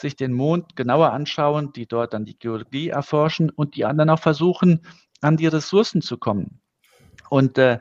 sich 0.00 0.16
den 0.16 0.32
Mond 0.32 0.76
genauer 0.76 1.12
anschauen, 1.12 1.72
die 1.72 1.86
dort 1.86 2.14
dann 2.14 2.24
die 2.24 2.38
Geologie 2.38 2.88
erforschen 2.88 3.50
und 3.50 3.76
die 3.76 3.84
anderen 3.84 4.10
auch 4.10 4.20
versuchen, 4.20 4.82
an 5.20 5.36
die 5.36 5.46
Ressourcen 5.46 6.02
zu 6.02 6.18
kommen. 6.18 6.60
Und 7.28 7.58
äh, 7.58 7.80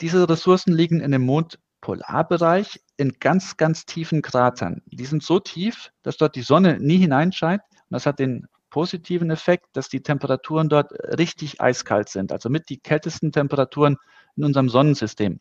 diese 0.00 0.28
Ressourcen 0.28 0.72
liegen 0.72 1.00
in 1.00 1.12
dem 1.12 1.22
Mondpolarbereich 1.22 2.80
in 2.96 3.14
ganz, 3.20 3.56
ganz 3.56 3.86
tiefen 3.86 4.22
Kratern. 4.22 4.82
Die 4.86 5.06
sind 5.06 5.22
so 5.22 5.40
tief, 5.40 5.92
dass 6.02 6.16
dort 6.16 6.36
die 6.36 6.42
Sonne 6.42 6.78
nie 6.78 6.98
hineinscheint. 6.98 7.62
Und 7.72 7.94
das 7.94 8.06
hat 8.06 8.18
den 8.18 8.46
positiven 8.70 9.30
Effekt, 9.30 9.66
dass 9.72 9.88
die 9.88 10.02
Temperaturen 10.02 10.68
dort 10.68 10.92
richtig 10.92 11.60
eiskalt 11.60 12.08
sind, 12.08 12.32
also 12.32 12.48
mit 12.48 12.68
die 12.68 12.78
kältesten 12.78 13.32
Temperaturen 13.32 13.96
in 14.36 14.44
unserem 14.44 14.68
Sonnensystem. 14.68 15.40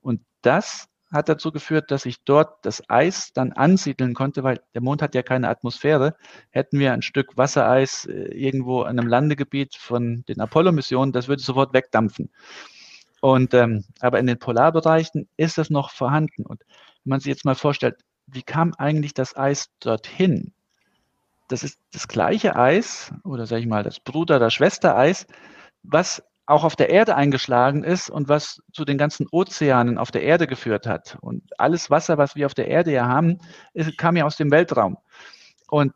Und 0.00 0.20
das 0.42 0.88
hat 1.12 1.28
dazu 1.28 1.52
geführt, 1.52 1.90
dass 1.90 2.02
sich 2.02 2.22
dort 2.24 2.64
das 2.64 2.82
Eis 2.88 3.32
dann 3.32 3.52
ansiedeln 3.52 4.14
konnte, 4.14 4.42
weil 4.42 4.60
der 4.74 4.82
Mond 4.82 5.02
hat 5.02 5.14
ja 5.14 5.22
keine 5.22 5.48
Atmosphäre. 5.48 6.16
Hätten 6.50 6.78
wir 6.78 6.92
ein 6.92 7.02
Stück 7.02 7.36
Wassereis 7.36 8.06
äh, 8.06 8.12
irgendwo 8.34 8.82
in 8.82 8.98
einem 8.98 9.06
Landegebiet 9.06 9.76
von 9.76 10.24
den 10.28 10.40
Apollo-Missionen, 10.40 11.12
das 11.12 11.28
würde 11.28 11.42
sofort 11.42 11.72
wegdampfen. 11.72 12.30
Und 13.20 13.54
ähm, 13.54 13.84
aber 14.00 14.18
in 14.18 14.26
den 14.26 14.38
Polarbereichen 14.38 15.28
ist 15.36 15.58
das 15.58 15.70
noch 15.70 15.90
vorhanden. 15.90 16.44
Und 16.44 16.60
wenn 17.04 17.10
man 17.10 17.20
sich 17.20 17.28
jetzt 17.28 17.44
mal 17.44 17.54
vorstellt, 17.54 17.96
wie 18.26 18.42
kam 18.42 18.74
eigentlich 18.74 19.14
das 19.14 19.36
Eis 19.36 19.70
dorthin? 19.80 20.52
Das 21.48 21.62
ist 21.62 21.78
das 21.92 22.08
gleiche 22.08 22.56
Eis 22.56 23.12
oder 23.24 23.46
sage 23.46 23.60
ich 23.60 23.68
mal 23.68 23.84
das 23.84 24.00
Bruder- 24.00 24.36
oder 24.36 24.50
Schwestereis, 24.50 25.26
was 25.84 26.22
auch 26.46 26.64
auf 26.64 26.76
der 26.76 26.90
Erde 26.90 27.16
eingeschlagen 27.16 27.82
ist 27.84 28.08
und 28.08 28.28
was 28.28 28.62
zu 28.72 28.84
den 28.84 28.98
ganzen 28.98 29.26
Ozeanen 29.30 29.98
auf 29.98 30.10
der 30.10 30.22
Erde 30.22 30.46
geführt 30.46 30.86
hat. 30.86 31.18
Und 31.20 31.42
alles 31.58 31.90
Wasser, 31.90 32.18
was 32.18 32.36
wir 32.36 32.46
auf 32.46 32.54
der 32.54 32.68
Erde 32.68 32.92
ja 32.92 33.06
haben, 33.06 33.38
ist, 33.74 33.98
kam 33.98 34.16
ja 34.16 34.24
aus 34.24 34.36
dem 34.36 34.50
Weltraum. 34.52 34.96
Und 35.68 35.92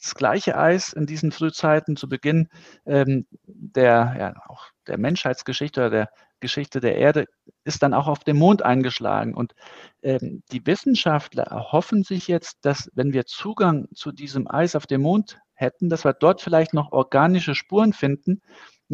das 0.00 0.14
gleiche 0.14 0.56
Eis 0.56 0.92
in 0.92 1.06
diesen 1.06 1.32
Frühzeiten 1.32 1.96
zu 1.96 2.08
Beginn 2.08 2.48
ähm, 2.86 3.26
der, 3.46 4.16
ja, 4.18 4.34
auch 4.48 4.66
der 4.86 4.98
Menschheitsgeschichte 4.98 5.80
oder 5.80 5.90
der 5.90 6.10
Geschichte 6.40 6.80
der 6.80 6.96
Erde 6.96 7.26
ist 7.64 7.82
dann 7.82 7.94
auch 7.94 8.08
auf 8.08 8.24
dem 8.24 8.38
Mond 8.38 8.62
eingeschlagen. 8.62 9.34
Und 9.34 9.54
ähm, 10.02 10.42
die 10.52 10.66
Wissenschaftler 10.66 11.44
erhoffen 11.44 12.02
sich 12.02 12.28
jetzt, 12.28 12.58
dass 12.62 12.90
wenn 12.94 13.12
wir 13.12 13.26
Zugang 13.26 13.88
zu 13.94 14.10
diesem 14.10 14.50
Eis 14.50 14.74
auf 14.74 14.86
dem 14.86 15.02
Mond 15.02 15.38
hätten, 15.52 15.90
dass 15.90 16.04
wir 16.04 16.14
dort 16.14 16.40
vielleicht 16.40 16.72
noch 16.72 16.92
organische 16.92 17.54
Spuren 17.54 17.92
finden. 17.92 18.40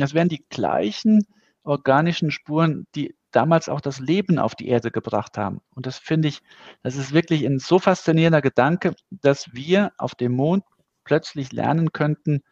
Das 0.00 0.14
wären 0.14 0.28
die 0.28 0.44
gleichen 0.48 1.26
organischen 1.62 2.30
Spuren, 2.30 2.86
die 2.94 3.16
damals 3.32 3.68
auch 3.68 3.80
das 3.80 3.98
Leben 3.98 4.38
auf 4.38 4.54
die 4.54 4.68
Erde 4.68 4.90
gebracht 4.90 5.36
haben. 5.36 5.60
Und 5.74 5.86
das 5.86 5.98
finde 5.98 6.28
ich, 6.28 6.40
das 6.82 6.96
ist 6.96 7.12
wirklich 7.12 7.44
ein 7.44 7.58
so 7.58 7.78
faszinierender 7.78 8.40
Gedanke, 8.40 8.94
dass 9.10 9.52
wir 9.52 9.92
auf 9.98 10.14
dem 10.14 10.32
Mond 10.32 10.64
plötzlich 11.04 11.52
lernen 11.52 11.92
könnten, 11.92 12.42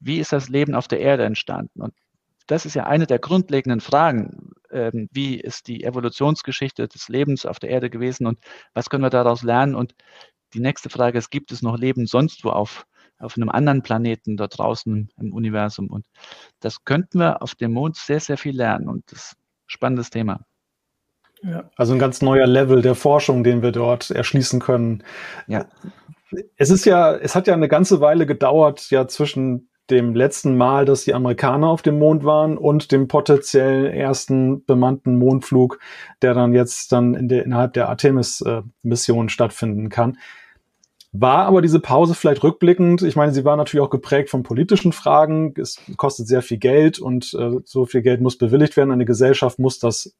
wie 0.00 0.18
ist 0.18 0.32
das 0.32 0.48
Leben 0.48 0.74
auf 0.74 0.88
der 0.88 1.00
Erde 1.00 1.24
entstanden. 1.24 1.80
Und 1.80 1.94
das 2.46 2.66
ist 2.66 2.74
ja 2.74 2.84
eine 2.84 3.06
der 3.06 3.18
grundlegenden 3.18 3.80
Fragen. 3.80 4.52
Ähm, 4.70 5.08
wie 5.12 5.38
ist 5.38 5.68
die 5.68 5.84
Evolutionsgeschichte 5.84 6.88
des 6.88 7.08
Lebens 7.08 7.46
auf 7.46 7.58
der 7.58 7.70
Erde 7.70 7.90
gewesen 7.90 8.26
und 8.26 8.38
was 8.74 8.90
können 8.90 9.02
wir 9.02 9.10
daraus 9.10 9.42
lernen? 9.42 9.74
Und 9.74 9.94
die 10.54 10.60
nächste 10.60 10.90
Frage 10.90 11.18
ist, 11.18 11.30
gibt 11.30 11.52
es 11.52 11.62
noch 11.62 11.76
Leben 11.76 12.06
sonst 12.06 12.44
wo 12.44 12.50
auf, 12.50 12.86
auf 13.18 13.36
einem 13.36 13.48
anderen 13.48 13.82
Planeten 13.82 14.36
dort 14.36 14.58
draußen 14.58 15.10
im 15.18 15.32
Universum? 15.32 15.88
Und 15.88 16.06
das 16.60 16.84
könnten 16.84 17.18
wir 17.18 17.42
auf 17.42 17.54
dem 17.54 17.72
Mond 17.72 17.96
sehr, 17.96 18.20
sehr 18.20 18.38
viel 18.38 18.56
lernen. 18.56 18.88
Und 18.88 19.10
das 19.10 19.18
ist 19.18 19.32
ein 19.34 19.42
spannendes 19.66 20.10
Thema. 20.10 20.40
Ja. 21.42 21.70
Also 21.76 21.92
ein 21.92 21.98
ganz 21.98 22.22
neuer 22.22 22.46
Level 22.46 22.82
der 22.82 22.94
Forschung, 22.94 23.44
den 23.44 23.62
wir 23.62 23.72
dort 23.72 24.10
erschließen 24.10 24.60
können. 24.60 25.04
Ja. 25.46 25.66
Es 26.56 26.70
ist 26.70 26.84
ja, 26.84 27.14
es 27.14 27.34
hat 27.34 27.46
ja 27.46 27.54
eine 27.54 27.68
ganze 27.68 28.00
Weile 28.00 28.26
gedauert, 28.26 28.90
ja, 28.90 29.08
zwischen 29.08 29.68
dem 29.90 30.14
letzten 30.14 30.56
Mal, 30.56 30.84
dass 30.84 31.04
die 31.04 31.14
Amerikaner 31.14 31.68
auf 31.68 31.82
dem 31.82 31.98
Mond 31.98 32.24
waren 32.24 32.58
und 32.58 32.92
dem 32.92 33.08
potenziell 33.08 33.86
ersten 33.86 34.64
bemannten 34.66 35.16
Mondflug, 35.16 35.78
der 36.20 36.34
dann 36.34 36.52
jetzt 36.52 36.92
dann 36.92 37.14
in 37.14 37.28
der, 37.28 37.44
innerhalb 37.44 37.72
der 37.72 37.88
Artemis-Mission 37.88 39.26
äh, 39.26 39.30
stattfinden 39.30 39.88
kann. 39.88 40.18
War 41.12 41.46
aber 41.46 41.62
diese 41.62 41.80
Pause 41.80 42.14
vielleicht 42.14 42.44
rückblickend? 42.44 43.02
Ich 43.02 43.16
meine, 43.16 43.32
sie 43.32 43.44
war 43.44 43.56
natürlich 43.56 43.84
auch 43.84 43.90
geprägt 43.90 44.28
von 44.28 44.42
politischen 44.42 44.92
Fragen. 44.92 45.54
Es 45.56 45.80
kostet 45.96 46.28
sehr 46.28 46.42
viel 46.42 46.58
Geld 46.58 46.98
und 46.98 47.34
äh, 47.34 47.60
so 47.64 47.86
viel 47.86 48.02
Geld 48.02 48.20
muss 48.20 48.36
bewilligt 48.36 48.76
werden. 48.76 48.90
Eine 48.90 49.06
Gesellschaft 49.06 49.58
muss 49.58 49.78
das 49.78 50.14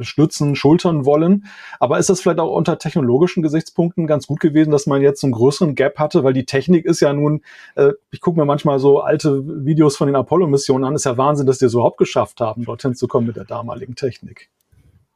stützen, 0.00 0.54
schultern 0.54 1.04
wollen. 1.04 1.44
Aber 1.80 1.98
ist 1.98 2.10
das 2.10 2.20
vielleicht 2.20 2.40
auch 2.40 2.54
unter 2.54 2.78
technologischen 2.78 3.42
Gesichtspunkten 3.42 4.06
ganz 4.06 4.26
gut 4.26 4.40
gewesen, 4.40 4.70
dass 4.70 4.86
man 4.86 5.02
jetzt 5.02 5.24
einen 5.24 5.32
größeren 5.32 5.74
Gap 5.74 5.98
hatte? 5.98 6.24
Weil 6.24 6.32
die 6.32 6.46
Technik 6.46 6.84
ist 6.84 7.00
ja 7.00 7.12
nun, 7.12 7.42
äh, 7.74 7.92
ich 8.10 8.20
gucke 8.20 8.38
mir 8.38 8.46
manchmal 8.46 8.78
so 8.78 9.00
alte 9.00 9.42
Videos 9.64 9.96
von 9.96 10.08
den 10.08 10.16
Apollo-Missionen 10.16 10.84
an, 10.84 10.94
ist 10.94 11.04
ja 11.04 11.16
Wahnsinn, 11.16 11.46
dass 11.46 11.58
die 11.58 11.68
so 11.68 11.78
überhaupt 11.78 11.98
geschafft 11.98 12.40
haben, 12.40 12.64
dorthin 12.64 12.94
zu 12.94 13.08
kommen 13.08 13.26
mit 13.26 13.36
der 13.36 13.44
damaligen 13.44 13.94
Technik. 13.94 14.50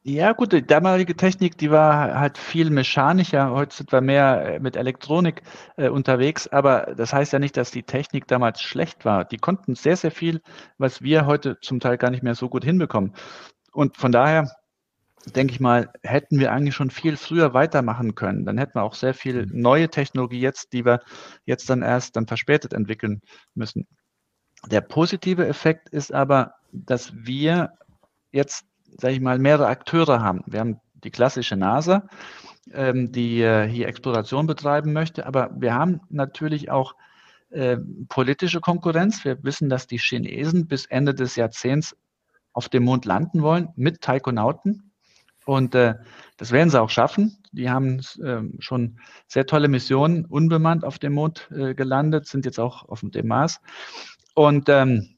Ja, 0.08 0.32
gut, 0.32 0.54
die 0.54 0.66
damalige 0.66 1.14
Technik, 1.14 1.58
die 1.58 1.70
war 1.70 2.18
halt 2.18 2.38
viel 2.38 2.70
mechanischer. 2.70 3.50
Heute 3.50 3.76
sind 3.76 3.92
wir 3.92 4.00
mehr 4.00 4.54
äh, 4.54 4.58
mit 4.58 4.74
Elektronik 4.74 5.42
äh, 5.76 5.90
unterwegs, 5.90 6.48
aber 6.48 6.94
das 6.96 7.12
heißt 7.12 7.34
ja 7.34 7.38
nicht, 7.38 7.58
dass 7.58 7.70
die 7.70 7.82
Technik 7.82 8.26
damals 8.26 8.62
schlecht 8.62 9.04
war. 9.04 9.26
Die 9.26 9.36
konnten 9.36 9.74
sehr, 9.74 9.98
sehr 9.98 10.10
viel, 10.10 10.40
was 10.78 11.02
wir 11.02 11.26
heute 11.26 11.58
zum 11.60 11.78
Teil 11.78 11.98
gar 11.98 12.08
nicht 12.10 12.22
mehr 12.22 12.34
so 12.34 12.48
gut 12.48 12.64
hinbekommen. 12.64 13.12
Und 13.72 13.98
von 13.98 14.10
daher 14.10 14.50
denke 15.36 15.52
ich 15.52 15.60
mal, 15.60 15.90
hätten 16.02 16.40
wir 16.40 16.52
eigentlich 16.52 16.74
schon 16.74 16.88
viel 16.90 17.18
früher 17.18 17.52
weitermachen 17.52 18.14
können. 18.14 18.46
Dann 18.46 18.56
hätten 18.56 18.76
wir 18.76 18.84
auch 18.84 18.94
sehr 18.94 19.12
viel 19.12 19.44
mhm. 19.44 19.60
neue 19.60 19.90
Technologie 19.90 20.40
jetzt, 20.40 20.72
die 20.72 20.86
wir 20.86 21.00
jetzt 21.44 21.68
dann 21.68 21.82
erst 21.82 22.16
dann 22.16 22.26
verspätet 22.26 22.72
entwickeln 22.72 23.20
müssen. 23.54 23.86
Der 24.70 24.80
positive 24.80 25.46
Effekt 25.46 25.90
ist 25.90 26.14
aber, 26.14 26.54
dass 26.72 27.12
wir 27.14 27.74
jetzt, 28.32 28.64
sage 29.00 29.14
ich 29.14 29.20
mal, 29.20 29.38
mehrere 29.38 29.68
Akteure 29.68 30.20
haben. 30.20 30.42
Wir 30.46 30.60
haben 30.60 30.80
die 31.04 31.10
klassische 31.10 31.56
NASA, 31.56 32.08
ähm, 32.72 33.12
die 33.12 33.40
äh, 33.40 33.68
hier 33.68 33.88
Exploration 33.88 34.46
betreiben 34.46 34.92
möchte, 34.92 35.26
aber 35.26 35.50
wir 35.56 35.74
haben 35.74 36.00
natürlich 36.10 36.70
auch 36.70 36.94
äh, 37.50 37.78
politische 38.08 38.60
Konkurrenz. 38.60 39.24
Wir 39.24 39.42
wissen, 39.42 39.68
dass 39.68 39.86
die 39.86 39.98
Chinesen 39.98 40.66
bis 40.66 40.86
Ende 40.86 41.14
des 41.14 41.36
Jahrzehnts 41.36 41.96
auf 42.52 42.68
dem 42.68 42.84
Mond 42.84 43.04
landen 43.04 43.42
wollen 43.42 43.68
mit 43.76 44.02
Taikonauten. 44.02 44.92
Und 45.46 45.74
äh, 45.74 45.94
das 46.36 46.50
werden 46.50 46.68
sie 46.68 46.80
auch 46.80 46.90
schaffen. 46.90 47.38
Die 47.52 47.70
haben 47.70 48.00
äh, 48.22 48.42
schon 48.58 48.98
sehr 49.28 49.46
tolle 49.46 49.68
Missionen 49.68 50.26
unbemannt 50.26 50.84
auf 50.84 50.98
dem 50.98 51.14
Mond 51.14 51.48
äh, 51.50 51.74
gelandet, 51.74 52.26
sind 52.26 52.44
jetzt 52.44 52.60
auch 52.60 52.86
auf 52.88 53.00
dem 53.02 53.26
Mars. 53.26 53.60
Und 54.34 54.68
ähm, 54.68 55.16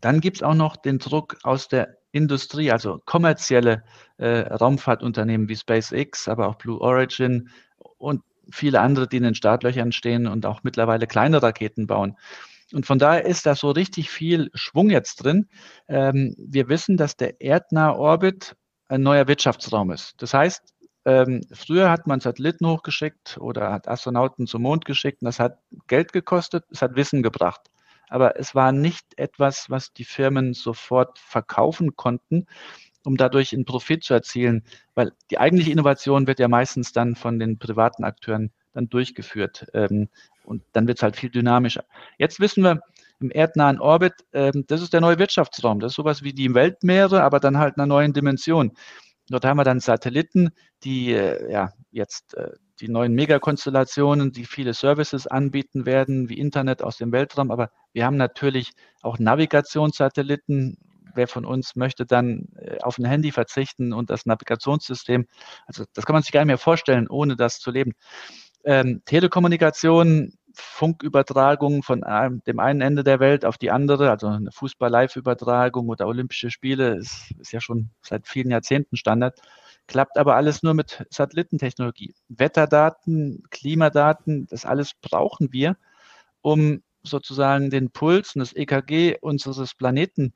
dann 0.00 0.20
gibt 0.20 0.38
es 0.38 0.42
auch 0.42 0.54
noch 0.54 0.76
den 0.76 0.98
Druck 0.98 1.36
aus 1.44 1.68
der 1.68 1.98
Industrie, 2.14 2.70
also 2.70 3.00
kommerzielle 3.04 3.82
äh, 4.18 4.40
Raumfahrtunternehmen 4.40 5.48
wie 5.48 5.56
SpaceX, 5.56 6.28
aber 6.28 6.48
auch 6.48 6.54
Blue 6.54 6.80
Origin 6.80 7.50
und 7.98 8.22
viele 8.50 8.80
andere, 8.80 9.08
die 9.08 9.16
in 9.16 9.24
den 9.24 9.34
Startlöchern 9.34 9.90
stehen 9.90 10.26
und 10.26 10.46
auch 10.46 10.62
mittlerweile 10.62 11.06
kleine 11.06 11.42
Raketen 11.42 11.86
bauen. 11.86 12.16
Und 12.72 12.86
von 12.86 12.98
daher 12.98 13.24
ist 13.24 13.46
da 13.46 13.54
so 13.54 13.70
richtig 13.70 14.10
viel 14.10 14.50
Schwung 14.54 14.90
jetzt 14.90 15.16
drin. 15.16 15.48
Ähm, 15.88 16.34
wir 16.38 16.68
wissen, 16.68 16.96
dass 16.96 17.16
der 17.16 17.40
erdnahe 17.40 17.96
Orbit 17.96 18.56
ein 18.88 19.02
neuer 19.02 19.26
Wirtschaftsraum 19.26 19.90
ist. 19.90 20.14
Das 20.18 20.34
heißt, 20.34 20.62
ähm, 21.06 21.42
früher 21.52 21.90
hat 21.90 22.06
man 22.06 22.20
Satelliten 22.20 22.66
hochgeschickt 22.66 23.38
oder 23.38 23.72
hat 23.72 23.88
Astronauten 23.88 24.46
zum 24.46 24.62
Mond 24.62 24.84
geschickt 24.84 25.20
und 25.20 25.26
das 25.26 25.40
hat 25.40 25.58
Geld 25.88 26.12
gekostet, 26.12 26.64
es 26.70 26.80
hat 26.80 26.94
Wissen 26.96 27.22
gebracht. 27.22 27.70
Aber 28.14 28.38
es 28.38 28.54
war 28.54 28.70
nicht 28.70 29.18
etwas, 29.18 29.70
was 29.70 29.92
die 29.92 30.04
Firmen 30.04 30.54
sofort 30.54 31.18
verkaufen 31.18 31.96
konnten, 31.96 32.46
um 33.04 33.16
dadurch 33.16 33.52
einen 33.52 33.64
Profit 33.64 34.04
zu 34.04 34.14
erzielen, 34.14 34.62
weil 34.94 35.10
die 35.32 35.38
eigentliche 35.38 35.72
Innovation 35.72 36.28
wird 36.28 36.38
ja 36.38 36.46
meistens 36.46 36.92
dann 36.92 37.16
von 37.16 37.40
den 37.40 37.58
privaten 37.58 38.04
Akteuren 38.04 38.52
dann 38.72 38.88
durchgeführt. 38.88 39.66
Ähm, 39.74 40.08
und 40.44 40.62
dann 40.74 40.86
wird 40.86 40.98
es 40.98 41.02
halt 41.02 41.16
viel 41.16 41.30
dynamischer. 41.30 41.86
Jetzt 42.16 42.38
wissen 42.38 42.62
wir, 42.62 42.82
im 43.18 43.32
erdnahen 43.32 43.80
Orbit, 43.80 44.12
ähm, 44.32 44.64
das 44.68 44.80
ist 44.80 44.92
der 44.92 45.00
neue 45.00 45.18
Wirtschaftsraum. 45.18 45.80
Das 45.80 45.90
ist 45.90 45.96
sowas 45.96 46.22
wie 46.22 46.32
die 46.32 46.54
Weltmeere, 46.54 47.24
aber 47.24 47.40
dann 47.40 47.58
halt 47.58 47.76
einer 47.76 47.86
neuen 47.86 48.12
Dimension. 48.12 48.76
Dort 49.28 49.44
haben 49.44 49.56
wir 49.56 49.64
dann 49.64 49.80
Satelliten, 49.80 50.50
die 50.82 51.12
äh, 51.12 51.50
ja 51.50 51.72
jetzt 51.90 52.34
äh, 52.34 52.50
die 52.80 52.88
neuen 52.88 53.14
Megakonstellationen, 53.14 54.32
die 54.32 54.44
viele 54.44 54.74
Services 54.74 55.26
anbieten 55.26 55.86
werden, 55.86 56.28
wie 56.28 56.38
Internet 56.38 56.82
aus 56.82 56.96
dem 56.96 57.12
Weltraum. 57.12 57.50
Aber 57.50 57.70
wir 57.92 58.04
haben 58.04 58.16
natürlich 58.16 58.72
auch 59.02 59.18
Navigationssatelliten. 59.18 60.76
Wer 61.14 61.28
von 61.28 61.44
uns 61.44 61.76
möchte 61.76 62.04
dann 62.04 62.48
äh, 62.56 62.78
auf 62.80 62.98
ein 62.98 63.04
Handy 63.04 63.30
verzichten 63.30 63.92
und 63.92 64.10
das 64.10 64.26
Navigationssystem? 64.26 65.26
Also 65.66 65.84
das 65.94 66.04
kann 66.04 66.14
man 66.14 66.22
sich 66.22 66.32
gar 66.32 66.40
nicht 66.40 66.48
mehr 66.48 66.58
vorstellen, 66.58 67.08
ohne 67.08 67.36
das 67.36 67.60
zu 67.60 67.70
leben 67.70 67.92
ähm, 68.64 69.02
Telekommunikation, 69.04 70.32
Funkübertragung 70.54 71.82
von 71.82 72.04
einem, 72.04 72.42
dem 72.44 72.58
einen 72.58 72.80
Ende 72.80 73.04
der 73.04 73.20
Welt 73.20 73.44
auf 73.44 73.58
die 73.58 73.70
andere, 73.70 74.10
also 74.10 74.28
eine 74.28 74.52
Fußball-Live-Übertragung 74.52 75.88
oder 75.88 76.06
Olympische 76.06 76.50
Spiele, 76.50 76.96
ist, 76.96 77.32
ist 77.38 77.52
ja 77.52 77.60
schon 77.60 77.90
seit 78.02 78.26
vielen 78.26 78.50
Jahrzehnten 78.50 78.96
Standard, 78.96 79.40
klappt 79.86 80.16
aber 80.18 80.36
alles 80.36 80.62
nur 80.62 80.74
mit 80.74 81.04
Satellitentechnologie. 81.10 82.14
Wetterdaten, 82.28 83.42
Klimadaten, 83.50 84.46
das 84.46 84.64
alles 84.64 84.92
brauchen 84.94 85.52
wir, 85.52 85.76
um 86.40 86.82
sozusagen 87.02 87.70
den 87.70 87.90
Puls 87.90 88.34
und 88.34 88.40
das 88.40 88.54
EKG 88.54 89.18
unseres 89.20 89.74
Planeten 89.74 90.32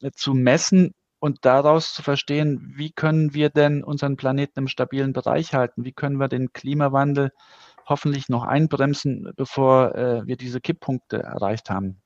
äh, 0.00 0.10
zu 0.12 0.34
messen 0.34 0.94
und 1.18 1.44
daraus 1.44 1.92
zu 1.92 2.02
verstehen, 2.02 2.72
wie 2.76 2.90
können 2.92 3.34
wir 3.34 3.50
denn 3.50 3.82
unseren 3.82 4.16
Planeten 4.16 4.60
im 4.60 4.68
stabilen 4.68 5.12
Bereich 5.12 5.54
halten? 5.54 5.84
Wie 5.84 5.92
können 5.92 6.18
wir 6.18 6.28
den 6.28 6.52
Klimawandel 6.52 7.32
hoffentlich 7.86 8.28
noch 8.28 8.44
einbremsen, 8.44 9.32
bevor 9.36 9.94
äh, 9.94 10.26
wir 10.26 10.36
diese 10.36 10.60
Kipppunkte 10.60 11.22
erreicht 11.22 11.70
haben. 11.70 12.02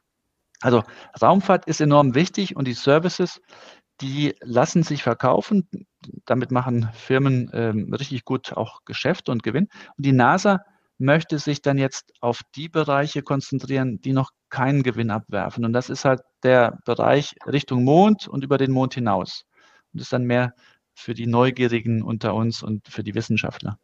Also 0.60 0.82
Raumfahrt 1.20 1.66
ist 1.66 1.80
enorm 1.80 2.14
wichtig 2.14 2.54
und 2.54 2.66
die 2.66 2.74
Services, 2.74 3.40
die 4.00 4.34
lassen 4.40 4.82
sich 4.82 5.02
verkaufen. 5.02 5.68
Damit 6.26 6.50
machen 6.50 6.90
Firmen 6.92 7.50
ähm, 7.52 7.92
richtig 7.94 8.24
gut 8.24 8.52
auch 8.52 8.80
Geschäfte 8.84 9.32
und 9.32 9.42
Gewinn. 9.42 9.68
Und 9.96 10.06
die 10.06 10.12
NASA 10.12 10.64
möchte 10.98 11.38
sich 11.38 11.62
dann 11.62 11.78
jetzt 11.78 12.12
auf 12.20 12.42
die 12.54 12.68
Bereiche 12.68 13.22
konzentrieren, 13.22 14.00
die 14.02 14.12
noch 14.12 14.30
keinen 14.50 14.82
Gewinn 14.82 15.10
abwerfen. 15.10 15.64
Und 15.64 15.72
das 15.72 15.88
ist 15.88 16.04
halt 16.04 16.20
der 16.42 16.78
Bereich 16.84 17.36
Richtung 17.46 17.84
Mond 17.84 18.28
und 18.28 18.44
über 18.44 18.58
den 18.58 18.70
Mond 18.70 18.94
hinaus. 18.94 19.44
Und 19.92 20.00
das 20.00 20.06
ist 20.06 20.12
dann 20.12 20.24
mehr 20.24 20.54
für 20.94 21.14
die 21.14 21.26
Neugierigen 21.26 22.02
unter 22.02 22.34
uns 22.34 22.62
und 22.62 22.86
für 22.88 23.02
die 23.02 23.14
Wissenschaftler. 23.14 23.78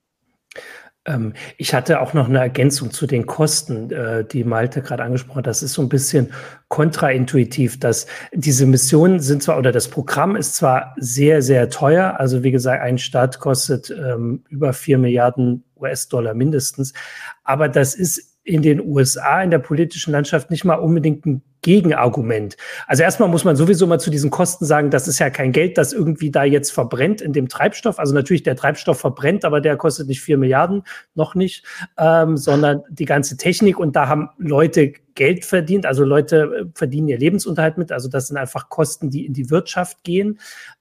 Ähm, 1.07 1.33
ich 1.57 1.73
hatte 1.75 2.01
auch 2.01 2.13
noch 2.13 2.29
eine 2.29 2.39
Ergänzung 2.39 2.91
zu 2.91 3.07
den 3.07 3.27
Kosten, 3.27 3.91
äh, 3.91 4.25
die 4.25 4.45
Malte 4.45 4.83
gerade 4.83 5.03
angesprochen 5.03 5.39
hat. 5.39 5.47
Das 5.47 5.63
ist 5.63 5.73
so 5.73 5.83
ein 5.83 5.89
bisschen 5.89 6.33
kontraintuitiv, 6.69 7.79
dass 7.81 8.07
diese 8.33 8.67
Missionen 8.67 9.21
sind 9.21 9.43
zwar 9.43 9.59
oder 9.59 9.73
das 9.73 9.89
Programm 9.89 10.37
ist 10.37 10.57
zwar 10.57 10.95
sehr, 10.99 11.43
sehr 11.43 11.71
teuer. 11.71 12.17
Also 12.19 12.43
wie 12.43 12.51
gesagt, 12.51 12.83
ein 12.83 12.99
Start 12.99 13.39
kostet 13.41 13.91
ähm, 13.91 14.45
über 14.49 14.73
vier 14.73 14.99
Milliarden 14.99 15.65
US-Dollar 15.77 16.35
mindestens. 16.35 16.93
Aber 17.45 17.69
das 17.69 17.95
ist 17.95 18.36
in 18.47 18.63
den 18.63 18.81
USA 18.81 19.43
in 19.43 19.51
der 19.51 19.59
politischen 19.59 20.13
Landschaft 20.13 20.51
nicht 20.51 20.65
mal 20.65 20.77
unbedingt 20.77 21.27
ein 21.27 21.43
Gegenargument. 21.63 22.57
Also 22.87 23.03
erstmal 23.03 23.29
muss 23.29 23.43
man 23.43 23.57
sowieso 23.57 23.89
mal 23.89 23.99
zu 23.99 24.09
diesen 24.09 24.31
Kosten 24.31 24.65
sagen, 24.65 24.91
das 24.91 25.09
ist 25.09 25.19
ja 25.19 25.31
kein 25.31 25.51
Geld, 25.51 25.77
das 25.77 25.93
irgendwie 25.93 26.31
da 26.31 26.45
jetzt 26.45 26.71
verbrennt 26.71 27.21
in 27.21 27.33
dem 27.33 27.49
Treibstoff. 27.49 27.99
Also 27.99 28.15
natürlich 28.15 28.45
der 28.45 28.55
Treibstoff 28.55 29.01
verbrennt, 29.01 29.45
aber 29.45 29.61
der 29.61 29.77
kostet 29.77 30.07
nicht 30.07 30.21
vier 30.21 30.39
Milliarden, 30.39 30.85
noch 31.17 31.35
nicht, 31.35 31.65
ähm, 31.99 32.37
sondern 32.37 32.83
die 32.89 33.05
ganze 33.05 33.37
Technik. 33.37 33.81
Und 33.81 33.97
da 33.97 34.07
haben 34.07 34.29
Leute 34.39 34.93
Geld 35.17 35.45
verdient, 35.45 35.87
also 35.87 36.05
Leute 36.05 36.37
äh, 36.37 36.65
verdienen 36.73 37.09
ihr 37.09 37.19
Lebensunterhalt 37.19 37.79
mit. 37.79 37.91
Also 37.91 38.09
das 38.09 38.29
sind 38.29 38.37
einfach 38.37 38.69
Kosten, 38.69 39.11
die 39.11 39.27
in 39.27 39.33
die 39.33 39.51
Wirtschaft 39.51 40.05
gehen. 40.05 40.39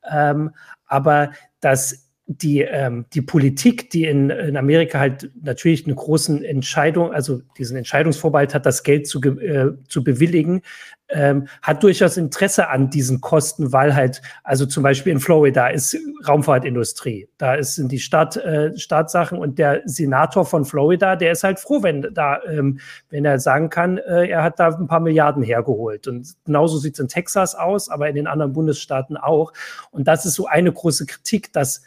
Ähm, 0.08 0.52
aber 0.86 1.32
das 1.62 2.05
die, 2.28 2.62
ähm, 2.62 3.06
die 3.14 3.22
Politik, 3.22 3.92
die 3.92 4.06
in, 4.06 4.32
in 4.32 4.58
Amerika 4.58 5.00
halt 5.00 5.30
natürlich 5.42 5.86
eine 5.86 5.94
großen 5.94 6.44
Entscheidung, 6.44 7.14
also 7.14 7.42
diesen 7.58 7.78
Entscheidungsvorbehalt 7.78 8.56
hat, 8.56 8.66
das 8.66 8.82
Geld 8.82 9.08
zu, 9.08 9.22
äh, 9.22 9.74
zu 9.88 10.04
bewilligen, 10.04 10.64
ähm, 11.10 11.48
hat 11.62 11.84
durchaus 11.84 12.18
Interesse 12.18 12.70
an 12.70 12.90
diesen 12.90 13.22
Kosten, 13.22 13.72
weil 13.72 13.94
halt, 13.94 14.24
also 14.44 14.66
zum 14.66 14.82
Beispiel 14.82 15.12
in 15.12 15.20
Florida 15.20 15.68
ist 15.68 15.96
Raumfahrtindustrie, 16.28 17.30
da 17.38 17.54
ist, 17.54 17.76
sind 17.76 17.92
die 17.92 18.00
Staat, 18.00 18.38
äh, 18.38 18.76
Staatssachen 18.76 19.38
und 19.38 19.60
der 19.60 19.84
Senator 19.86 20.46
von 20.46 20.66
Florida, 20.66 21.16
der 21.16 21.34
ist 21.34 21.44
halt 21.44 21.60
froh, 21.60 21.84
wenn 21.84 22.12
da, 22.12 22.40
ähm, 22.50 22.80
wenn 23.12 23.24
er 23.24 23.40
sagen 23.40 23.70
kann, 23.70 24.00
äh, 24.00 24.30
er 24.30 24.42
hat 24.42 24.60
da 24.60 24.70
ein 24.70 24.88
paar 24.88 25.00
Milliarden 25.00 25.44
hergeholt. 25.44 26.08
Und 26.08 26.34
genauso 26.44 26.80
sieht 26.80 26.96
es 26.96 27.00
in 27.00 27.08
Texas 27.08 27.54
aus, 27.54 27.88
aber 27.90 28.10
in 28.10 28.16
den 28.16 28.26
anderen 28.26 28.54
Bundesstaaten 28.54 29.16
auch. 29.16 29.54
Und 29.92 30.08
das 30.08 30.26
ist 30.26 30.34
so 30.34 30.48
eine 30.48 30.72
große 30.72 31.06
Kritik, 31.06 31.54
dass 31.54 31.84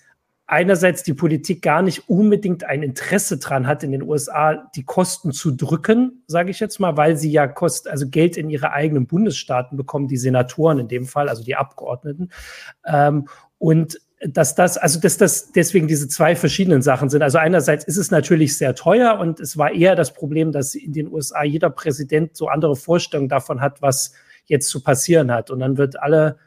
einerseits 0.49 1.03
die 1.03 1.13
Politik 1.13 1.61
gar 1.61 1.83
nicht 1.83 2.09
unbedingt 2.09 2.65
ein 2.65 2.83
Interesse 2.83 3.37
dran 3.37 3.67
hat, 3.67 3.85
in 3.85 3.93
den 3.93 4.03
USA 4.03 4.71
die 4.75 4.83
Kosten 4.83 5.33
zu 5.33 5.51
drücken, 5.51 6.25
sage 6.27 6.51
ich 6.51 6.59
jetzt 6.59 6.81
mal, 6.81 6.97
weil 6.97 7.17
sie 7.17 7.31
ja 7.31 7.47
Kost, 7.47 7.87
also 7.87 8.09
Geld 8.09 8.39
in 8.39 8.49
ihre 8.49 8.73
eigenen 8.73 9.07
Bundesstaaten 9.07 9.77
bekommen, 9.77 10.09
die 10.09 10.17
Senatoren 10.17 10.79
in 10.79 10.89
dem 10.89 11.05
Fall, 11.05 11.29
also 11.29 11.45
die 11.45 11.55
Abgeordneten. 11.55 12.31
Ähm, 12.87 13.29
und 13.59 14.01
dass 14.21 14.55
das, 14.55 14.79
also 14.79 14.99
dass 14.99 15.19
das 15.19 15.53
deswegen 15.53 15.87
diese 15.87 16.09
zwei 16.09 16.35
verschiedenen 16.35 16.81
Sachen 16.81 17.11
sind. 17.11 17.23
Also 17.23 17.37
einerseits 17.37 17.85
ist 17.85 17.99
es 17.99 18.11
natürlich 18.11 18.57
sehr 18.57 18.75
teuer 18.75 19.19
und 19.21 19.41
es 19.41 19.59
war 19.59 19.71
eher 19.71 19.97
das 19.97 20.15
Problem, 20.15 20.51
dass 20.51 20.75
in 20.75 20.95
den 20.95 21.13
USA 21.13 21.45
jeder 21.45 21.69
Präsident 21.69 22.37
so 22.37 22.49
andere 22.49 22.75
Vorstellungen 22.75 23.29
davon 23.29 23.61
hat, 23.61 23.83
was 23.83 24.15
jetzt 24.47 24.71
zu 24.71 24.83
passieren 24.83 25.31
hat. 25.31 25.51
Und 25.51 25.61
dann 25.61 25.77
wird 25.77 26.01
alle 26.01 26.39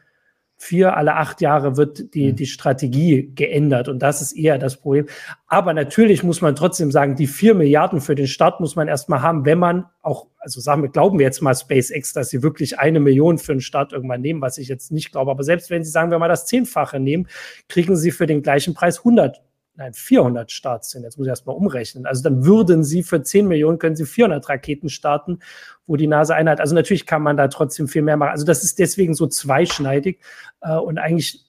vier, 0.62 0.96
alle 0.96 1.16
acht 1.16 1.40
Jahre 1.40 1.76
wird 1.76 2.14
die, 2.14 2.30
mhm. 2.30 2.36
die 2.36 2.46
Strategie 2.46 3.32
geändert. 3.34 3.88
Und 3.88 3.98
das 3.98 4.22
ist 4.22 4.32
eher 4.32 4.58
das 4.58 4.76
Problem. 4.76 5.06
Aber 5.48 5.74
natürlich 5.74 6.22
muss 6.22 6.40
man 6.40 6.54
trotzdem 6.54 6.92
sagen, 6.92 7.16
die 7.16 7.26
vier 7.26 7.54
Milliarden 7.54 8.00
für 8.00 8.14
den 8.14 8.28
Start 8.28 8.60
muss 8.60 8.76
man 8.76 8.86
erstmal 8.86 9.22
haben, 9.22 9.44
wenn 9.44 9.58
man 9.58 9.86
auch, 10.02 10.28
also 10.38 10.60
sagen 10.60 10.82
wir, 10.82 10.88
glauben 10.88 11.18
wir 11.18 11.26
jetzt 11.26 11.42
mal 11.42 11.54
SpaceX, 11.54 12.12
dass 12.12 12.30
sie 12.30 12.44
wirklich 12.44 12.78
eine 12.78 13.00
Million 13.00 13.38
für 13.38 13.52
den 13.52 13.60
Start 13.60 13.92
irgendwann 13.92 14.20
nehmen, 14.20 14.40
was 14.40 14.56
ich 14.56 14.68
jetzt 14.68 14.92
nicht 14.92 15.10
glaube. 15.10 15.32
Aber 15.32 15.42
selbst 15.42 15.68
wenn 15.68 15.82
sie 15.82 15.90
sagen 15.90 16.12
wir 16.12 16.20
mal 16.20 16.28
das 16.28 16.46
Zehnfache 16.46 17.00
nehmen, 17.00 17.26
kriegen 17.68 17.96
sie 17.96 18.12
für 18.12 18.28
den 18.28 18.42
gleichen 18.42 18.72
Preis 18.72 18.98
100 18.98 19.42
nein, 19.74 19.94
400 19.94 20.50
Starts 20.50 20.90
sind. 20.90 21.02
Jetzt 21.02 21.18
muss 21.18 21.26
ich 21.26 21.30
erstmal 21.30 21.56
umrechnen. 21.56 22.06
Also 22.06 22.22
dann 22.22 22.44
würden 22.44 22.84
sie 22.84 23.02
für 23.02 23.22
10 23.22 23.48
Millionen, 23.48 23.78
können 23.78 23.96
sie 23.96 24.04
400 24.04 24.48
Raketen 24.48 24.88
starten, 24.88 25.38
wo 25.86 25.96
die 25.96 26.06
NASA 26.06 26.34
einheit. 26.34 26.60
Also 26.60 26.74
natürlich 26.74 27.06
kann 27.06 27.22
man 27.22 27.36
da 27.36 27.48
trotzdem 27.48 27.88
viel 27.88 28.02
mehr 28.02 28.16
machen. 28.16 28.30
Also 28.30 28.44
das 28.44 28.62
ist 28.62 28.78
deswegen 28.78 29.14
so 29.14 29.26
zweischneidig 29.26 30.20
äh, 30.60 30.76
und 30.76 30.98
eigentlich 30.98 31.46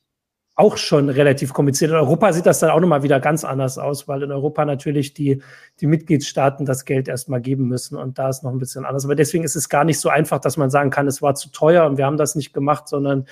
auch 0.56 0.78
schon 0.78 1.10
relativ 1.10 1.52
kompliziert. 1.52 1.92
In 1.92 1.98
Europa 1.98 2.32
sieht 2.32 2.46
das 2.46 2.60
dann 2.60 2.70
auch 2.70 2.80
nochmal 2.80 3.02
wieder 3.02 3.20
ganz 3.20 3.44
anders 3.44 3.80
aus, 3.80 4.08
weil 4.08 4.22
in 4.22 4.32
Europa 4.32 4.66
natürlich 4.66 5.14
die, 5.16 5.42
die 5.80 5.88
Mitgliedstaaten 5.88 6.66
das 6.66 6.86
Geld 6.86 7.08
erstmal 7.08 7.42
geben 7.42 7.68
müssen 7.68 7.98
und 7.98 8.20
da 8.20 8.30
ist 8.30 8.44
noch 8.44 8.52
ein 8.52 8.60
bisschen 8.60 8.86
anders. 8.86 9.06
Aber 9.06 9.16
deswegen 9.16 9.44
ist 9.44 9.56
es 9.56 9.68
gar 9.68 9.84
nicht 9.84 10.00
so 10.00 10.10
einfach, 10.10 10.40
dass 10.40 10.56
man 10.56 10.70
sagen 10.70 10.92
kann, 10.92 11.08
es 11.08 11.24
war 11.24 11.34
zu 11.34 11.50
teuer 11.50 11.88
und 11.88 11.98
wir 11.98 12.06
haben 12.06 12.18
das 12.18 12.36
nicht 12.36 12.54
gemacht, 12.54 12.88
sondern 12.88 13.26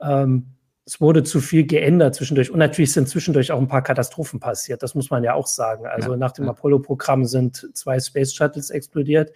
ähm, 0.00 0.55
es 0.86 1.00
wurde 1.00 1.24
zu 1.24 1.40
viel 1.40 1.66
geändert 1.66 2.14
zwischendurch. 2.14 2.50
Und 2.50 2.60
natürlich 2.60 2.92
sind 2.92 3.08
zwischendurch 3.08 3.50
auch 3.50 3.58
ein 3.58 3.66
paar 3.66 3.82
Katastrophen 3.82 4.38
passiert. 4.38 4.84
Das 4.84 4.94
muss 4.94 5.10
man 5.10 5.24
ja 5.24 5.34
auch 5.34 5.48
sagen. 5.48 5.84
Also 5.84 6.12
ja, 6.12 6.16
nach 6.16 6.30
dem 6.30 6.44
ja. 6.44 6.52
Apollo-Programm 6.52 7.24
sind 7.24 7.68
zwei 7.74 7.98
Space 7.98 8.32
Shuttles 8.32 8.70
explodiert 8.70 9.32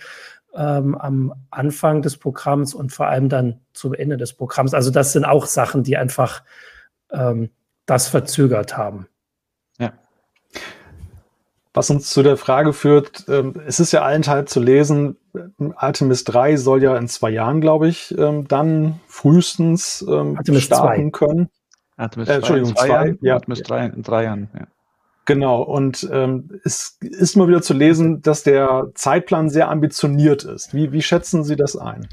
ähm, 0.54 0.94
am 0.94 1.34
Anfang 1.50 2.02
des 2.02 2.16
Programms 2.16 2.72
und 2.72 2.92
vor 2.92 3.08
allem 3.08 3.28
dann 3.28 3.60
zum 3.72 3.94
Ende 3.94 4.16
des 4.16 4.32
Programms. 4.32 4.74
Also 4.74 4.92
das 4.92 5.12
sind 5.12 5.24
auch 5.24 5.46
Sachen, 5.46 5.82
die 5.82 5.96
einfach 5.96 6.44
ähm, 7.10 7.50
das 7.84 8.06
verzögert 8.06 8.76
haben. 8.76 9.08
Was 11.72 11.88
uns 11.90 12.10
zu 12.10 12.22
der 12.22 12.36
Frage 12.36 12.72
führt, 12.72 13.26
ähm, 13.28 13.54
es 13.64 13.78
ist 13.78 13.92
ja 13.92 14.02
allenthalb 14.02 14.48
zu 14.48 14.58
lesen, 14.58 15.16
Artemis 15.76 16.24
3 16.24 16.56
soll 16.56 16.82
ja 16.82 16.96
in 16.96 17.06
zwei 17.06 17.30
Jahren, 17.30 17.60
glaube 17.60 17.86
ich, 17.86 18.12
ähm, 18.18 18.48
dann 18.48 18.98
frühestens 19.06 20.04
ähm, 20.08 20.36
starten 20.58 21.04
2. 21.04 21.10
können. 21.10 21.48
Artemis 21.96 22.28
äh, 22.28 22.34
Entschuldigung, 22.34 22.74
2. 22.74 23.18
Ja. 23.20 23.34
Artemis 23.34 23.62
3 23.62 23.86
in 23.86 24.02
drei 24.02 24.24
Jahren, 24.24 24.48
ja. 24.54 24.66
Genau, 25.26 25.62
und 25.62 26.08
ähm, 26.10 26.60
es 26.64 26.98
ist 27.00 27.36
mal 27.36 27.46
wieder 27.46 27.62
zu 27.62 27.72
lesen, 27.72 28.20
dass 28.20 28.42
der 28.42 28.90
Zeitplan 28.94 29.48
sehr 29.48 29.68
ambitioniert 29.68 30.42
ist. 30.42 30.74
Wie, 30.74 30.90
wie 30.90 31.02
schätzen 31.02 31.44
Sie 31.44 31.54
das 31.54 31.76
ein? 31.76 32.08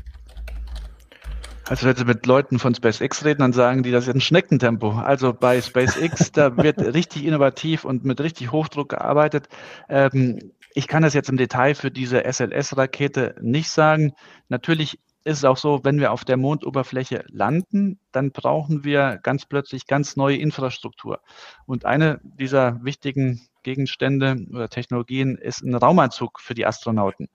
Also 1.70 1.86
wenn 1.86 1.96
Sie 1.98 2.06
mit 2.06 2.26
Leuten 2.26 2.60
von 2.60 2.74
SpaceX 2.74 3.26
reden, 3.26 3.40
dann 3.42 3.52
sagen 3.52 3.84
die, 3.84 3.92
das 3.92 4.08
ist 4.08 4.14
ein 4.14 4.22
Schneckentempo. 4.22 4.92
Also 4.92 5.34
bei 5.34 5.62
SpaceX, 5.62 6.32
da 6.32 6.56
wird 6.56 6.80
richtig 6.94 7.26
innovativ 7.26 7.84
und 7.84 8.06
mit 8.06 8.22
richtig 8.22 8.52
Hochdruck 8.52 8.90
gearbeitet. 8.90 9.50
Ähm, 9.90 10.54
ich 10.74 10.88
kann 10.88 11.04
das 11.04 11.14
jetzt 11.14 11.30
im 11.30 11.38
Detail 11.38 11.76
für 11.76 11.92
diese 11.92 12.24
SLS-Rakete 12.24 13.36
nicht 13.42 13.70
sagen. 13.70 14.14
Natürlich 14.48 15.00
ist 15.26 15.40
es 15.40 15.44
auch 15.44 15.58
so, 15.58 15.82
wenn 15.84 16.00
wir 16.00 16.14
auf 16.14 16.24
der 16.24 16.38
Mondoberfläche 16.38 17.26
landen, 17.28 18.00
dann 18.14 18.32
brauchen 18.32 18.86
wir 18.86 19.20
ganz 19.22 19.46
plötzlich 19.46 19.88
ganz 19.88 20.16
neue 20.16 20.38
Infrastruktur. 20.38 21.20
Und 21.66 21.84
eine 21.84 22.22
dieser 22.24 22.82
wichtigen 22.86 23.42
Gegenstände 23.64 24.38
oder 24.54 24.70
Technologien 24.70 25.36
ist 25.36 25.64
ein 25.64 25.76
Raumanzug 25.76 26.40
für 26.40 26.54
die 26.54 26.66
Astronauten. 26.66 27.28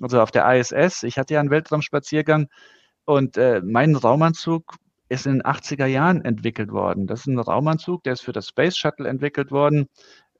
Also 0.00 0.20
auf 0.20 0.30
der 0.30 0.48
ISS, 0.54 1.02
ich 1.02 1.18
hatte 1.18 1.34
ja 1.34 1.40
einen 1.40 1.50
Weltraumspaziergang, 1.50 2.46
und 3.04 3.36
äh, 3.36 3.60
mein 3.64 3.94
Raumanzug 3.94 4.76
ist 5.08 5.26
in 5.26 5.34
den 5.34 5.42
80er 5.42 5.86
Jahren 5.86 6.24
entwickelt 6.24 6.72
worden. 6.72 7.06
Das 7.06 7.20
ist 7.20 7.26
ein 7.26 7.38
Raumanzug, 7.38 8.02
der 8.04 8.14
ist 8.14 8.22
für 8.22 8.32
das 8.32 8.48
Space 8.48 8.76
Shuttle 8.76 9.08
entwickelt 9.08 9.50
worden, 9.50 9.88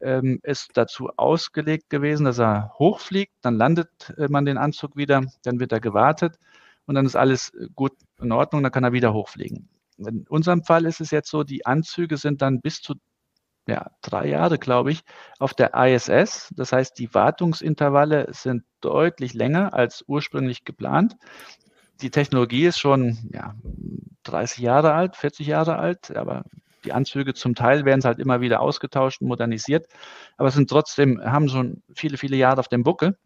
ähm, 0.00 0.40
ist 0.42 0.70
dazu 0.74 1.10
ausgelegt 1.16 1.90
gewesen, 1.90 2.24
dass 2.24 2.38
er 2.38 2.72
hochfliegt, 2.78 3.32
dann 3.42 3.56
landet 3.56 4.14
äh, 4.16 4.28
man 4.28 4.44
den 4.44 4.58
Anzug 4.58 4.96
wieder, 4.96 5.22
dann 5.42 5.60
wird 5.60 5.72
er 5.72 5.80
gewartet 5.80 6.38
und 6.86 6.94
dann 6.94 7.06
ist 7.06 7.16
alles 7.16 7.52
gut 7.74 7.92
in 8.20 8.32
Ordnung, 8.32 8.62
dann 8.62 8.72
kann 8.72 8.84
er 8.84 8.92
wieder 8.92 9.12
hochfliegen. 9.12 9.68
In 9.98 10.26
unserem 10.28 10.64
Fall 10.64 10.86
ist 10.86 11.00
es 11.00 11.10
jetzt 11.10 11.30
so, 11.30 11.44
die 11.44 11.66
Anzüge 11.66 12.16
sind 12.16 12.42
dann 12.42 12.60
bis 12.60 12.80
zu 12.80 12.94
ja, 13.66 13.90
drei 14.02 14.28
Jahre, 14.28 14.58
glaube 14.58 14.92
ich, 14.92 15.02
auf 15.38 15.54
der 15.54 15.72
ISS. 15.74 16.50
Das 16.54 16.72
heißt, 16.72 16.98
die 16.98 17.14
Wartungsintervalle 17.14 18.26
sind 18.30 18.64
deutlich 18.82 19.32
länger 19.32 19.72
als 19.72 20.04
ursprünglich 20.06 20.64
geplant 20.64 21.16
die 22.00 22.10
Technologie 22.10 22.66
ist 22.66 22.78
schon 22.78 23.18
ja, 23.32 23.54
30 24.24 24.58
Jahre 24.58 24.94
alt, 24.94 25.16
40 25.16 25.46
Jahre 25.46 25.76
alt, 25.76 26.14
aber 26.16 26.44
die 26.84 26.92
Anzüge 26.92 27.34
zum 27.34 27.54
Teil 27.54 27.84
werden 27.84 28.02
halt 28.04 28.18
immer 28.18 28.40
wieder 28.40 28.60
ausgetauscht 28.60 29.20
und 29.20 29.28
modernisiert, 29.28 29.86
aber 30.36 30.50
sind 30.50 30.68
trotzdem, 30.68 31.20
haben 31.22 31.48
schon 31.48 31.82
viele, 31.94 32.18
viele 32.18 32.36
Jahre 32.36 32.60
auf 32.60 32.68
dem 32.68 32.82
Buckel. 32.82 33.16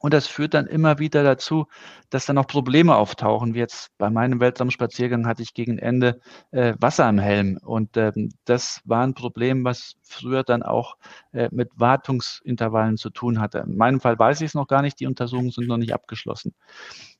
Und 0.00 0.14
das 0.14 0.28
führt 0.28 0.54
dann 0.54 0.68
immer 0.68 1.00
wieder 1.00 1.24
dazu, 1.24 1.66
dass 2.08 2.24
dann 2.24 2.38
auch 2.38 2.46
Probleme 2.46 2.94
auftauchen. 2.94 3.54
Wie 3.54 3.58
jetzt 3.58 3.90
bei 3.98 4.10
meinem 4.10 4.38
Weltraumspaziergang 4.38 5.26
hatte 5.26 5.42
ich 5.42 5.54
gegen 5.54 5.76
Ende 5.78 6.20
äh, 6.52 6.74
Wasser 6.78 7.08
im 7.08 7.18
Helm. 7.18 7.58
Und 7.64 7.96
ähm, 7.96 8.30
das 8.44 8.80
war 8.84 9.04
ein 9.04 9.14
Problem, 9.14 9.64
was 9.64 9.96
früher 10.02 10.44
dann 10.44 10.62
auch 10.62 10.96
äh, 11.32 11.48
mit 11.50 11.70
Wartungsintervallen 11.74 12.96
zu 12.96 13.10
tun 13.10 13.40
hatte. 13.40 13.58
In 13.58 13.76
meinem 13.76 14.00
Fall 14.00 14.16
weiß 14.16 14.40
ich 14.40 14.46
es 14.46 14.54
noch 14.54 14.68
gar 14.68 14.82
nicht, 14.82 15.00
die 15.00 15.06
Untersuchungen 15.06 15.50
sind 15.50 15.66
noch 15.66 15.78
nicht 15.78 15.92
abgeschlossen. 15.92 16.54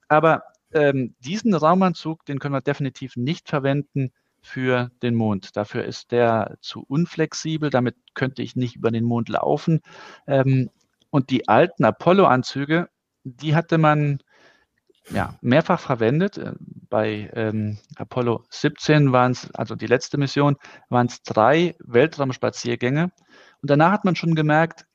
Aber 0.06 0.42
ähm, 0.72 1.14
diesen 1.20 1.54
Raumanzug, 1.54 2.24
den 2.26 2.38
können 2.38 2.54
wir 2.54 2.60
definitiv 2.60 3.16
nicht 3.16 3.48
verwenden 3.48 4.12
für 4.40 4.90
den 5.02 5.14
Mond. 5.14 5.56
Dafür 5.56 5.84
ist 5.84 6.12
der 6.12 6.56
zu 6.60 6.84
unflexibel, 6.86 7.70
damit 7.70 7.96
könnte 8.14 8.42
ich 8.42 8.56
nicht 8.56 8.76
über 8.76 8.90
den 8.90 9.04
Mond 9.04 9.28
laufen. 9.28 9.80
Ähm, 10.26 10.70
und 11.10 11.30
die 11.30 11.48
alten 11.48 11.84
Apollo-Anzüge, 11.84 12.88
die 13.24 13.54
hatte 13.54 13.78
man 13.78 14.22
ja, 15.10 15.38
mehrfach 15.40 15.80
verwendet. 15.80 16.38
Äh, 16.38 16.52
bei 16.88 17.30
ähm, 17.34 17.78
Apollo 17.96 18.44
17 18.50 19.12
waren 19.12 19.32
es, 19.32 19.50
also 19.54 19.74
die 19.74 19.86
letzte 19.86 20.18
Mission, 20.18 20.56
waren 20.88 21.06
es 21.06 21.22
drei 21.22 21.74
Weltraumspaziergänge. 21.80 23.10
Und 23.62 23.70
danach 23.70 23.92
hat 23.92 24.04
man 24.04 24.16
schon 24.16 24.34
gemerkt, 24.34 24.86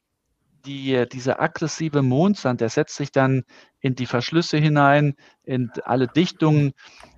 die, 0.65 1.05
dieser 1.11 1.41
aggressive 1.41 2.01
Mondsand, 2.01 2.61
der 2.61 2.69
setzt 2.69 2.95
sich 2.95 3.11
dann 3.11 3.43
in 3.79 3.95
die 3.95 4.05
Verschlüsse 4.05 4.57
hinein, 4.57 5.15
in 5.43 5.71
alle 5.83 6.07
Dichtungen. 6.07 6.73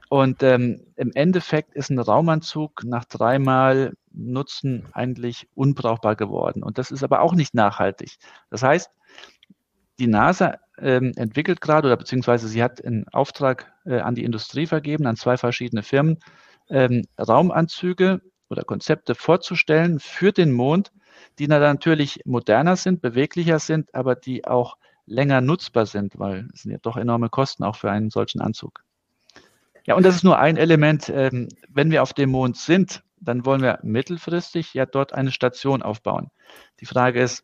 Und 0.09 0.43
ähm, 0.43 0.81
im 0.95 1.11
Endeffekt 1.13 1.73
ist 1.73 1.89
ein 1.89 1.99
Raumanzug 1.99 2.83
nach 2.83 3.05
dreimal 3.05 3.93
Nutzen 4.11 4.87
eigentlich 4.93 5.47
unbrauchbar 5.55 6.15
geworden. 6.15 6.63
Und 6.63 6.77
das 6.77 6.91
ist 6.91 7.03
aber 7.03 7.21
auch 7.21 7.33
nicht 7.33 7.53
nachhaltig. 7.53 8.17
Das 8.49 8.63
heißt, 8.63 8.89
die 9.99 10.07
NASA 10.07 10.57
ähm, 10.77 11.13
entwickelt 11.15 11.61
gerade 11.61 11.87
oder 11.87 11.97
beziehungsweise 11.97 12.47
sie 12.47 12.61
hat 12.61 12.83
einen 12.83 13.07
Auftrag 13.09 13.73
äh, 13.85 13.99
an 13.99 14.15
die 14.15 14.23
Industrie 14.23 14.67
vergeben, 14.67 15.07
an 15.07 15.15
zwei 15.15 15.37
verschiedene 15.37 15.83
Firmen, 15.83 16.19
ähm, 16.69 17.03
Raumanzüge 17.17 18.21
oder 18.49 18.63
Konzepte 18.63 19.15
vorzustellen 19.15 19.99
für 19.99 20.31
den 20.31 20.51
Mond, 20.51 20.91
die 21.39 21.47
natürlich 21.47 22.21
moderner 22.25 22.75
sind, 22.75 23.01
beweglicher 23.01 23.59
sind, 23.59 23.93
aber 23.93 24.15
die 24.15 24.45
auch 24.45 24.77
länger 25.05 25.41
nutzbar 25.41 25.85
sind, 25.85 26.17
weil 26.17 26.47
es 26.53 26.61
sind 26.61 26.71
ja 26.71 26.77
doch 26.81 26.97
enorme 26.97 27.29
Kosten 27.29 27.63
auch 27.63 27.75
für 27.75 27.91
einen 27.91 28.09
solchen 28.09 28.41
Anzug. 28.41 28.83
Ja, 29.85 29.95
und 29.95 30.03
das 30.03 30.15
ist 30.15 30.23
nur 30.23 30.39
ein 30.39 30.57
Element. 30.57 31.09
Ähm, 31.09 31.49
wenn 31.69 31.91
wir 31.91 32.01
auf 32.01 32.13
dem 32.13 32.31
Mond 32.31 32.57
sind, 32.57 33.03
dann 33.19 33.45
wollen 33.45 33.61
wir 33.61 33.79
mittelfristig 33.83 34.73
ja 34.73 34.85
dort 34.85 35.13
eine 35.13 35.31
Station 35.31 35.83
aufbauen. 35.83 36.31
Die 36.79 36.85
Frage 36.85 37.21
ist, 37.21 37.43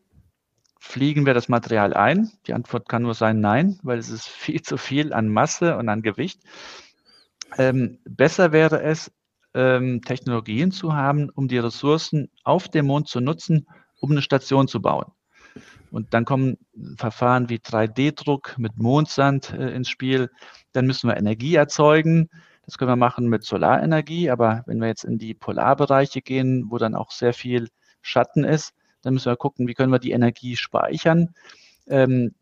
fliegen 0.79 1.25
wir 1.27 1.35
das 1.35 1.49
Material 1.49 1.93
ein? 1.93 2.31
Die 2.47 2.53
Antwort 2.53 2.89
kann 2.89 3.03
nur 3.03 3.13
sein 3.13 3.39
Nein, 3.39 3.79
weil 3.83 3.99
es 3.99 4.09
ist 4.09 4.27
viel 4.27 4.61
zu 4.61 4.77
viel 4.77 5.13
an 5.13 5.29
Masse 5.29 5.77
und 5.77 5.87
an 5.89 6.01
Gewicht. 6.01 6.41
Ähm, 7.57 7.99
besser 8.05 8.51
wäre 8.51 8.81
es, 8.81 9.11
ähm, 9.53 10.01
Technologien 10.01 10.71
zu 10.71 10.93
haben, 10.93 11.29
um 11.29 11.47
die 11.47 11.59
Ressourcen 11.59 12.29
auf 12.43 12.69
dem 12.69 12.87
Mond 12.87 13.07
zu 13.09 13.19
nutzen, 13.19 13.67
um 14.01 14.11
eine 14.11 14.21
Station 14.21 14.67
zu 14.67 14.81
bauen. 14.81 15.05
Und 15.91 16.13
dann 16.13 16.25
kommen 16.25 16.57
Verfahren 16.97 17.49
wie 17.49 17.57
3D-Druck 17.57 18.55
mit 18.57 18.77
Mondsand 18.77 19.51
äh, 19.53 19.71
ins 19.71 19.89
Spiel. 19.89 20.29
Dann 20.73 20.87
müssen 20.87 21.09
wir 21.09 21.17
Energie 21.17 21.55
erzeugen. 21.55 22.29
Das 22.65 22.77
können 22.77 22.91
wir 22.91 22.95
machen 22.95 23.27
mit 23.27 23.43
Solarenergie. 23.43 24.29
Aber 24.29 24.63
wenn 24.65 24.79
wir 24.79 24.87
jetzt 24.87 25.03
in 25.03 25.17
die 25.17 25.33
Polarbereiche 25.33 26.21
gehen, 26.21 26.65
wo 26.69 26.77
dann 26.77 26.95
auch 26.95 27.11
sehr 27.11 27.33
viel 27.33 27.67
Schatten 28.01 28.43
ist, 28.43 28.73
dann 29.01 29.13
müssen 29.13 29.31
wir 29.31 29.35
gucken, 29.35 29.67
wie 29.67 29.73
können 29.73 29.91
wir 29.91 29.99
die 29.99 30.11
Energie 30.11 30.55
speichern. 30.55 31.33
Ähm, 31.87 32.35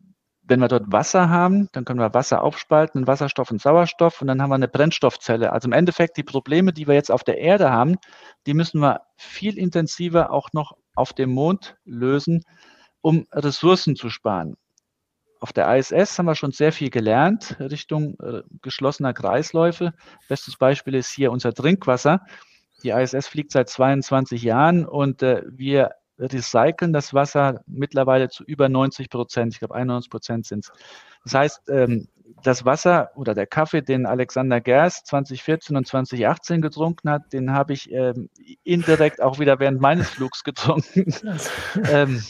wenn 0.50 0.60
wir 0.60 0.68
dort 0.68 0.90
Wasser 0.90 1.30
haben, 1.30 1.68
dann 1.72 1.84
können 1.84 2.00
wir 2.00 2.12
Wasser 2.12 2.42
aufspalten 2.42 3.06
Wasserstoff 3.06 3.52
und 3.52 3.62
Sauerstoff 3.62 4.20
und 4.20 4.26
dann 4.26 4.42
haben 4.42 4.50
wir 4.50 4.56
eine 4.56 4.68
Brennstoffzelle. 4.68 5.52
Also 5.52 5.68
im 5.68 5.72
Endeffekt 5.72 6.16
die 6.16 6.24
Probleme, 6.24 6.72
die 6.72 6.88
wir 6.88 6.94
jetzt 6.94 7.12
auf 7.12 7.22
der 7.22 7.38
Erde 7.38 7.70
haben, 7.70 7.96
die 8.46 8.54
müssen 8.54 8.80
wir 8.80 9.02
viel 9.16 9.56
intensiver 9.56 10.32
auch 10.32 10.48
noch 10.52 10.72
auf 10.96 11.12
dem 11.12 11.30
Mond 11.30 11.76
lösen, 11.84 12.42
um 13.00 13.26
Ressourcen 13.32 13.94
zu 13.94 14.10
sparen. 14.10 14.56
Auf 15.38 15.52
der 15.52 15.74
ISS 15.74 16.18
haben 16.18 16.26
wir 16.26 16.34
schon 16.34 16.52
sehr 16.52 16.72
viel 16.72 16.90
gelernt 16.90 17.56
Richtung 17.60 18.18
äh, 18.20 18.42
geschlossener 18.60 19.14
Kreisläufe. 19.14 19.94
Bestes 20.28 20.56
Beispiel 20.56 20.96
ist 20.96 21.10
hier 21.10 21.30
unser 21.30 21.54
Trinkwasser. 21.54 22.20
Die 22.82 22.90
ISS 22.90 23.28
fliegt 23.28 23.52
seit 23.52 23.68
22 23.68 24.42
Jahren 24.42 24.84
und 24.84 25.22
äh, 25.22 25.44
wir 25.46 25.92
recyceln 26.20 26.92
das 26.92 27.14
Wasser 27.14 27.62
mittlerweile 27.66 28.28
zu 28.28 28.44
über 28.44 28.68
90 28.68 29.10
Prozent. 29.10 29.54
Ich 29.54 29.58
glaube, 29.60 29.74
91 29.74 30.10
Prozent 30.10 30.46
sind 30.46 30.64
es. 30.64 30.72
Das 31.24 31.34
heißt, 31.34 31.68
ähm, 31.70 32.08
das 32.42 32.64
Wasser 32.64 33.10
oder 33.16 33.34
der 33.34 33.46
Kaffee, 33.46 33.82
den 33.82 34.06
Alexander 34.06 34.60
Gerst 34.60 35.06
2014 35.08 35.76
und 35.76 35.86
2018 35.86 36.60
getrunken 36.62 37.10
hat, 37.10 37.32
den 37.32 37.52
habe 37.52 37.72
ich 37.72 37.90
ähm, 37.92 38.30
indirekt 38.64 39.20
auch 39.20 39.38
wieder 39.38 39.58
während 39.58 39.80
meines 39.80 40.08
Flugs 40.08 40.44
getrunken. 40.44 41.12
ähm, 41.90 42.22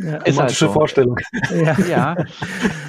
ja, 0.00 0.16
ist 0.18 0.38
halt 0.38 0.50
so. 0.50 0.72
Vorstellung. 0.72 1.16
Ja. 1.50 1.76
ja, 1.88 2.16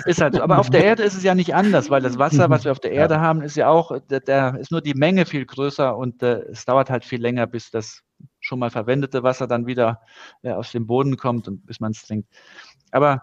ist 0.06 0.22
halt 0.22 0.36
so. 0.36 0.41
Aber 0.41 0.60
auf 0.60 0.70
der 0.70 0.84
Erde 0.84 1.04
ist 1.04 1.16
es 1.16 1.24
ja 1.24 1.36
nicht 1.36 1.54
anders, 1.54 1.89
weil 1.89 2.02
das 2.02 2.18
Wasser, 2.18 2.50
was 2.50 2.66
wir 2.66 2.72
auf 2.72 2.80
der 2.80 2.91
Erde 2.91 3.16
ja. 3.16 3.22
haben, 3.22 3.41
ist 3.41 3.56
ja 3.56 3.70
auch, 3.70 3.91
da 4.08 4.50
ist 4.50 4.72
nur 4.72 4.82
die 4.82 4.95
Menge 4.95 5.26
viel 5.26 5.45
größer 5.45 5.95
und 5.95 6.24
äh, 6.24 6.41
es 6.50 6.66
dauert 6.66 6.89
halt 6.89 7.06
viel 7.06 7.22
länger, 7.22 7.48
bis 7.48 7.72
das 7.72 8.02
schon 8.48 8.60
mal 8.60 8.70
verwendete 8.70 9.24
Wasser 9.24 9.48
dann 9.48 9.68
wieder 9.68 10.02
äh, 10.41 10.52
aus 10.52 10.72
dem 10.72 10.88
Boden 10.88 11.18
kommt 11.18 11.48
und 11.48 11.66
bis 11.66 11.80
man 11.80 11.91
es 11.91 12.04
trinkt. 12.04 12.30
Aber 12.91 13.22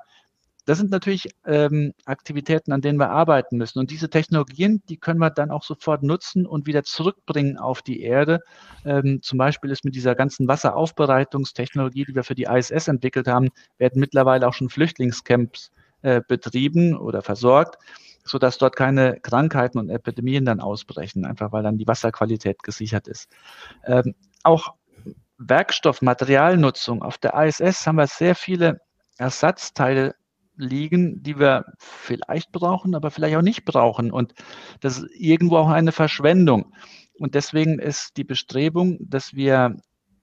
das 0.66 0.78
sind 0.78 0.90
natürlich 0.90 1.28
ähm, 1.44 1.92
Aktivitäten, 2.06 2.72
an 2.72 2.80
denen 2.80 2.98
wir 2.98 3.10
arbeiten 3.10 3.58
müssen. 3.58 3.78
Und 3.78 3.90
diese 3.90 4.08
Technologien, 4.08 4.82
die 4.88 4.96
können 4.96 5.18
wir 5.18 5.30
dann 5.30 5.50
auch 5.50 5.62
sofort 5.62 6.02
nutzen 6.02 6.46
und 6.46 6.66
wieder 6.66 6.84
zurückbringen 6.84 7.58
auf 7.58 7.82
die 7.82 8.00
Erde. 8.00 8.40
Ähm, 8.84 9.20
zum 9.22 9.38
Beispiel 9.38 9.70
ist 9.70 9.84
mit 9.84 9.94
dieser 9.94 10.14
ganzen 10.14 10.48
Wasseraufbereitungstechnologie, 10.48 12.06
die 12.06 12.14
wir 12.14 12.24
für 12.24 12.34
die 12.34 12.44
ISS 12.44 12.88
entwickelt 12.88 13.28
haben, 13.28 13.50
werden 13.76 14.00
mittlerweile 14.00 14.48
auch 14.48 14.54
schon 14.54 14.70
Flüchtlingscamps 14.70 15.70
äh, 16.00 16.22
betrieben 16.26 16.96
oder 16.96 17.20
versorgt, 17.20 17.76
sodass 18.24 18.56
dort 18.56 18.74
keine 18.74 19.20
Krankheiten 19.20 19.78
und 19.78 19.90
Epidemien 19.90 20.46
dann 20.46 20.60
ausbrechen, 20.60 21.26
einfach 21.26 21.52
weil 21.52 21.62
dann 21.62 21.76
die 21.76 21.86
Wasserqualität 21.86 22.62
gesichert 22.62 23.06
ist. 23.06 23.30
Ähm, 23.84 24.14
auch 24.44 24.74
Werkstoffmaterialnutzung. 25.38 27.02
Auf 27.02 27.18
der 27.18 27.34
ISS 27.34 27.86
haben 27.86 27.96
wir 27.96 28.06
sehr 28.06 28.34
viele 28.34 28.80
Ersatzteile 29.18 30.14
liegen, 30.56 31.22
die 31.22 31.38
wir 31.38 31.64
vielleicht 31.78 32.52
brauchen, 32.52 32.94
aber 32.94 33.10
vielleicht 33.10 33.36
auch 33.36 33.42
nicht 33.42 33.64
brauchen. 33.64 34.12
Und 34.12 34.34
das 34.80 34.98
ist 34.98 35.08
irgendwo 35.18 35.56
auch 35.58 35.68
eine 35.68 35.92
Verschwendung. 35.92 36.72
Und 37.18 37.34
deswegen 37.34 37.78
ist 37.78 38.16
die 38.16 38.24
Bestrebung, 38.24 38.98
dass 39.00 39.34
wir 39.34 39.76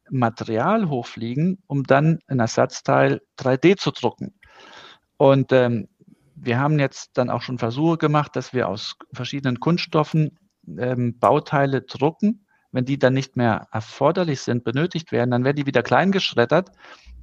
Material 0.10 0.90
hochfliegen, 0.90 1.64
um 1.68 1.84
dann 1.84 2.20
ein 2.28 2.40
Ersatzteil 2.40 3.22
3D 3.38 3.78
zu 3.78 3.92
drucken. 3.92 4.34
Und 5.18 5.52
ähm, 5.52 5.88
wir 6.36 6.60
haben 6.60 6.80
jetzt 6.80 7.12
dann 7.14 7.30
auch 7.30 7.42
schon 7.42 7.60
Versuche 7.60 7.98
gemacht, 7.98 8.36
dass 8.36 8.54
wir 8.54 8.68
aus 8.68 8.96
verschiedenen 9.14 9.60
Kunststoffen 9.60 10.40
ähm, 10.78 11.18
Bauteile 11.20 11.82
drucken. 11.82 12.46
Wenn 12.72 12.86
die 12.86 12.98
dann 12.98 13.14
nicht 13.14 13.36
mehr 13.36 13.68
erforderlich 13.72 14.42
sind, 14.42 14.64
benötigt 14.64 15.12
werden, 15.12 15.32
dann 15.32 15.44
werden 15.44 15.58
die 15.58 15.66
wieder 15.66 15.84
klein 15.84 16.12
geschreddert 16.12 16.72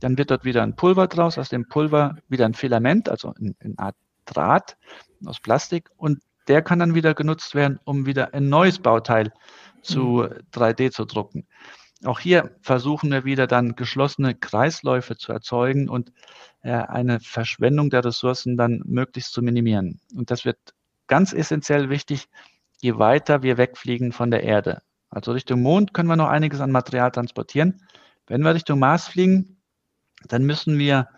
dann 0.01 0.18
wird 0.18 0.30
dort 0.30 0.44
wieder 0.44 0.62
ein 0.62 0.76
Pulver 0.76 1.07
draus, 1.07 1.38
aus 1.38 1.49
dem 1.49 1.68
Pulver 1.68 2.16
wieder 2.28 2.46
ein 2.46 2.55
Filament, 2.55 3.09
also 3.09 3.34
eine 3.38 3.55
Art 3.78 3.96
Draht 4.26 4.76
aus 5.24 5.40
Plastik 5.40 5.90
und 5.96 6.20
der 6.49 6.62
kann 6.62 6.78
dann 6.78 6.94
wieder 6.94 7.14
genutzt 7.14 7.55
werden, 7.55 7.78
um 7.84 8.07
wieder 8.07 8.34
ein 8.34 8.49
neues 8.49 8.78
Bauteil 8.78 9.32
zu 9.82 10.24
3D 10.53 10.84
mhm. 10.84 10.90
zu 10.92 11.05
drucken. 11.05 11.46
Auch 12.05 12.20
hier 12.20 12.55
versuchen 12.61 13.11
wir 13.11 13.24
wieder 13.24 13.46
dann 13.46 13.74
geschlossene 13.74 14.34
Kreisläufe 14.34 15.16
zu 15.16 15.32
erzeugen 15.32 15.88
und 15.88 16.12
äh, 16.62 16.70
eine 16.70 17.20
Verschwendung 17.20 17.90
der 17.90 18.05
Ressourcen 18.05 18.57
dann 18.57 18.82
möglichst 18.84 19.32
zu 19.32 19.42
minimieren. 19.42 20.01
Und 20.14 20.30
das 20.30 20.44
wird 20.44 20.59
ganz 21.07 21.32
essentiell 21.32 21.90
wichtig, 21.90 22.28
je 22.80 22.99
weiter 22.99 23.42
wir 23.42 23.59
wegfliegen 23.59 24.12
von 24.12 24.30
der 24.30 24.44
Erde. 24.44 24.82
Also 25.11 25.33
Richtung 25.33 25.63
Mond 25.63 25.95
können 25.95 26.09
wir 26.09 26.17
noch 26.17 26.29
einiges 26.29 26.61
an 26.61 26.71
Material 26.71 27.11
transportieren. 27.11 27.83
Wenn 28.27 28.43
wir 28.43 28.55
Richtung 28.55 28.79
Mars 28.79 29.09
fliegen, 29.09 29.59
dann 30.27 30.45
müssen 30.45 30.79
wir 30.79 31.09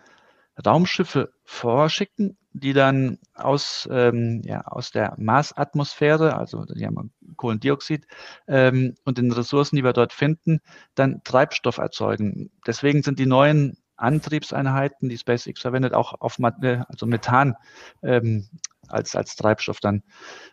Raumschiffe 0.65 1.33
vorschicken, 1.43 2.37
die 2.53 2.73
dann 2.73 3.17
aus, 3.33 3.87
ähm, 3.91 4.41
ja, 4.45 4.61
aus 4.61 4.91
der 4.91 5.15
Marsatmosphäre, 5.17 6.35
also 6.35 6.65
die 6.65 6.85
haben 6.85 7.13
Kohlendioxid 7.37 8.05
ähm, 8.47 8.95
und 9.05 9.17
den 9.17 9.31
Ressourcen, 9.31 9.75
die 9.77 9.83
wir 9.83 9.93
dort 9.93 10.13
finden, 10.13 10.59
dann 10.95 11.21
Treibstoff 11.23 11.77
erzeugen. 11.77 12.51
Deswegen 12.67 13.03
sind 13.03 13.19
die 13.19 13.25
neuen 13.25 13.77
Antriebseinheiten, 13.95 15.09
die 15.09 15.17
SpaceX 15.17 15.61
verwendet, 15.61 15.93
auch 15.93 16.19
auf 16.19 16.37
äh, 16.39 16.81
also 16.87 17.05
Methan 17.05 17.55
ähm, 18.03 18.47
als, 18.87 19.15
als 19.15 19.35
Treibstoff 19.35 19.79
dann. 19.79 20.03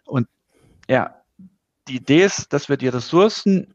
Und 0.04 0.28
ja, 0.88 1.16
die 1.88 1.96
Idee 1.96 2.24
ist, 2.24 2.52
dass 2.52 2.68
wir 2.68 2.76
die 2.76 2.88
Ressourcen 2.88 3.74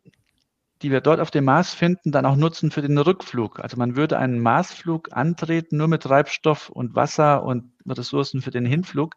die 0.84 0.92
wir 0.92 1.02
dort 1.02 1.22
auf 1.22 1.32
dem 1.32 1.46
Mars 1.46 1.74
finden, 1.74 2.12
dann 2.12 2.26
auch 2.26 2.36
nutzen 2.36 2.70
für 2.70 2.82
den 2.82 2.98
Rückflug. 2.98 3.62
Also 3.62 3.78
man 3.78 3.96
würde 3.96 4.18
einen 4.18 4.42
Marsflug 4.42 5.10
antreten, 5.14 5.78
nur 5.78 5.88
mit 5.88 6.04
Treibstoff 6.04 6.70
und 6.70 6.94
Wasser 6.94 7.44
und 7.44 7.72
Ressourcen 7.88 8.42
für 8.42 8.52
den 8.52 8.66
Hinflug. 8.66 9.16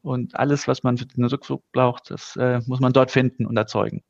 Und 0.00 0.34
alles, 0.34 0.66
was 0.66 0.82
man 0.82 0.96
für 0.96 1.04
den 1.04 1.24
Rückflug 1.24 1.62
braucht, 1.72 2.10
das 2.10 2.34
äh, 2.36 2.60
muss 2.66 2.80
man 2.80 2.94
dort 2.94 3.10
finden 3.10 3.46
und 3.46 3.56
erzeugen. 3.58 4.02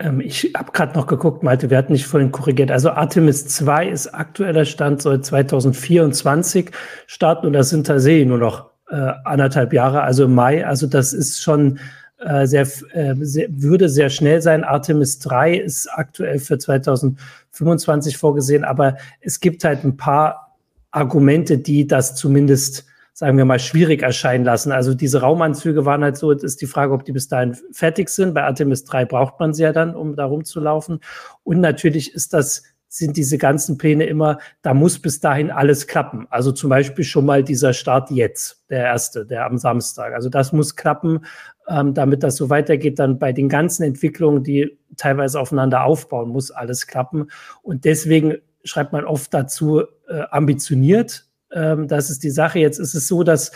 Ähm, 0.00 0.20
ich 0.20 0.52
habe 0.56 0.72
gerade 0.72 0.98
noch 0.98 1.06
geguckt, 1.06 1.44
Malte, 1.44 1.70
wir 1.70 1.78
hatten 1.78 1.92
nicht 1.92 2.06
vorhin 2.06 2.32
korrigiert. 2.32 2.72
Also 2.72 2.90
Artemis 2.90 3.46
2 3.46 3.88
ist 3.88 4.08
aktueller 4.08 4.64
Stand, 4.64 5.00
soll 5.00 5.20
2024 5.20 6.72
starten 7.06 7.46
und 7.46 7.52
das 7.52 7.70
sind 7.70 7.86
tatsächlich 7.86 8.26
nur 8.26 8.38
noch 8.38 8.70
äh, 8.90 9.12
anderthalb 9.24 9.72
Jahre, 9.72 10.02
also 10.02 10.26
Mai. 10.26 10.66
Also 10.66 10.88
das 10.88 11.12
ist 11.12 11.40
schon 11.40 11.78
äh, 12.24 12.46
sehr, 12.46 12.66
äh, 12.92 13.14
sehr, 13.20 13.48
würde 13.50 13.88
sehr 13.88 14.10
schnell 14.10 14.40
sein. 14.40 14.64
Artemis 14.64 15.18
3 15.20 15.56
ist 15.56 15.88
aktuell 15.88 16.38
für 16.38 16.58
2025 16.58 18.16
vorgesehen, 18.16 18.64
aber 18.64 18.96
es 19.20 19.40
gibt 19.40 19.64
halt 19.64 19.84
ein 19.84 19.96
paar 19.96 20.56
Argumente, 20.90 21.58
die 21.58 21.86
das 21.86 22.14
zumindest 22.14 22.86
sagen 23.14 23.36
wir 23.36 23.44
mal, 23.44 23.58
schwierig 23.58 24.02
erscheinen 24.02 24.44
lassen. 24.44 24.72
Also 24.72 24.94
diese 24.94 25.20
Raumanzüge 25.20 25.84
waren 25.84 26.02
halt 26.02 26.16
so, 26.16 26.30
ist 26.30 26.62
die 26.62 26.66
Frage, 26.66 26.94
ob 26.94 27.04
die 27.04 27.12
bis 27.12 27.28
dahin 27.28 27.54
fertig 27.70 28.08
sind. 28.08 28.32
Bei 28.32 28.44
Artemis 28.44 28.84
3 28.84 29.04
braucht 29.04 29.38
man 29.38 29.52
sie 29.52 29.64
ja 29.64 29.72
dann, 29.72 29.94
um 29.94 30.16
da 30.16 30.24
rumzulaufen. 30.24 31.00
Und 31.44 31.60
natürlich 31.60 32.14
ist 32.14 32.32
das 32.32 32.62
sind 32.92 33.16
diese 33.16 33.38
ganzen 33.38 33.78
Pläne 33.78 34.04
immer, 34.04 34.38
da 34.60 34.74
muss 34.74 34.98
bis 34.98 35.18
dahin 35.18 35.50
alles 35.50 35.86
klappen. 35.86 36.26
Also 36.28 36.52
zum 36.52 36.68
Beispiel 36.68 37.04
schon 37.04 37.24
mal 37.24 37.42
dieser 37.42 37.72
Start 37.72 38.10
jetzt, 38.10 38.64
der 38.68 38.84
erste, 38.84 39.24
der 39.24 39.46
am 39.46 39.56
Samstag. 39.56 40.12
Also 40.12 40.28
das 40.28 40.52
muss 40.52 40.76
klappen, 40.76 41.24
ähm, 41.72 41.94
damit 41.94 42.22
das 42.22 42.36
so 42.36 42.50
weitergeht. 42.50 42.98
Dann 42.98 43.18
bei 43.18 43.32
den 43.32 43.48
ganzen 43.48 43.82
Entwicklungen, 43.84 44.42
die 44.42 44.78
teilweise 44.96 45.40
aufeinander 45.40 45.84
aufbauen, 45.84 46.28
muss 46.28 46.50
alles 46.50 46.86
klappen. 46.86 47.28
Und 47.62 47.84
deswegen 47.84 48.36
schreibt 48.64 48.92
man 48.92 49.04
oft 49.04 49.32
dazu 49.32 49.82
äh, 50.08 50.22
ambitioniert. 50.30 51.26
Ähm, 51.50 51.88
das 51.88 52.10
ist 52.10 52.22
die 52.22 52.30
Sache. 52.30 52.58
Jetzt 52.58 52.78
ist 52.78 52.94
es 52.94 53.08
so, 53.08 53.22
dass 53.22 53.52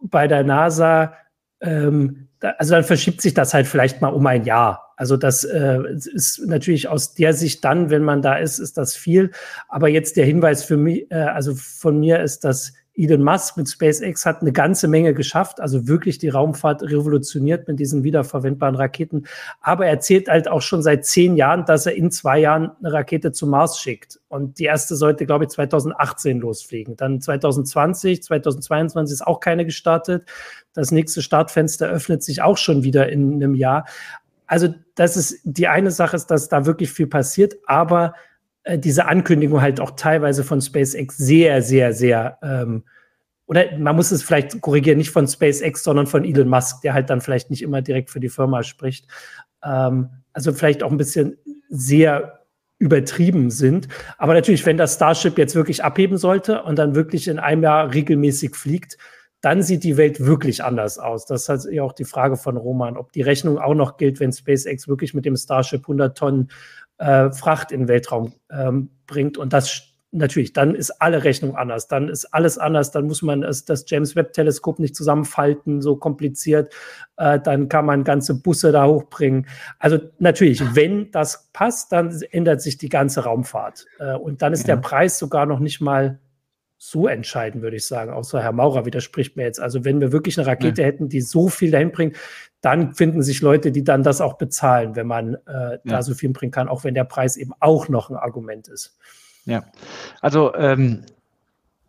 bei 0.00 0.28
der 0.28 0.44
NASA, 0.44 1.14
ähm, 1.60 2.28
da, 2.38 2.50
also 2.58 2.74
dann 2.74 2.84
verschiebt 2.84 3.20
sich 3.20 3.34
das 3.34 3.52
halt 3.52 3.66
vielleicht 3.66 4.00
mal 4.00 4.08
um 4.08 4.26
ein 4.26 4.44
Jahr. 4.44 4.94
Also 4.96 5.16
das 5.16 5.44
äh, 5.44 5.78
ist 5.94 6.46
natürlich 6.46 6.88
aus 6.88 7.14
der 7.14 7.32
Sicht 7.32 7.64
dann, 7.64 7.90
wenn 7.90 8.02
man 8.02 8.22
da 8.22 8.36
ist, 8.36 8.58
ist 8.58 8.78
das 8.78 8.94
viel. 8.94 9.30
Aber 9.68 9.88
jetzt 9.88 10.16
der 10.16 10.26
Hinweis 10.26 10.62
für 10.62 10.76
mich, 10.76 11.10
äh, 11.10 11.16
also 11.16 11.54
von 11.54 11.98
mir 11.98 12.20
ist, 12.20 12.44
dass 12.44 12.72
Elon 13.00 13.22
Musk 13.22 13.56
mit 13.56 13.68
SpaceX 13.68 14.26
hat 14.26 14.42
eine 14.42 14.52
ganze 14.52 14.86
Menge 14.86 15.14
geschafft, 15.14 15.60
also 15.60 15.88
wirklich 15.88 16.18
die 16.18 16.28
Raumfahrt 16.28 16.82
revolutioniert 16.82 17.66
mit 17.66 17.80
diesen 17.80 18.04
wiederverwendbaren 18.04 18.76
Raketen. 18.76 19.26
Aber 19.60 19.86
er 19.86 19.92
erzählt 19.92 20.28
halt 20.28 20.48
auch 20.48 20.60
schon 20.60 20.82
seit 20.82 21.06
zehn 21.06 21.36
Jahren, 21.36 21.64
dass 21.64 21.86
er 21.86 21.94
in 21.94 22.10
zwei 22.10 22.38
Jahren 22.38 22.72
eine 22.82 22.92
Rakete 22.92 23.32
zum 23.32 23.50
Mars 23.50 23.78
schickt. 23.78 24.20
Und 24.28 24.58
die 24.58 24.64
erste 24.64 24.96
sollte, 24.96 25.24
glaube 25.24 25.44
ich, 25.44 25.50
2018 25.50 26.40
losfliegen. 26.40 26.96
Dann 26.96 27.20
2020, 27.20 28.22
2022 28.22 29.14
ist 29.14 29.26
auch 29.26 29.40
keine 29.40 29.64
gestartet. 29.64 30.26
Das 30.74 30.90
nächste 30.90 31.22
Startfenster 31.22 31.88
öffnet 31.88 32.22
sich 32.22 32.42
auch 32.42 32.58
schon 32.58 32.84
wieder 32.84 33.08
in 33.08 33.34
einem 33.34 33.54
Jahr. 33.54 33.86
Also 34.46 34.74
das 34.96 35.16
ist 35.16 35.40
die 35.44 35.68
eine 35.68 35.90
Sache, 35.90 36.16
ist, 36.16 36.26
dass 36.26 36.48
da 36.48 36.66
wirklich 36.66 36.90
viel 36.90 37.06
passiert, 37.06 37.54
aber 37.66 38.14
äh, 38.64 38.78
diese 38.78 39.06
Ankündigung 39.06 39.60
halt 39.60 39.80
auch 39.80 39.92
teilweise 39.92 40.44
von 40.44 40.60
SpaceX 40.60 41.16
sehr, 41.16 41.62
sehr, 41.62 41.92
sehr, 41.92 42.38
ähm, 42.42 42.84
oder 43.46 43.76
man 43.78 43.96
muss 43.96 44.12
es 44.12 44.22
vielleicht 44.22 44.60
korrigieren, 44.60 44.98
nicht 44.98 45.10
von 45.10 45.26
SpaceX, 45.26 45.82
sondern 45.82 46.06
von 46.06 46.24
Elon 46.24 46.48
Musk, 46.48 46.82
der 46.82 46.94
halt 46.94 47.10
dann 47.10 47.20
vielleicht 47.20 47.50
nicht 47.50 47.62
immer 47.62 47.82
direkt 47.82 48.10
für 48.10 48.20
die 48.20 48.28
Firma 48.28 48.62
spricht. 48.62 49.06
Ähm, 49.64 50.10
also 50.32 50.52
vielleicht 50.52 50.82
auch 50.82 50.90
ein 50.92 50.98
bisschen 50.98 51.36
sehr 51.68 52.40
übertrieben 52.78 53.50
sind. 53.50 53.88
Aber 54.18 54.34
natürlich, 54.34 54.64
wenn 54.66 54.76
das 54.76 54.94
Starship 54.94 55.36
jetzt 55.36 55.54
wirklich 55.54 55.84
abheben 55.84 56.16
sollte 56.16 56.62
und 56.62 56.78
dann 56.78 56.94
wirklich 56.94 57.28
in 57.28 57.38
einem 57.38 57.62
Jahr 57.62 57.92
regelmäßig 57.92 58.54
fliegt, 58.54 58.96
dann 59.42 59.62
sieht 59.62 59.84
die 59.84 59.96
Welt 59.96 60.20
wirklich 60.24 60.62
anders 60.62 60.98
aus. 60.98 61.26
Das 61.26 61.48
ist 61.48 61.68
ja 61.70 61.82
auch 61.82 61.92
die 61.92 62.04
Frage 62.04 62.36
von 62.36 62.56
Roman, 62.56 62.96
ob 62.96 63.12
die 63.12 63.22
Rechnung 63.22 63.58
auch 63.58 63.74
noch 63.74 63.96
gilt, 63.96 64.20
wenn 64.20 64.32
SpaceX 64.32 64.86
wirklich 64.86 65.14
mit 65.14 65.24
dem 65.24 65.36
Starship 65.36 65.82
100 65.82 66.16
Tonnen 66.16 66.50
äh, 67.00 67.32
Fracht 67.32 67.72
in 67.72 67.80
den 67.80 67.88
Weltraum 67.88 68.34
ähm, 68.50 68.90
bringt. 69.06 69.38
Und 69.38 69.52
das 69.52 69.82
natürlich, 70.12 70.52
dann 70.52 70.74
ist 70.74 70.90
alle 71.00 71.24
Rechnung 71.24 71.56
anders. 71.56 71.88
Dann 71.88 72.08
ist 72.08 72.26
alles 72.26 72.58
anders. 72.58 72.90
Dann 72.90 73.06
muss 73.06 73.22
man 73.22 73.40
das, 73.40 73.64
das 73.64 73.84
James 73.88 74.16
Webb 74.16 74.32
Teleskop 74.32 74.78
nicht 74.78 74.94
zusammenfalten, 74.94 75.80
so 75.80 75.96
kompliziert. 75.96 76.74
Äh, 77.16 77.40
dann 77.40 77.68
kann 77.68 77.86
man 77.86 78.04
ganze 78.04 78.34
Busse 78.34 78.70
da 78.72 78.86
hochbringen. 78.86 79.46
Also 79.78 79.98
natürlich, 80.18 80.62
wenn 80.74 81.10
das 81.10 81.48
passt, 81.52 81.92
dann 81.92 82.10
ändert 82.30 82.60
sich 82.60 82.76
die 82.76 82.88
ganze 82.88 83.24
Raumfahrt. 83.24 83.86
Äh, 83.98 84.14
und 84.14 84.42
dann 84.42 84.52
ist 84.52 84.66
ja. 84.66 84.74
der 84.74 84.82
Preis 84.82 85.18
sogar 85.18 85.46
noch 85.46 85.60
nicht 85.60 85.80
mal 85.80 86.18
so 86.82 87.06
entscheiden, 87.06 87.60
würde 87.60 87.76
ich 87.76 87.86
sagen. 87.86 88.10
Außer 88.10 88.42
Herr 88.42 88.52
Maurer 88.52 88.86
widerspricht 88.86 89.36
mir 89.36 89.42
jetzt. 89.42 89.60
Also 89.60 89.84
wenn 89.84 90.00
wir 90.00 90.12
wirklich 90.12 90.38
eine 90.38 90.46
Rakete 90.46 90.80
ja. 90.80 90.88
hätten, 90.88 91.10
die 91.10 91.20
so 91.20 91.50
viel 91.50 91.70
dahin 91.70 91.92
bringt, 91.92 92.16
dann 92.62 92.94
finden 92.94 93.22
sich 93.22 93.42
Leute, 93.42 93.70
die 93.70 93.84
dann 93.84 94.02
das 94.02 94.22
auch 94.22 94.38
bezahlen, 94.38 94.96
wenn 94.96 95.06
man 95.06 95.34
äh, 95.34 95.72
ja. 95.72 95.78
da 95.84 96.02
so 96.02 96.14
viel 96.14 96.30
bringen 96.30 96.52
kann, 96.52 96.68
auch 96.68 96.82
wenn 96.82 96.94
der 96.94 97.04
Preis 97.04 97.36
eben 97.36 97.52
auch 97.60 97.90
noch 97.90 98.08
ein 98.08 98.16
Argument 98.16 98.66
ist. 98.68 98.96
Ja, 99.44 99.64
also 100.22 100.54
ähm, 100.54 101.04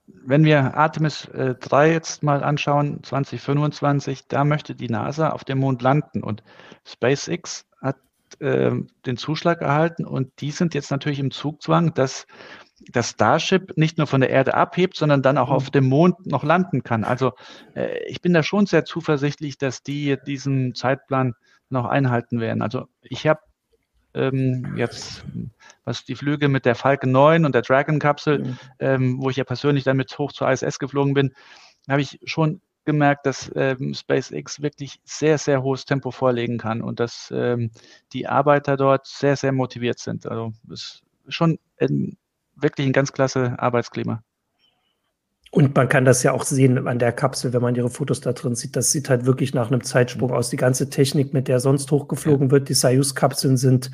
wenn 0.07 0.43
wir 0.43 0.75
Artemis 0.75 1.23
äh, 1.29 1.55
3 1.55 1.93
jetzt 1.93 2.21
mal 2.21 2.43
anschauen, 2.43 3.01
2025, 3.01 4.27
da 4.27 4.43
möchte 4.43 4.75
die 4.75 4.89
NASA 4.89 5.29
auf 5.29 5.45
dem 5.45 5.59
Mond 5.59 5.81
landen 5.81 6.21
und 6.21 6.43
SpaceX 6.85 7.65
hat 7.81 7.95
äh, 8.39 8.71
den 9.05 9.15
Zuschlag 9.15 9.61
erhalten 9.61 10.05
und 10.05 10.41
die 10.41 10.51
sind 10.51 10.73
jetzt 10.73 10.91
natürlich 10.91 11.19
im 11.19 11.31
Zugzwang, 11.31 11.93
dass 11.93 12.27
das 12.91 13.11
Starship 13.11 13.77
nicht 13.77 13.97
nur 13.97 14.07
von 14.07 14.21
der 14.21 14.29
Erde 14.29 14.53
abhebt, 14.53 14.95
sondern 14.95 15.21
dann 15.21 15.37
auch 15.37 15.49
mhm. 15.49 15.55
auf 15.55 15.69
dem 15.69 15.87
Mond 15.87 16.25
noch 16.25 16.43
landen 16.43 16.83
kann. 16.83 17.03
Also 17.03 17.33
äh, 17.75 18.03
ich 18.07 18.21
bin 18.21 18.33
da 18.33 18.43
schon 18.43 18.65
sehr 18.65 18.85
zuversichtlich, 18.85 19.57
dass 19.57 19.83
die 19.83 20.17
diesen 20.25 20.75
Zeitplan 20.75 21.35
noch 21.69 21.85
einhalten 21.85 22.39
werden. 22.39 22.61
Also 22.61 22.87
ich 23.01 23.27
habe 23.27 23.39
ähm, 24.13 24.75
jetzt, 24.75 25.23
was 25.85 26.03
die 26.03 26.15
Flüge 26.15 26.49
mit 26.49 26.65
der 26.65 26.75
Falcon 26.75 27.11
9 27.11 27.45
und 27.45 27.55
der 27.55 27.61
Dragon-Kapsel, 27.61 28.39
mhm. 28.39 28.57
ähm, 28.79 29.21
wo 29.21 29.29
ich 29.29 29.37
ja 29.37 29.43
persönlich 29.43 29.83
damit 29.83 30.17
hoch 30.17 30.31
zur 30.31 30.49
ISS 30.49 30.79
geflogen 30.79 31.13
bin, 31.13 31.33
habe 31.87 32.01
ich 32.01 32.19
schon 32.25 32.61
gemerkt, 32.83 33.25
dass 33.25 33.51
ähm, 33.55 33.93
SpaceX 33.93 34.61
wirklich 34.61 34.99
sehr, 35.03 35.37
sehr 35.37 35.61
hohes 35.61 35.85
Tempo 35.85 36.11
vorlegen 36.11 36.57
kann 36.57 36.81
und 36.81 36.99
dass 36.99 37.31
ähm, 37.33 37.71
die 38.11 38.27
Arbeiter 38.27 38.75
dort 38.75 39.05
sehr, 39.05 39.35
sehr 39.35 39.51
motiviert 39.51 39.99
sind. 39.99 40.25
Also 40.25 40.51
es 40.71 41.03
ist 41.25 41.35
schon 41.35 41.59
ein 41.79 42.17
wirklich 42.55 42.87
ein 42.87 42.93
ganz 42.93 43.11
klasse 43.11 43.55
Arbeitsklima. 43.57 44.23
Und 45.53 45.75
man 45.75 45.89
kann 45.89 46.05
das 46.05 46.23
ja 46.23 46.31
auch 46.31 46.43
sehen 46.43 46.87
an 46.87 46.97
der 46.97 47.11
Kapsel, 47.11 47.51
wenn 47.51 47.61
man 47.61 47.75
ihre 47.75 47.89
Fotos 47.89 48.21
da 48.21 48.31
drin 48.31 48.55
sieht. 48.55 48.77
Das 48.77 48.91
sieht 48.91 49.09
halt 49.09 49.25
wirklich 49.25 49.53
nach 49.53 49.67
einem 49.67 49.83
Zeitsprung 49.83 50.31
aus. 50.31 50.49
Die 50.49 50.55
ganze 50.57 50.89
Technik, 50.89 51.33
mit 51.33 51.49
der 51.49 51.59
sonst 51.59 51.91
hochgeflogen 51.91 52.47
ja. 52.47 52.51
wird, 52.51 52.69
die 52.69 52.73
Soyuz-Kapseln 52.73 53.57
sind 53.57 53.91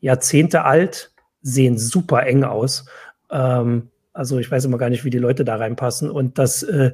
Jahrzehnte 0.00 0.64
alt, 0.64 1.12
sehen 1.42 1.78
super 1.78 2.26
eng 2.26 2.42
aus. 2.42 2.86
Ähm, 3.30 3.90
also 4.12 4.38
ich 4.40 4.50
weiß 4.50 4.64
immer 4.64 4.78
gar 4.78 4.90
nicht, 4.90 5.04
wie 5.04 5.10
die 5.10 5.18
Leute 5.18 5.44
da 5.44 5.56
reinpassen. 5.56 6.10
Und 6.10 6.38
das, 6.38 6.64
äh, 6.64 6.92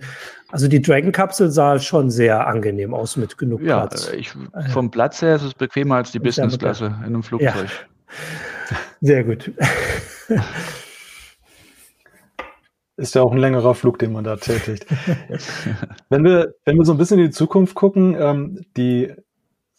also 0.50 0.68
die 0.68 0.82
Dragon-Kapsel 0.82 1.50
sah 1.50 1.78
schon 1.78 2.10
sehr 2.10 2.46
angenehm 2.46 2.92
aus 2.92 3.16
mit 3.16 3.38
genug 3.38 3.62
ja, 3.62 3.86
Platz. 3.86 4.12
Ich, 4.12 4.32
vom 4.72 4.90
Platz 4.90 5.22
her 5.22 5.36
ist 5.36 5.42
es 5.42 5.54
bequemer 5.54 5.96
als 5.96 6.12
die 6.12 6.18
Business-Klasse 6.18 6.86
in 6.86 6.92
einem 6.92 7.22
Flugzeug. 7.22 7.54
Ja. 7.54 8.14
Sehr 9.00 9.24
gut. 9.24 9.52
Ist 12.96 13.14
ja 13.14 13.22
auch 13.22 13.32
ein 13.32 13.38
längerer 13.38 13.74
Flug, 13.74 13.98
den 13.98 14.12
man 14.12 14.24
da 14.24 14.36
tätigt. 14.36 14.84
wenn 16.10 16.22
wir, 16.22 16.54
wenn 16.66 16.76
wir 16.76 16.84
so 16.84 16.92
ein 16.92 16.98
bisschen 16.98 17.18
in 17.18 17.24
die 17.26 17.30
Zukunft 17.30 17.74
gucken, 17.74 18.14
ähm, 18.18 18.66
die, 18.76 19.14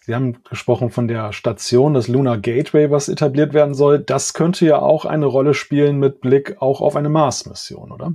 Sie 0.03 0.15
haben 0.15 0.41
gesprochen 0.43 0.89
von 0.89 1.07
der 1.07 1.31
Station, 1.31 1.93
das 1.93 2.07
Lunar 2.07 2.39
Gateway, 2.39 2.89
was 2.89 3.09
etabliert 3.09 3.53
werden 3.53 3.75
soll. 3.75 3.99
Das 3.99 4.33
könnte 4.33 4.65
ja 4.65 4.79
auch 4.79 5.05
eine 5.05 5.27
Rolle 5.27 5.53
spielen 5.53 5.99
mit 5.99 6.19
Blick 6.21 6.59
auch 6.59 6.81
auf 6.81 6.95
eine 6.95 7.09
Mars-Mission, 7.09 7.91
oder? 7.91 8.13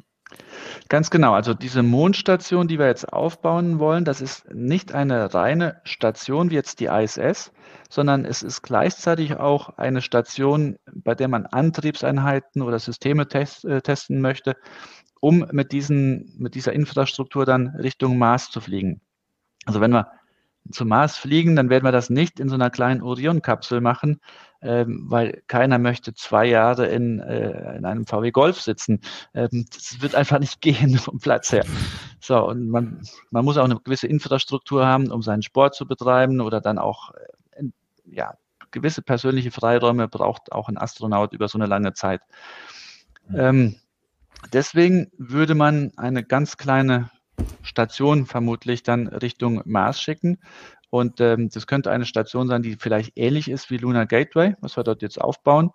Ganz 0.88 1.10
genau. 1.10 1.34
Also 1.34 1.54
diese 1.54 1.84
Mondstation, 1.84 2.66
die 2.66 2.80
wir 2.80 2.86
jetzt 2.86 3.12
aufbauen 3.12 3.78
wollen, 3.78 4.04
das 4.04 4.20
ist 4.20 4.52
nicht 4.52 4.92
eine 4.92 5.32
reine 5.34 5.80
Station 5.84 6.50
wie 6.50 6.54
jetzt 6.54 6.80
die 6.80 6.86
ISS, 6.86 7.52
sondern 7.96 8.26
es 8.26 8.42
ist 8.42 8.60
gleichzeitig 8.60 9.36
auch 9.36 9.78
eine 9.78 10.02
Station, 10.02 10.76
bei 10.92 11.14
der 11.14 11.28
man 11.28 11.46
Antriebseinheiten 11.46 12.60
oder 12.60 12.78
Systeme 12.78 13.26
test, 13.26 13.64
äh, 13.64 13.80
testen 13.80 14.20
möchte, 14.20 14.54
um 15.20 15.46
mit, 15.50 15.72
diesen, 15.72 16.30
mit 16.36 16.54
dieser 16.54 16.74
Infrastruktur 16.74 17.46
dann 17.46 17.68
Richtung 17.68 18.18
Mars 18.18 18.50
zu 18.50 18.60
fliegen. 18.60 19.00
Also 19.64 19.80
wenn 19.80 19.92
wir 19.92 20.12
zum 20.72 20.88
Mars 20.88 21.16
fliegen, 21.16 21.56
dann 21.56 21.70
werden 21.70 21.84
wir 21.84 21.92
das 21.92 22.10
nicht 22.10 22.38
in 22.38 22.50
so 22.50 22.54
einer 22.54 22.68
kleinen 22.68 23.00
Orion-Kapsel 23.00 23.80
machen, 23.80 24.20
ähm, 24.60 25.04
weil 25.06 25.42
keiner 25.46 25.78
möchte 25.78 26.12
zwei 26.12 26.44
Jahre 26.44 26.88
in, 26.88 27.20
äh, 27.20 27.78
in 27.78 27.86
einem 27.86 28.06
VW 28.06 28.30
Golf 28.30 28.60
sitzen. 28.60 29.00
Ähm, 29.32 29.64
das 29.72 30.02
wird 30.02 30.14
einfach 30.14 30.38
nicht 30.38 30.60
gehen 30.60 30.98
vom 30.98 31.18
Platz 31.18 31.50
her. 31.50 31.64
So, 32.20 32.46
und 32.46 32.68
man, 32.68 33.00
man 33.30 33.44
muss 33.46 33.56
auch 33.56 33.64
eine 33.64 33.76
gewisse 33.76 34.06
Infrastruktur 34.06 34.84
haben, 34.84 35.10
um 35.10 35.22
seinen 35.22 35.42
Sport 35.42 35.74
zu 35.74 35.86
betreiben 35.86 36.42
oder 36.42 36.60
dann 36.60 36.78
auch, 36.78 37.14
äh, 37.14 37.20
ja, 38.10 38.34
gewisse 38.70 39.02
persönliche 39.02 39.50
Freiräume 39.50 40.08
braucht 40.08 40.52
auch 40.52 40.68
ein 40.68 40.78
Astronaut 40.78 41.32
über 41.32 41.48
so 41.48 41.58
eine 41.58 41.66
lange 41.66 41.92
Zeit. 41.92 42.20
Ähm, 43.34 43.76
deswegen 44.52 45.10
würde 45.18 45.54
man 45.54 45.92
eine 45.96 46.24
ganz 46.24 46.56
kleine 46.56 47.10
Station 47.62 48.26
vermutlich 48.26 48.82
dann 48.82 49.08
Richtung 49.08 49.62
Mars 49.64 50.00
schicken. 50.00 50.38
Und 50.90 51.20
ähm, 51.20 51.50
das 51.52 51.66
könnte 51.66 51.90
eine 51.90 52.06
Station 52.06 52.48
sein, 52.48 52.62
die 52.62 52.76
vielleicht 52.76 53.12
ähnlich 53.16 53.50
ist 53.50 53.70
wie 53.70 53.76
Lunar 53.76 54.06
Gateway, 54.06 54.54
was 54.60 54.76
wir 54.76 54.84
dort 54.84 55.02
jetzt 55.02 55.20
aufbauen. 55.20 55.72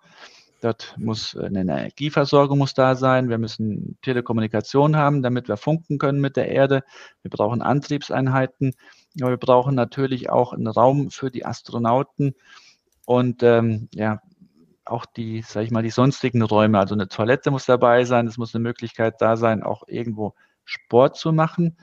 Dort 0.62 0.94
muss 0.96 1.36
eine 1.36 1.60
Energieversorgung 1.60 2.56
muss 2.56 2.72
da 2.72 2.94
sein. 2.94 3.28
Wir 3.28 3.38
müssen 3.38 3.98
Telekommunikation 4.02 4.96
haben, 4.96 5.20
damit 5.20 5.48
wir 5.48 5.56
funken 5.56 5.98
können 5.98 6.20
mit 6.20 6.36
der 6.36 6.48
Erde. 6.48 6.82
Wir 7.22 7.30
brauchen 7.30 7.62
Antriebseinheiten. 7.62 8.74
Aber 9.20 9.30
wir 9.30 9.36
brauchen 9.36 9.74
natürlich 9.74 10.30
auch 10.30 10.52
einen 10.52 10.66
Raum 10.66 11.10
für 11.10 11.30
die 11.30 11.44
Astronauten 11.44 12.34
und 13.04 13.42
ähm, 13.42 13.88
ja, 13.94 14.20
auch 14.84 15.06
die, 15.06 15.42
sage 15.42 15.66
ich 15.66 15.70
mal, 15.70 15.82
die 15.82 15.90
sonstigen 15.90 16.42
Räume. 16.42 16.78
Also 16.78 16.94
eine 16.94 17.08
Toilette 17.08 17.50
muss 17.50 17.66
dabei 17.66 18.04
sein. 18.04 18.26
Es 18.26 18.38
muss 18.38 18.54
eine 18.54 18.62
Möglichkeit 18.62 19.20
da 19.20 19.36
sein, 19.36 19.62
auch 19.62 19.84
irgendwo 19.86 20.34
Sport 20.64 21.16
zu 21.16 21.32
machen, 21.32 21.76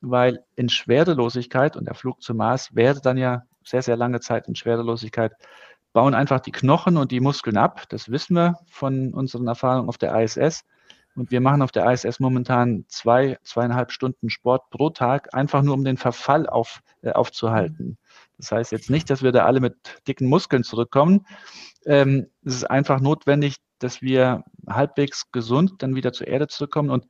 weil 0.00 0.44
in 0.56 0.68
Schwerelosigkeit, 0.68 1.76
und 1.76 1.86
der 1.86 1.94
Flug 1.94 2.22
zum 2.22 2.36
Mars 2.36 2.74
wäre 2.74 3.00
dann 3.00 3.16
ja 3.16 3.42
sehr, 3.64 3.82
sehr 3.82 3.96
lange 3.96 4.20
Zeit 4.20 4.48
in 4.48 4.54
Schwerelosigkeit, 4.54 5.32
bauen 5.92 6.14
einfach 6.14 6.40
die 6.40 6.52
Knochen 6.52 6.96
und 6.96 7.12
die 7.12 7.20
Muskeln 7.20 7.56
ab. 7.56 7.84
Das 7.88 8.10
wissen 8.10 8.34
wir 8.36 8.58
von 8.68 9.14
unseren 9.14 9.46
Erfahrungen 9.46 9.88
auf 9.88 9.98
der 9.98 10.14
ISS. 10.20 10.64
Und 11.16 11.30
wir 11.30 11.40
machen 11.40 11.62
auf 11.62 11.72
der 11.72 11.90
ISS 11.90 12.18
momentan 12.20 12.84
zwei, 12.88 13.38
zweieinhalb 13.44 13.92
Stunden 13.92 14.30
Sport 14.30 14.70
pro 14.70 14.90
Tag, 14.90 15.32
einfach 15.34 15.62
nur 15.62 15.74
um 15.74 15.84
den 15.84 15.96
Verfall 15.96 16.48
auf, 16.48 16.80
äh, 17.02 17.12
aufzuhalten. 17.12 17.98
Das 18.36 18.50
heißt 18.50 18.72
jetzt 18.72 18.90
nicht, 18.90 19.10
dass 19.10 19.22
wir 19.22 19.32
da 19.32 19.44
alle 19.44 19.60
mit 19.60 19.76
dicken 20.08 20.28
Muskeln 20.28 20.64
zurückkommen. 20.64 21.26
Ähm, 21.86 22.26
es 22.44 22.56
ist 22.56 22.64
einfach 22.64 23.00
notwendig, 23.00 23.56
dass 23.78 24.02
wir 24.02 24.44
halbwegs 24.68 25.30
gesund 25.30 25.82
dann 25.82 25.94
wieder 25.94 26.12
zur 26.12 26.26
Erde 26.26 26.48
zurückkommen. 26.48 26.90
Und 26.90 27.06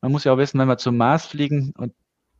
man 0.00 0.12
muss 0.12 0.24
ja 0.24 0.32
auch 0.32 0.38
wissen, 0.38 0.58
wenn 0.60 0.68
wir 0.68 0.78
zum 0.78 0.96
Mars 0.96 1.26
fliegen 1.26 1.72
und 1.76 1.92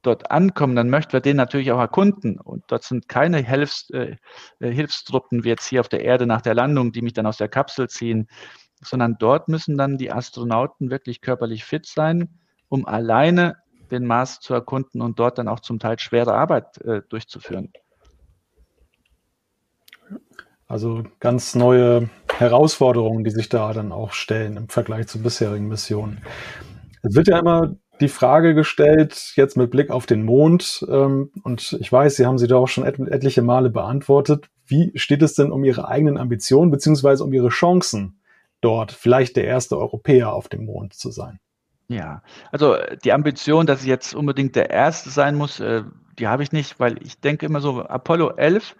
dort 0.03 0.31
ankommen, 0.31 0.77
dann 0.77 0.91
möchten 0.91 1.13
wir 1.13 1.21
den 1.21 1.37
natürlich 1.37 1.73
auch 1.73 1.79
erkunden. 1.79 2.39
Und 2.39 2.65
dort 2.69 2.85
sind 2.85 3.09
keine 3.09 3.39
Hilfs, 3.39 3.91
äh, 3.91 4.17
äh, 4.59 4.71
Hilfstruppen 4.71 5.45
wie 5.45 5.49
jetzt 5.49 5.67
hier 5.67 5.81
auf 5.81 5.89
der 5.89 6.03
Erde 6.05 6.27
nach 6.27 6.41
der 6.41 6.55
Landung, 6.55 6.93
die 6.93 7.03
mich 7.03 7.13
dann 7.13 7.27
aus 7.27 7.37
der 7.37 7.49
Kapsel 7.49 7.89
ziehen, 7.89 8.29
sondern 8.81 9.16
dort 9.18 9.49
müssen 9.49 9.76
dann 9.76 9.99
die 9.99 10.12
Astronauten 10.12 10.91
wirklich 10.91 11.20
körperlich 11.20 11.64
fit 11.64 11.87
sein, 11.87 12.39
um 12.68 12.87
alleine 12.87 13.57
den 13.91 14.07
Mars 14.07 14.41
zu 14.41 14.55
erkunden 14.55 15.03
und 15.03 15.18
dort 15.18 15.39
dann 15.39 15.49
auch 15.49 15.61
zum 15.61 15.78
Teil 15.78 15.99
schwere 15.99 16.35
Arbeit 16.35 16.81
äh, 16.83 17.03
durchzuführen. 17.09 17.72
Also 20.66 21.03
ganz 21.18 21.57
neue 21.57 22.09
Herausforderungen, 22.39 23.24
die 23.24 23.31
sich 23.31 23.49
da 23.49 23.72
dann 23.72 23.91
auch 23.91 24.12
stellen 24.12 24.57
im 24.57 24.68
Vergleich 24.68 25.09
zu 25.09 25.20
bisherigen 25.20 25.66
Missionen. 25.66 26.22
Es 27.03 27.16
wird 27.16 27.26
ja 27.26 27.41
immer 27.41 27.74
die 28.01 28.09
Frage 28.09 28.55
gestellt, 28.55 29.33
jetzt 29.35 29.57
mit 29.57 29.70
Blick 29.70 29.91
auf 29.91 30.07
den 30.07 30.24
Mond, 30.24 30.87
ähm, 30.89 31.31
und 31.43 31.76
ich 31.81 31.93
weiß, 31.93 32.16
Sie 32.16 32.24
haben 32.24 32.39
sie 32.39 32.47
da 32.47 32.57
auch 32.57 32.68
schon 32.68 32.87
et 32.87 32.99
etliche 32.99 33.43
Male 33.43 33.68
beantwortet. 33.68 34.49
Wie 34.64 34.93
steht 34.95 35.22
es 35.22 35.35
denn 35.35 35.51
um 35.51 35.64
Ihre 35.64 35.89
eigenen 35.89 36.16
Ambitionen 36.16 36.70
beziehungsweise 36.70 37.24
um 37.24 37.33
Ihre 37.33 37.49
Chancen, 37.49 38.20
dort 38.61 38.93
vielleicht 38.93 39.37
der 39.37 39.45
erste 39.45 39.79
Europäer 39.79 40.33
auf 40.33 40.49
dem 40.49 40.67
Mond 40.67 40.95
zu 40.95 41.11
sein? 41.11 41.41
Ja, 41.89 42.23
also 42.53 42.77
die 43.05 43.13
Ambition, 43.13 43.67
dass 43.67 43.83
ich 43.83 43.89
jetzt 43.89 44.15
unbedingt 44.15 44.55
der 44.55 44.71
Erste 44.71 45.11
sein 45.11 45.35
muss, 45.35 45.59
äh, 45.59 45.83
die 46.19 46.29
habe 46.29 46.43
ich 46.43 46.53
nicht, 46.53 46.79
weil 46.79 47.03
ich 47.03 47.19
denke 47.21 47.47
immer 47.47 47.61
so, 47.61 47.83
Apollo 47.83 48.37
11 48.37 48.77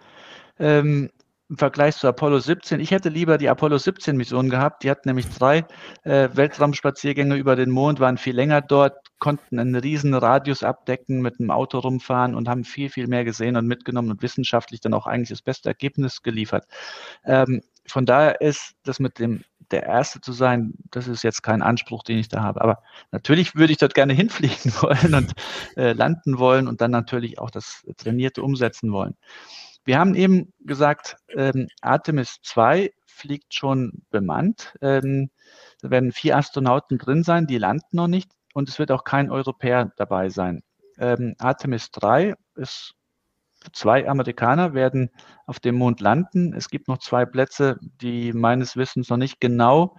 ähm, 0.59 1.09
im 1.51 1.57
Vergleich 1.57 1.97
zu 1.97 2.07
Apollo 2.07 2.39
17. 2.39 2.79
Ich 2.79 2.91
hätte 2.91 3.09
lieber 3.09 3.37
die 3.37 3.49
Apollo 3.49 3.77
17 3.79 4.15
Mission 4.15 4.49
gehabt. 4.49 4.83
Die 4.83 4.89
hatten 4.89 5.09
nämlich 5.09 5.27
drei 5.27 5.65
äh, 6.03 6.29
Weltraumspaziergänge 6.31 7.35
über 7.35 7.57
den 7.57 7.71
Mond, 7.71 7.99
waren 7.99 8.17
viel 8.17 8.35
länger 8.35 8.61
dort, 8.61 8.95
konnten 9.19 9.59
einen 9.59 9.75
riesen 9.75 10.13
Radius 10.13 10.63
abdecken, 10.63 11.21
mit 11.21 11.41
einem 11.41 11.51
Auto 11.51 11.79
rumfahren 11.79 12.35
und 12.35 12.47
haben 12.47 12.63
viel, 12.63 12.89
viel 12.89 13.07
mehr 13.07 13.25
gesehen 13.25 13.57
und 13.57 13.67
mitgenommen 13.67 14.11
und 14.11 14.21
wissenschaftlich 14.21 14.79
dann 14.79 14.93
auch 14.93 15.07
eigentlich 15.07 15.29
das 15.29 15.41
beste 15.41 15.67
Ergebnis 15.67 16.21
geliefert. 16.21 16.63
Ähm, 17.25 17.61
von 17.85 18.05
daher 18.05 18.39
ist 18.39 18.75
das 18.83 19.01
mit 19.01 19.19
dem 19.19 19.43
der 19.71 19.83
Erste 19.83 20.21
zu 20.21 20.33
sein, 20.33 20.73
das 20.91 21.07
ist 21.07 21.23
jetzt 21.23 21.43
kein 21.43 21.61
Anspruch, 21.61 22.03
den 22.03 22.17
ich 22.17 22.29
da 22.29 22.41
habe. 22.41 22.61
Aber 22.61 22.83
natürlich 23.11 23.55
würde 23.55 23.73
ich 23.73 23.79
dort 23.79 23.93
gerne 23.93 24.13
hinfliegen 24.21 24.73
wollen 24.81 25.15
und 25.15 25.33
äh, 25.77 25.93
landen 25.93 26.39
wollen 26.39 26.67
und 26.67 26.81
dann 26.81 26.91
natürlich 26.91 27.39
auch 27.39 27.51
das 27.51 27.83
Trainierte 27.97 28.43
umsetzen 28.43 28.91
wollen. 28.91 29.15
Wir 29.83 29.97
haben 29.97 30.13
eben 30.13 30.53
gesagt, 30.59 31.15
ähm, 31.35 31.67
Artemis 31.81 32.37
2 32.43 32.91
fliegt 33.05 33.53
schon 33.53 34.03
bemannt. 34.11 34.75
Ähm, 34.81 35.31
da 35.81 35.89
werden 35.89 36.11
vier 36.11 36.37
Astronauten 36.37 36.97
drin 36.97 37.23
sein, 37.23 37.47
die 37.47 37.57
landen 37.57 37.95
noch 37.95 38.07
nicht 38.07 38.31
und 38.53 38.69
es 38.69 38.77
wird 38.77 38.91
auch 38.91 39.03
kein 39.03 39.31
Europäer 39.31 39.91
dabei 39.97 40.29
sein. 40.29 40.61
Ähm, 40.99 41.35
Artemis 41.39 41.89
3 41.91 42.35
ist 42.55 42.93
zwei 43.73 44.07
Amerikaner 44.07 44.73
werden 44.73 45.09
auf 45.45 45.59
dem 45.59 45.75
Mond 45.75 46.01
landen. 46.01 46.53
Es 46.53 46.69
gibt 46.69 46.87
noch 46.87 46.97
zwei 46.97 47.25
Plätze, 47.25 47.77
die 47.81 48.33
meines 48.33 48.75
Wissens 48.75 49.09
noch 49.09 49.17
nicht 49.17 49.39
genau 49.39 49.95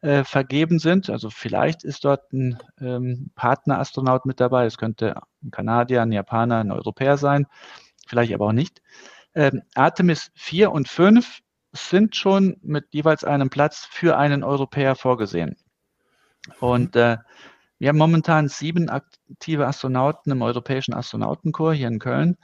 äh, 0.00 0.24
vergeben 0.24 0.78
sind. 0.78 1.10
Also 1.10 1.30
vielleicht 1.30 1.84
ist 1.84 2.04
dort 2.04 2.32
ein 2.32 2.58
ähm, 2.80 3.30
Partnerastronaut 3.34 4.26
mit 4.26 4.40
dabei. 4.40 4.66
Es 4.66 4.78
könnte 4.78 5.16
ein 5.42 5.50
Kanadier, 5.50 6.02
ein 6.02 6.12
Japaner, 6.12 6.58
ein 6.58 6.72
Europäer 6.72 7.16
sein, 7.16 7.46
vielleicht 8.06 8.32
aber 8.32 8.46
auch 8.46 8.52
nicht. 8.52 8.82
Ähm, 9.34 9.62
Artemis 9.74 10.30
4 10.34 10.72
und 10.72 10.88
5 10.88 11.40
sind 11.72 12.16
schon 12.16 12.56
mit 12.62 12.86
jeweils 12.90 13.24
einem 13.24 13.50
Platz 13.50 13.86
für 13.90 14.16
einen 14.16 14.42
Europäer 14.44 14.94
vorgesehen. 14.94 15.56
Und 16.60 16.96
äh, 16.96 17.18
wir 17.78 17.88
haben 17.88 17.98
momentan 17.98 18.48
sieben 18.48 18.90
aktive 18.90 19.66
Astronauten 19.66 20.30
im 20.30 20.42
Europäischen 20.42 20.94
Astronautenkorps 20.94 21.76
hier 21.76 21.88
in 21.88 21.98
Köln. 21.98 22.36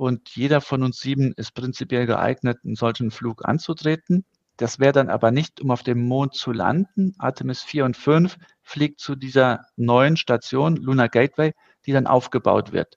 Und 0.00 0.34
jeder 0.34 0.62
von 0.62 0.82
uns 0.82 0.98
sieben 0.98 1.34
ist 1.36 1.52
prinzipiell 1.52 2.06
geeignet, 2.06 2.60
einen 2.64 2.74
solchen 2.74 3.10
Flug 3.10 3.46
anzutreten. 3.46 4.24
Das 4.56 4.78
wäre 4.78 4.92
dann 4.92 5.10
aber 5.10 5.30
nicht, 5.30 5.60
um 5.60 5.70
auf 5.70 5.82
dem 5.82 6.08
Mond 6.08 6.32
zu 6.32 6.52
landen. 6.52 7.14
Artemis 7.18 7.62
4 7.62 7.84
und 7.84 7.98
5 7.98 8.38
fliegt 8.62 8.98
zu 8.98 9.14
dieser 9.14 9.66
neuen 9.76 10.16
Station, 10.16 10.76
Lunar 10.76 11.10
Gateway, 11.10 11.52
die 11.84 11.92
dann 11.92 12.06
aufgebaut 12.06 12.72
wird. 12.72 12.96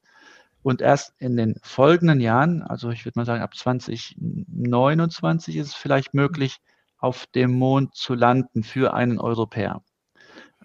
Und 0.62 0.80
erst 0.80 1.14
in 1.18 1.36
den 1.36 1.56
folgenden 1.62 2.22
Jahren, 2.22 2.62
also 2.62 2.89
ich 2.89 3.04
würde 3.04 3.20
mal 3.20 3.26
sagen, 3.26 3.43
ab 3.43 3.54
2029 3.54 5.58
ist 5.58 5.68
es 5.68 5.74
vielleicht 5.74 6.14
möglich, 6.14 6.60
auf 6.99 7.26
dem 7.36 7.51
Mond 7.51 7.95
zu 7.95 8.14
landen 8.14 8.64
für 8.64 8.93
einen 8.93 9.20
Europäer. 9.20 9.84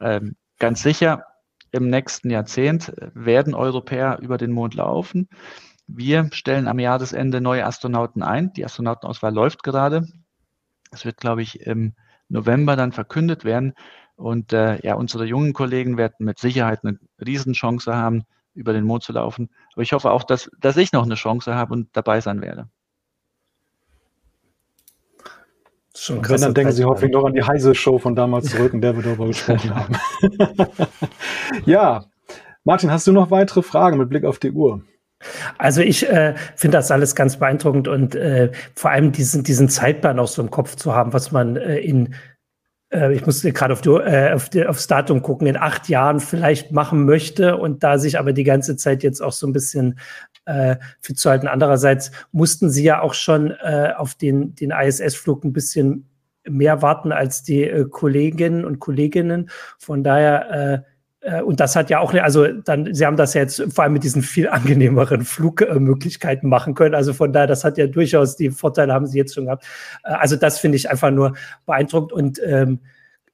Ähm, 0.01 0.37
ganz 0.61 0.85
sicher, 0.85 1.25
im 1.73 1.91
nächsten 1.91 2.31
Jahrzehnt 2.31 2.93
werden 2.97 3.57
Europäer 3.57 4.21
über 4.23 4.39
den 4.39 4.53
Mond 4.53 4.75
laufen. 4.75 5.29
Wir 5.89 6.29
stellen 6.33 6.69
am 6.69 6.79
Jahresende 6.79 7.41
neue 7.41 7.65
Astronauten 7.65 8.23
ein. 8.23 8.53
Die 8.53 8.65
Astronautenauswahl 8.65 9.33
läuft 9.33 9.63
gerade. 9.63 10.07
Es 10.91 11.07
wird, 11.07 11.17
glaube 11.17 11.41
ich, 11.43 11.61
im 11.61 11.95
November 12.29 12.77
dann 12.77 12.93
verkündet 12.93 13.45
werden. 13.45 13.73
Und 14.15 14.53
äh, 14.53 14.85
ja, 14.85 14.95
unsere 14.95 15.25
jungen 15.25 15.55
Kollegen 15.55 15.97
werden 15.97 16.27
mit 16.27 16.39
Sicherheit 16.39 16.81
eine 16.85 16.99
Riesenchance 17.25 17.97
haben, 17.97 18.25
über 18.53 18.75
den 18.75 18.85
Mond 18.85 19.03
zu 19.03 19.13
laufen. 19.13 19.49
Aber 19.73 19.83
ich 19.83 19.93
hoffe 19.93 20.11
auch, 20.11 20.25
dass, 20.25 20.51
dass 20.61 20.77
ich 20.77 20.93
noch 20.93 21.05
eine 21.05 21.15
Chance 21.15 21.55
habe 21.55 21.73
und 21.73 21.89
dabei 21.95 22.21
sein 22.21 22.43
werde. 22.43 22.69
Schon 25.97 26.19
und 26.19 26.29
wenn, 26.29 26.41
dann 26.41 26.55
denken 26.55 26.73
Sie 26.73 26.85
hoffentlich 26.85 27.13
noch 27.13 27.25
an 27.25 27.35
die 27.35 27.43
Heise-Show 27.43 27.99
von 27.99 28.15
damals 28.15 28.51
zurück, 28.51 28.75
in 28.75 28.83
der 28.83 28.95
wir 28.95 29.03
darüber 29.03 29.27
gesprochen 29.27 29.75
haben. 29.75 29.97
ja, 31.65 32.05
Martin, 32.63 32.91
hast 32.91 33.07
du 33.07 33.13
noch 33.13 33.31
weitere 33.31 33.63
Fragen 33.63 33.97
mit 33.97 34.11
Blick 34.11 34.25
auf 34.25 34.39
die 34.39 34.53
Uhr? 34.53 34.83
Also 35.59 35.81
ich 35.81 36.09
äh, 36.09 36.35
finde 36.55 36.79
das 36.79 36.91
alles 36.91 37.15
ganz 37.15 37.39
beeindruckend 37.39 37.89
und 37.89 38.15
äh, 38.15 38.53
vor 38.75 38.91
allem 38.91 39.13
diesen, 39.13 39.43
diesen 39.43 39.69
Zeitplan 39.69 40.19
auch 40.19 40.29
so 40.29 40.41
im 40.41 40.51
Kopf 40.51 40.77
zu 40.77 40.95
haben, 40.95 41.13
was 41.13 41.33
man 41.33 41.57
äh, 41.57 41.79
in 41.79 42.15
äh, 42.93 43.13
ich 43.13 43.27
musste 43.27 43.53
gerade 43.53 43.73
auf, 43.73 43.85
äh, 43.85 44.33
auf 44.33 44.51
aufs 44.67 44.87
Datum 44.87 45.23
gucken, 45.23 45.47
in 45.47 45.57
acht 45.57 45.89
Jahren 45.89 46.21
vielleicht 46.21 46.73
machen 46.73 47.05
möchte 47.05 47.57
und 47.57 47.83
da 47.83 47.99
sich 47.99 48.19
aber 48.19 48.33
die 48.33 48.45
ganze 48.45 48.77
Zeit 48.77 49.03
jetzt 49.03 49.21
auch 49.21 49.33
so 49.33 49.47
ein 49.47 49.53
bisschen 49.53 49.99
äh, 50.47 50.77
fit 51.01 51.19
zu 51.19 51.31
halten. 51.31 51.49
Andererseits 51.49 52.11
mussten 52.33 52.71
sie 52.71 52.85
ja 52.85 53.01
auch 53.01 53.15
schon 53.15 53.51
äh, 53.63 53.93
auf 53.97 54.15
den, 54.15 54.55
den 54.55 54.71
ISS-Flug 54.71 55.45
ein 55.45 55.53
bisschen 55.53 56.09
mehr 56.49 56.81
warten 56.81 57.13
als 57.13 57.43
die 57.43 57.65
äh, 57.65 57.87
Kolleginnen 57.89 58.65
und 58.65 58.79
Kolleginnen. 58.79 59.51
Von 59.79 60.03
daher 60.03 60.51
äh, 60.51 60.79
und 61.45 61.59
das 61.59 61.75
hat 61.75 61.91
ja 61.91 61.99
auch, 61.99 62.15
also 62.15 62.47
dann, 62.47 62.95
Sie 62.95 63.05
haben 63.05 63.17
das 63.17 63.35
ja 63.35 63.43
jetzt 63.43 63.61
vor 63.75 63.83
allem 63.85 63.93
mit 63.93 64.05
diesen 64.05 64.23
viel 64.23 64.49
angenehmeren 64.49 65.25
Flugmöglichkeiten 65.25 66.49
machen 66.49 66.75
können. 66.75 66.95
Also 66.95 67.13
von 67.13 67.33
daher, 67.33 67.49
das 67.49 67.65
hat 67.65 67.77
ja 67.77 67.89
durchaus 67.89 68.37
die 68.37 68.51
Vorteile, 68.51 68.93
haben 68.93 69.07
Sie 69.07 69.19
jetzt 69.19 69.35
schon 69.35 69.47
gehabt. 69.47 69.65
Äh, 70.05 70.13
also 70.13 70.37
das 70.37 70.59
finde 70.59 70.77
ich 70.77 70.89
einfach 70.89 71.11
nur 71.11 71.35
beeindruckend 71.67 72.13
und 72.13 72.41
ähm, 72.45 72.81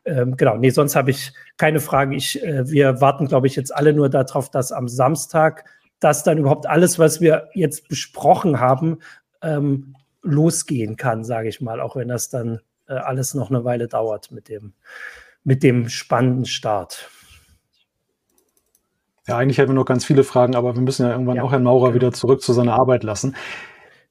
ähm, 0.06 0.36
genau, 0.36 0.56
nee, 0.56 0.70
sonst 0.70 0.96
habe 0.96 1.10
ich 1.10 1.32
keine 1.56 1.80
Fragen. 1.80 2.12
Ich, 2.12 2.42
äh, 2.42 2.68
wir 2.68 3.00
warten, 3.00 3.26
glaube 3.26 3.46
ich, 3.46 3.56
jetzt 3.56 3.74
alle 3.74 3.92
nur 3.92 4.08
darauf, 4.08 4.50
dass 4.50 4.72
am 4.72 4.88
Samstag 4.88 5.64
dass 6.04 6.22
dann 6.22 6.36
überhaupt 6.36 6.66
alles, 6.66 6.98
was 6.98 7.22
wir 7.22 7.48
jetzt 7.54 7.88
besprochen 7.88 8.60
haben, 8.60 8.98
ähm, 9.40 9.96
losgehen 10.20 10.96
kann, 10.96 11.24
sage 11.24 11.48
ich 11.48 11.62
mal, 11.62 11.80
auch 11.80 11.96
wenn 11.96 12.08
das 12.08 12.28
dann 12.28 12.60
äh, 12.88 12.92
alles 12.92 13.32
noch 13.32 13.48
eine 13.48 13.64
Weile 13.64 13.88
dauert 13.88 14.30
mit 14.30 14.50
dem, 14.50 14.74
mit 15.44 15.62
dem 15.62 15.88
spannenden 15.88 16.44
Start. 16.44 17.08
Ja, 19.26 19.38
eigentlich 19.38 19.58
hätten 19.58 19.70
wir 19.70 19.74
noch 19.74 19.86
ganz 19.86 20.04
viele 20.04 20.22
Fragen, 20.22 20.54
aber 20.54 20.74
wir 20.74 20.82
müssen 20.82 21.06
ja 21.06 21.12
irgendwann 21.12 21.36
ja, 21.36 21.42
auch 21.42 21.52
Herrn 21.52 21.62
Maurer 21.62 21.88
genau. 21.88 21.94
wieder 21.94 22.12
zurück 22.12 22.42
zu 22.42 22.52
seiner 22.52 22.74
Arbeit 22.74 23.04
lassen. 23.04 23.34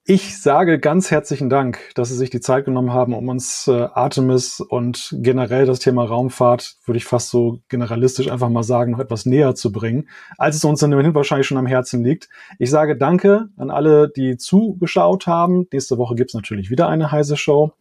Ich 0.06 0.42
sage 0.42 0.80
ganz 0.80 1.12
herzlichen 1.12 1.50
Dank, 1.50 1.80
dass 1.96 2.10
Sie 2.10 2.18
sich 2.18 2.30
die 2.30 2.42
Zeit 2.42 2.66
genommen 2.66 2.92
haben, 2.92 3.14
um 3.14 3.30
uns 3.30 3.70
äh, 3.70 3.88
Artemis 3.94 4.60
und 4.60 5.16
generell 5.20 5.66
das 5.66 5.80
Thema 5.80 6.04
Raumfahrt, 6.04 6.76
würde 6.86 6.98
ich 6.98 7.06
fast 7.06 7.30
so 7.30 7.60
generalistisch 7.70 8.30
einfach 8.30 8.50
mal 8.50 8.64
sagen, 8.64 8.92
noch 8.92 9.00
etwas 9.00 9.26
näher 9.26 9.56
zu 9.56 9.72
bringen, 9.72 10.10
als 10.38 10.58
es 10.58 10.66
uns 10.66 10.82
dann 10.82 10.92
immerhin 10.92 11.16
wahrscheinlich 11.16 11.48
schon 11.48 11.58
am 11.58 11.68
Herzen 11.68 12.04
liegt. 12.04 12.28
Ich 12.60 12.70
sage 12.70 12.98
Danke 12.98 13.48
an 13.56 13.72
alle, 13.72 14.10
die 14.10 14.36
zugeschaut 14.36 15.26
haben. 15.26 15.68
Nächste 15.72 15.98
Woche 15.98 16.16
gibt's 16.16 16.34
natürlich 16.34 16.70
wieder 16.70 16.90
eine 16.90 17.10
heiße 17.10 17.38
Show. 17.38 17.72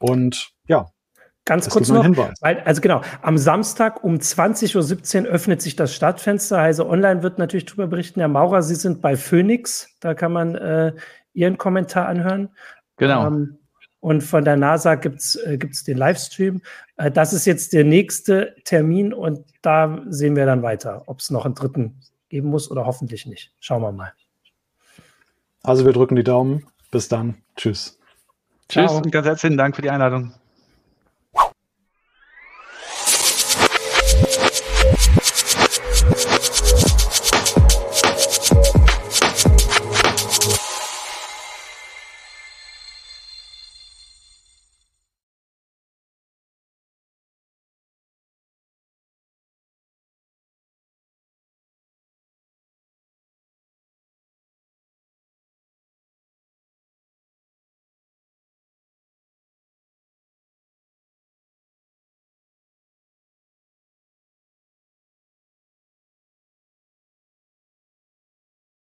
Und 0.00 0.50
ja, 0.66 0.86
Ganz 1.44 1.64
das 1.64 1.72
kurz 1.72 1.88
noch, 1.88 2.04
weil, 2.40 2.60
also 2.60 2.80
genau, 2.80 3.00
am 3.22 3.38
Samstag 3.38 4.04
um 4.04 4.16
20.17 4.16 5.24
Uhr 5.24 5.28
öffnet 5.28 5.62
sich 5.62 5.74
das 5.74 5.94
Stadtfenster. 5.94 6.60
Heise 6.60 6.86
Online 6.86 7.22
wird 7.22 7.38
natürlich 7.38 7.64
darüber 7.64 7.86
berichten. 7.88 8.20
Herr 8.20 8.28
Maurer, 8.28 8.62
Sie 8.62 8.74
sind 8.74 9.00
bei 9.00 9.16
Phoenix, 9.16 9.88
da 10.00 10.14
kann 10.14 10.32
man 10.32 10.54
äh, 10.54 10.92
Ihren 11.32 11.58
Kommentar 11.58 12.06
anhören. 12.06 12.50
Genau. 12.98 13.26
Ähm, 13.26 13.58
und 14.00 14.22
von 14.22 14.44
der 14.44 14.56
NASA 14.56 14.94
gibt 14.94 15.20
es 15.20 15.34
äh, 15.36 15.58
den 15.58 15.98
Livestream. 15.98 16.62
Äh, 16.96 17.10
das 17.10 17.32
ist 17.32 17.46
jetzt 17.46 17.72
der 17.72 17.84
nächste 17.84 18.54
Termin 18.64 19.12
und 19.12 19.44
da 19.62 20.02
sehen 20.08 20.36
wir 20.36 20.46
dann 20.46 20.62
weiter, 20.62 21.02
ob 21.06 21.20
es 21.20 21.30
noch 21.30 21.44
einen 21.44 21.54
dritten 21.54 22.00
geben 22.28 22.48
muss 22.48 22.70
oder 22.70 22.86
hoffentlich 22.86 23.26
nicht. 23.26 23.52
Schauen 23.60 23.82
wir 23.82 23.92
mal. 23.92 24.12
Also 25.62 25.84
wir 25.84 25.92
drücken 25.92 26.16
die 26.16 26.24
Daumen. 26.24 26.66
Bis 26.90 27.08
dann. 27.08 27.36
Tschüss. 27.56 27.98
Tschüss 28.68 28.90
Ciao. 28.90 28.96
und 28.96 29.12
ganz 29.12 29.26
herzlichen 29.26 29.56
Dank 29.56 29.76
für 29.76 29.82
die 29.82 29.90
Einladung. 29.90 30.32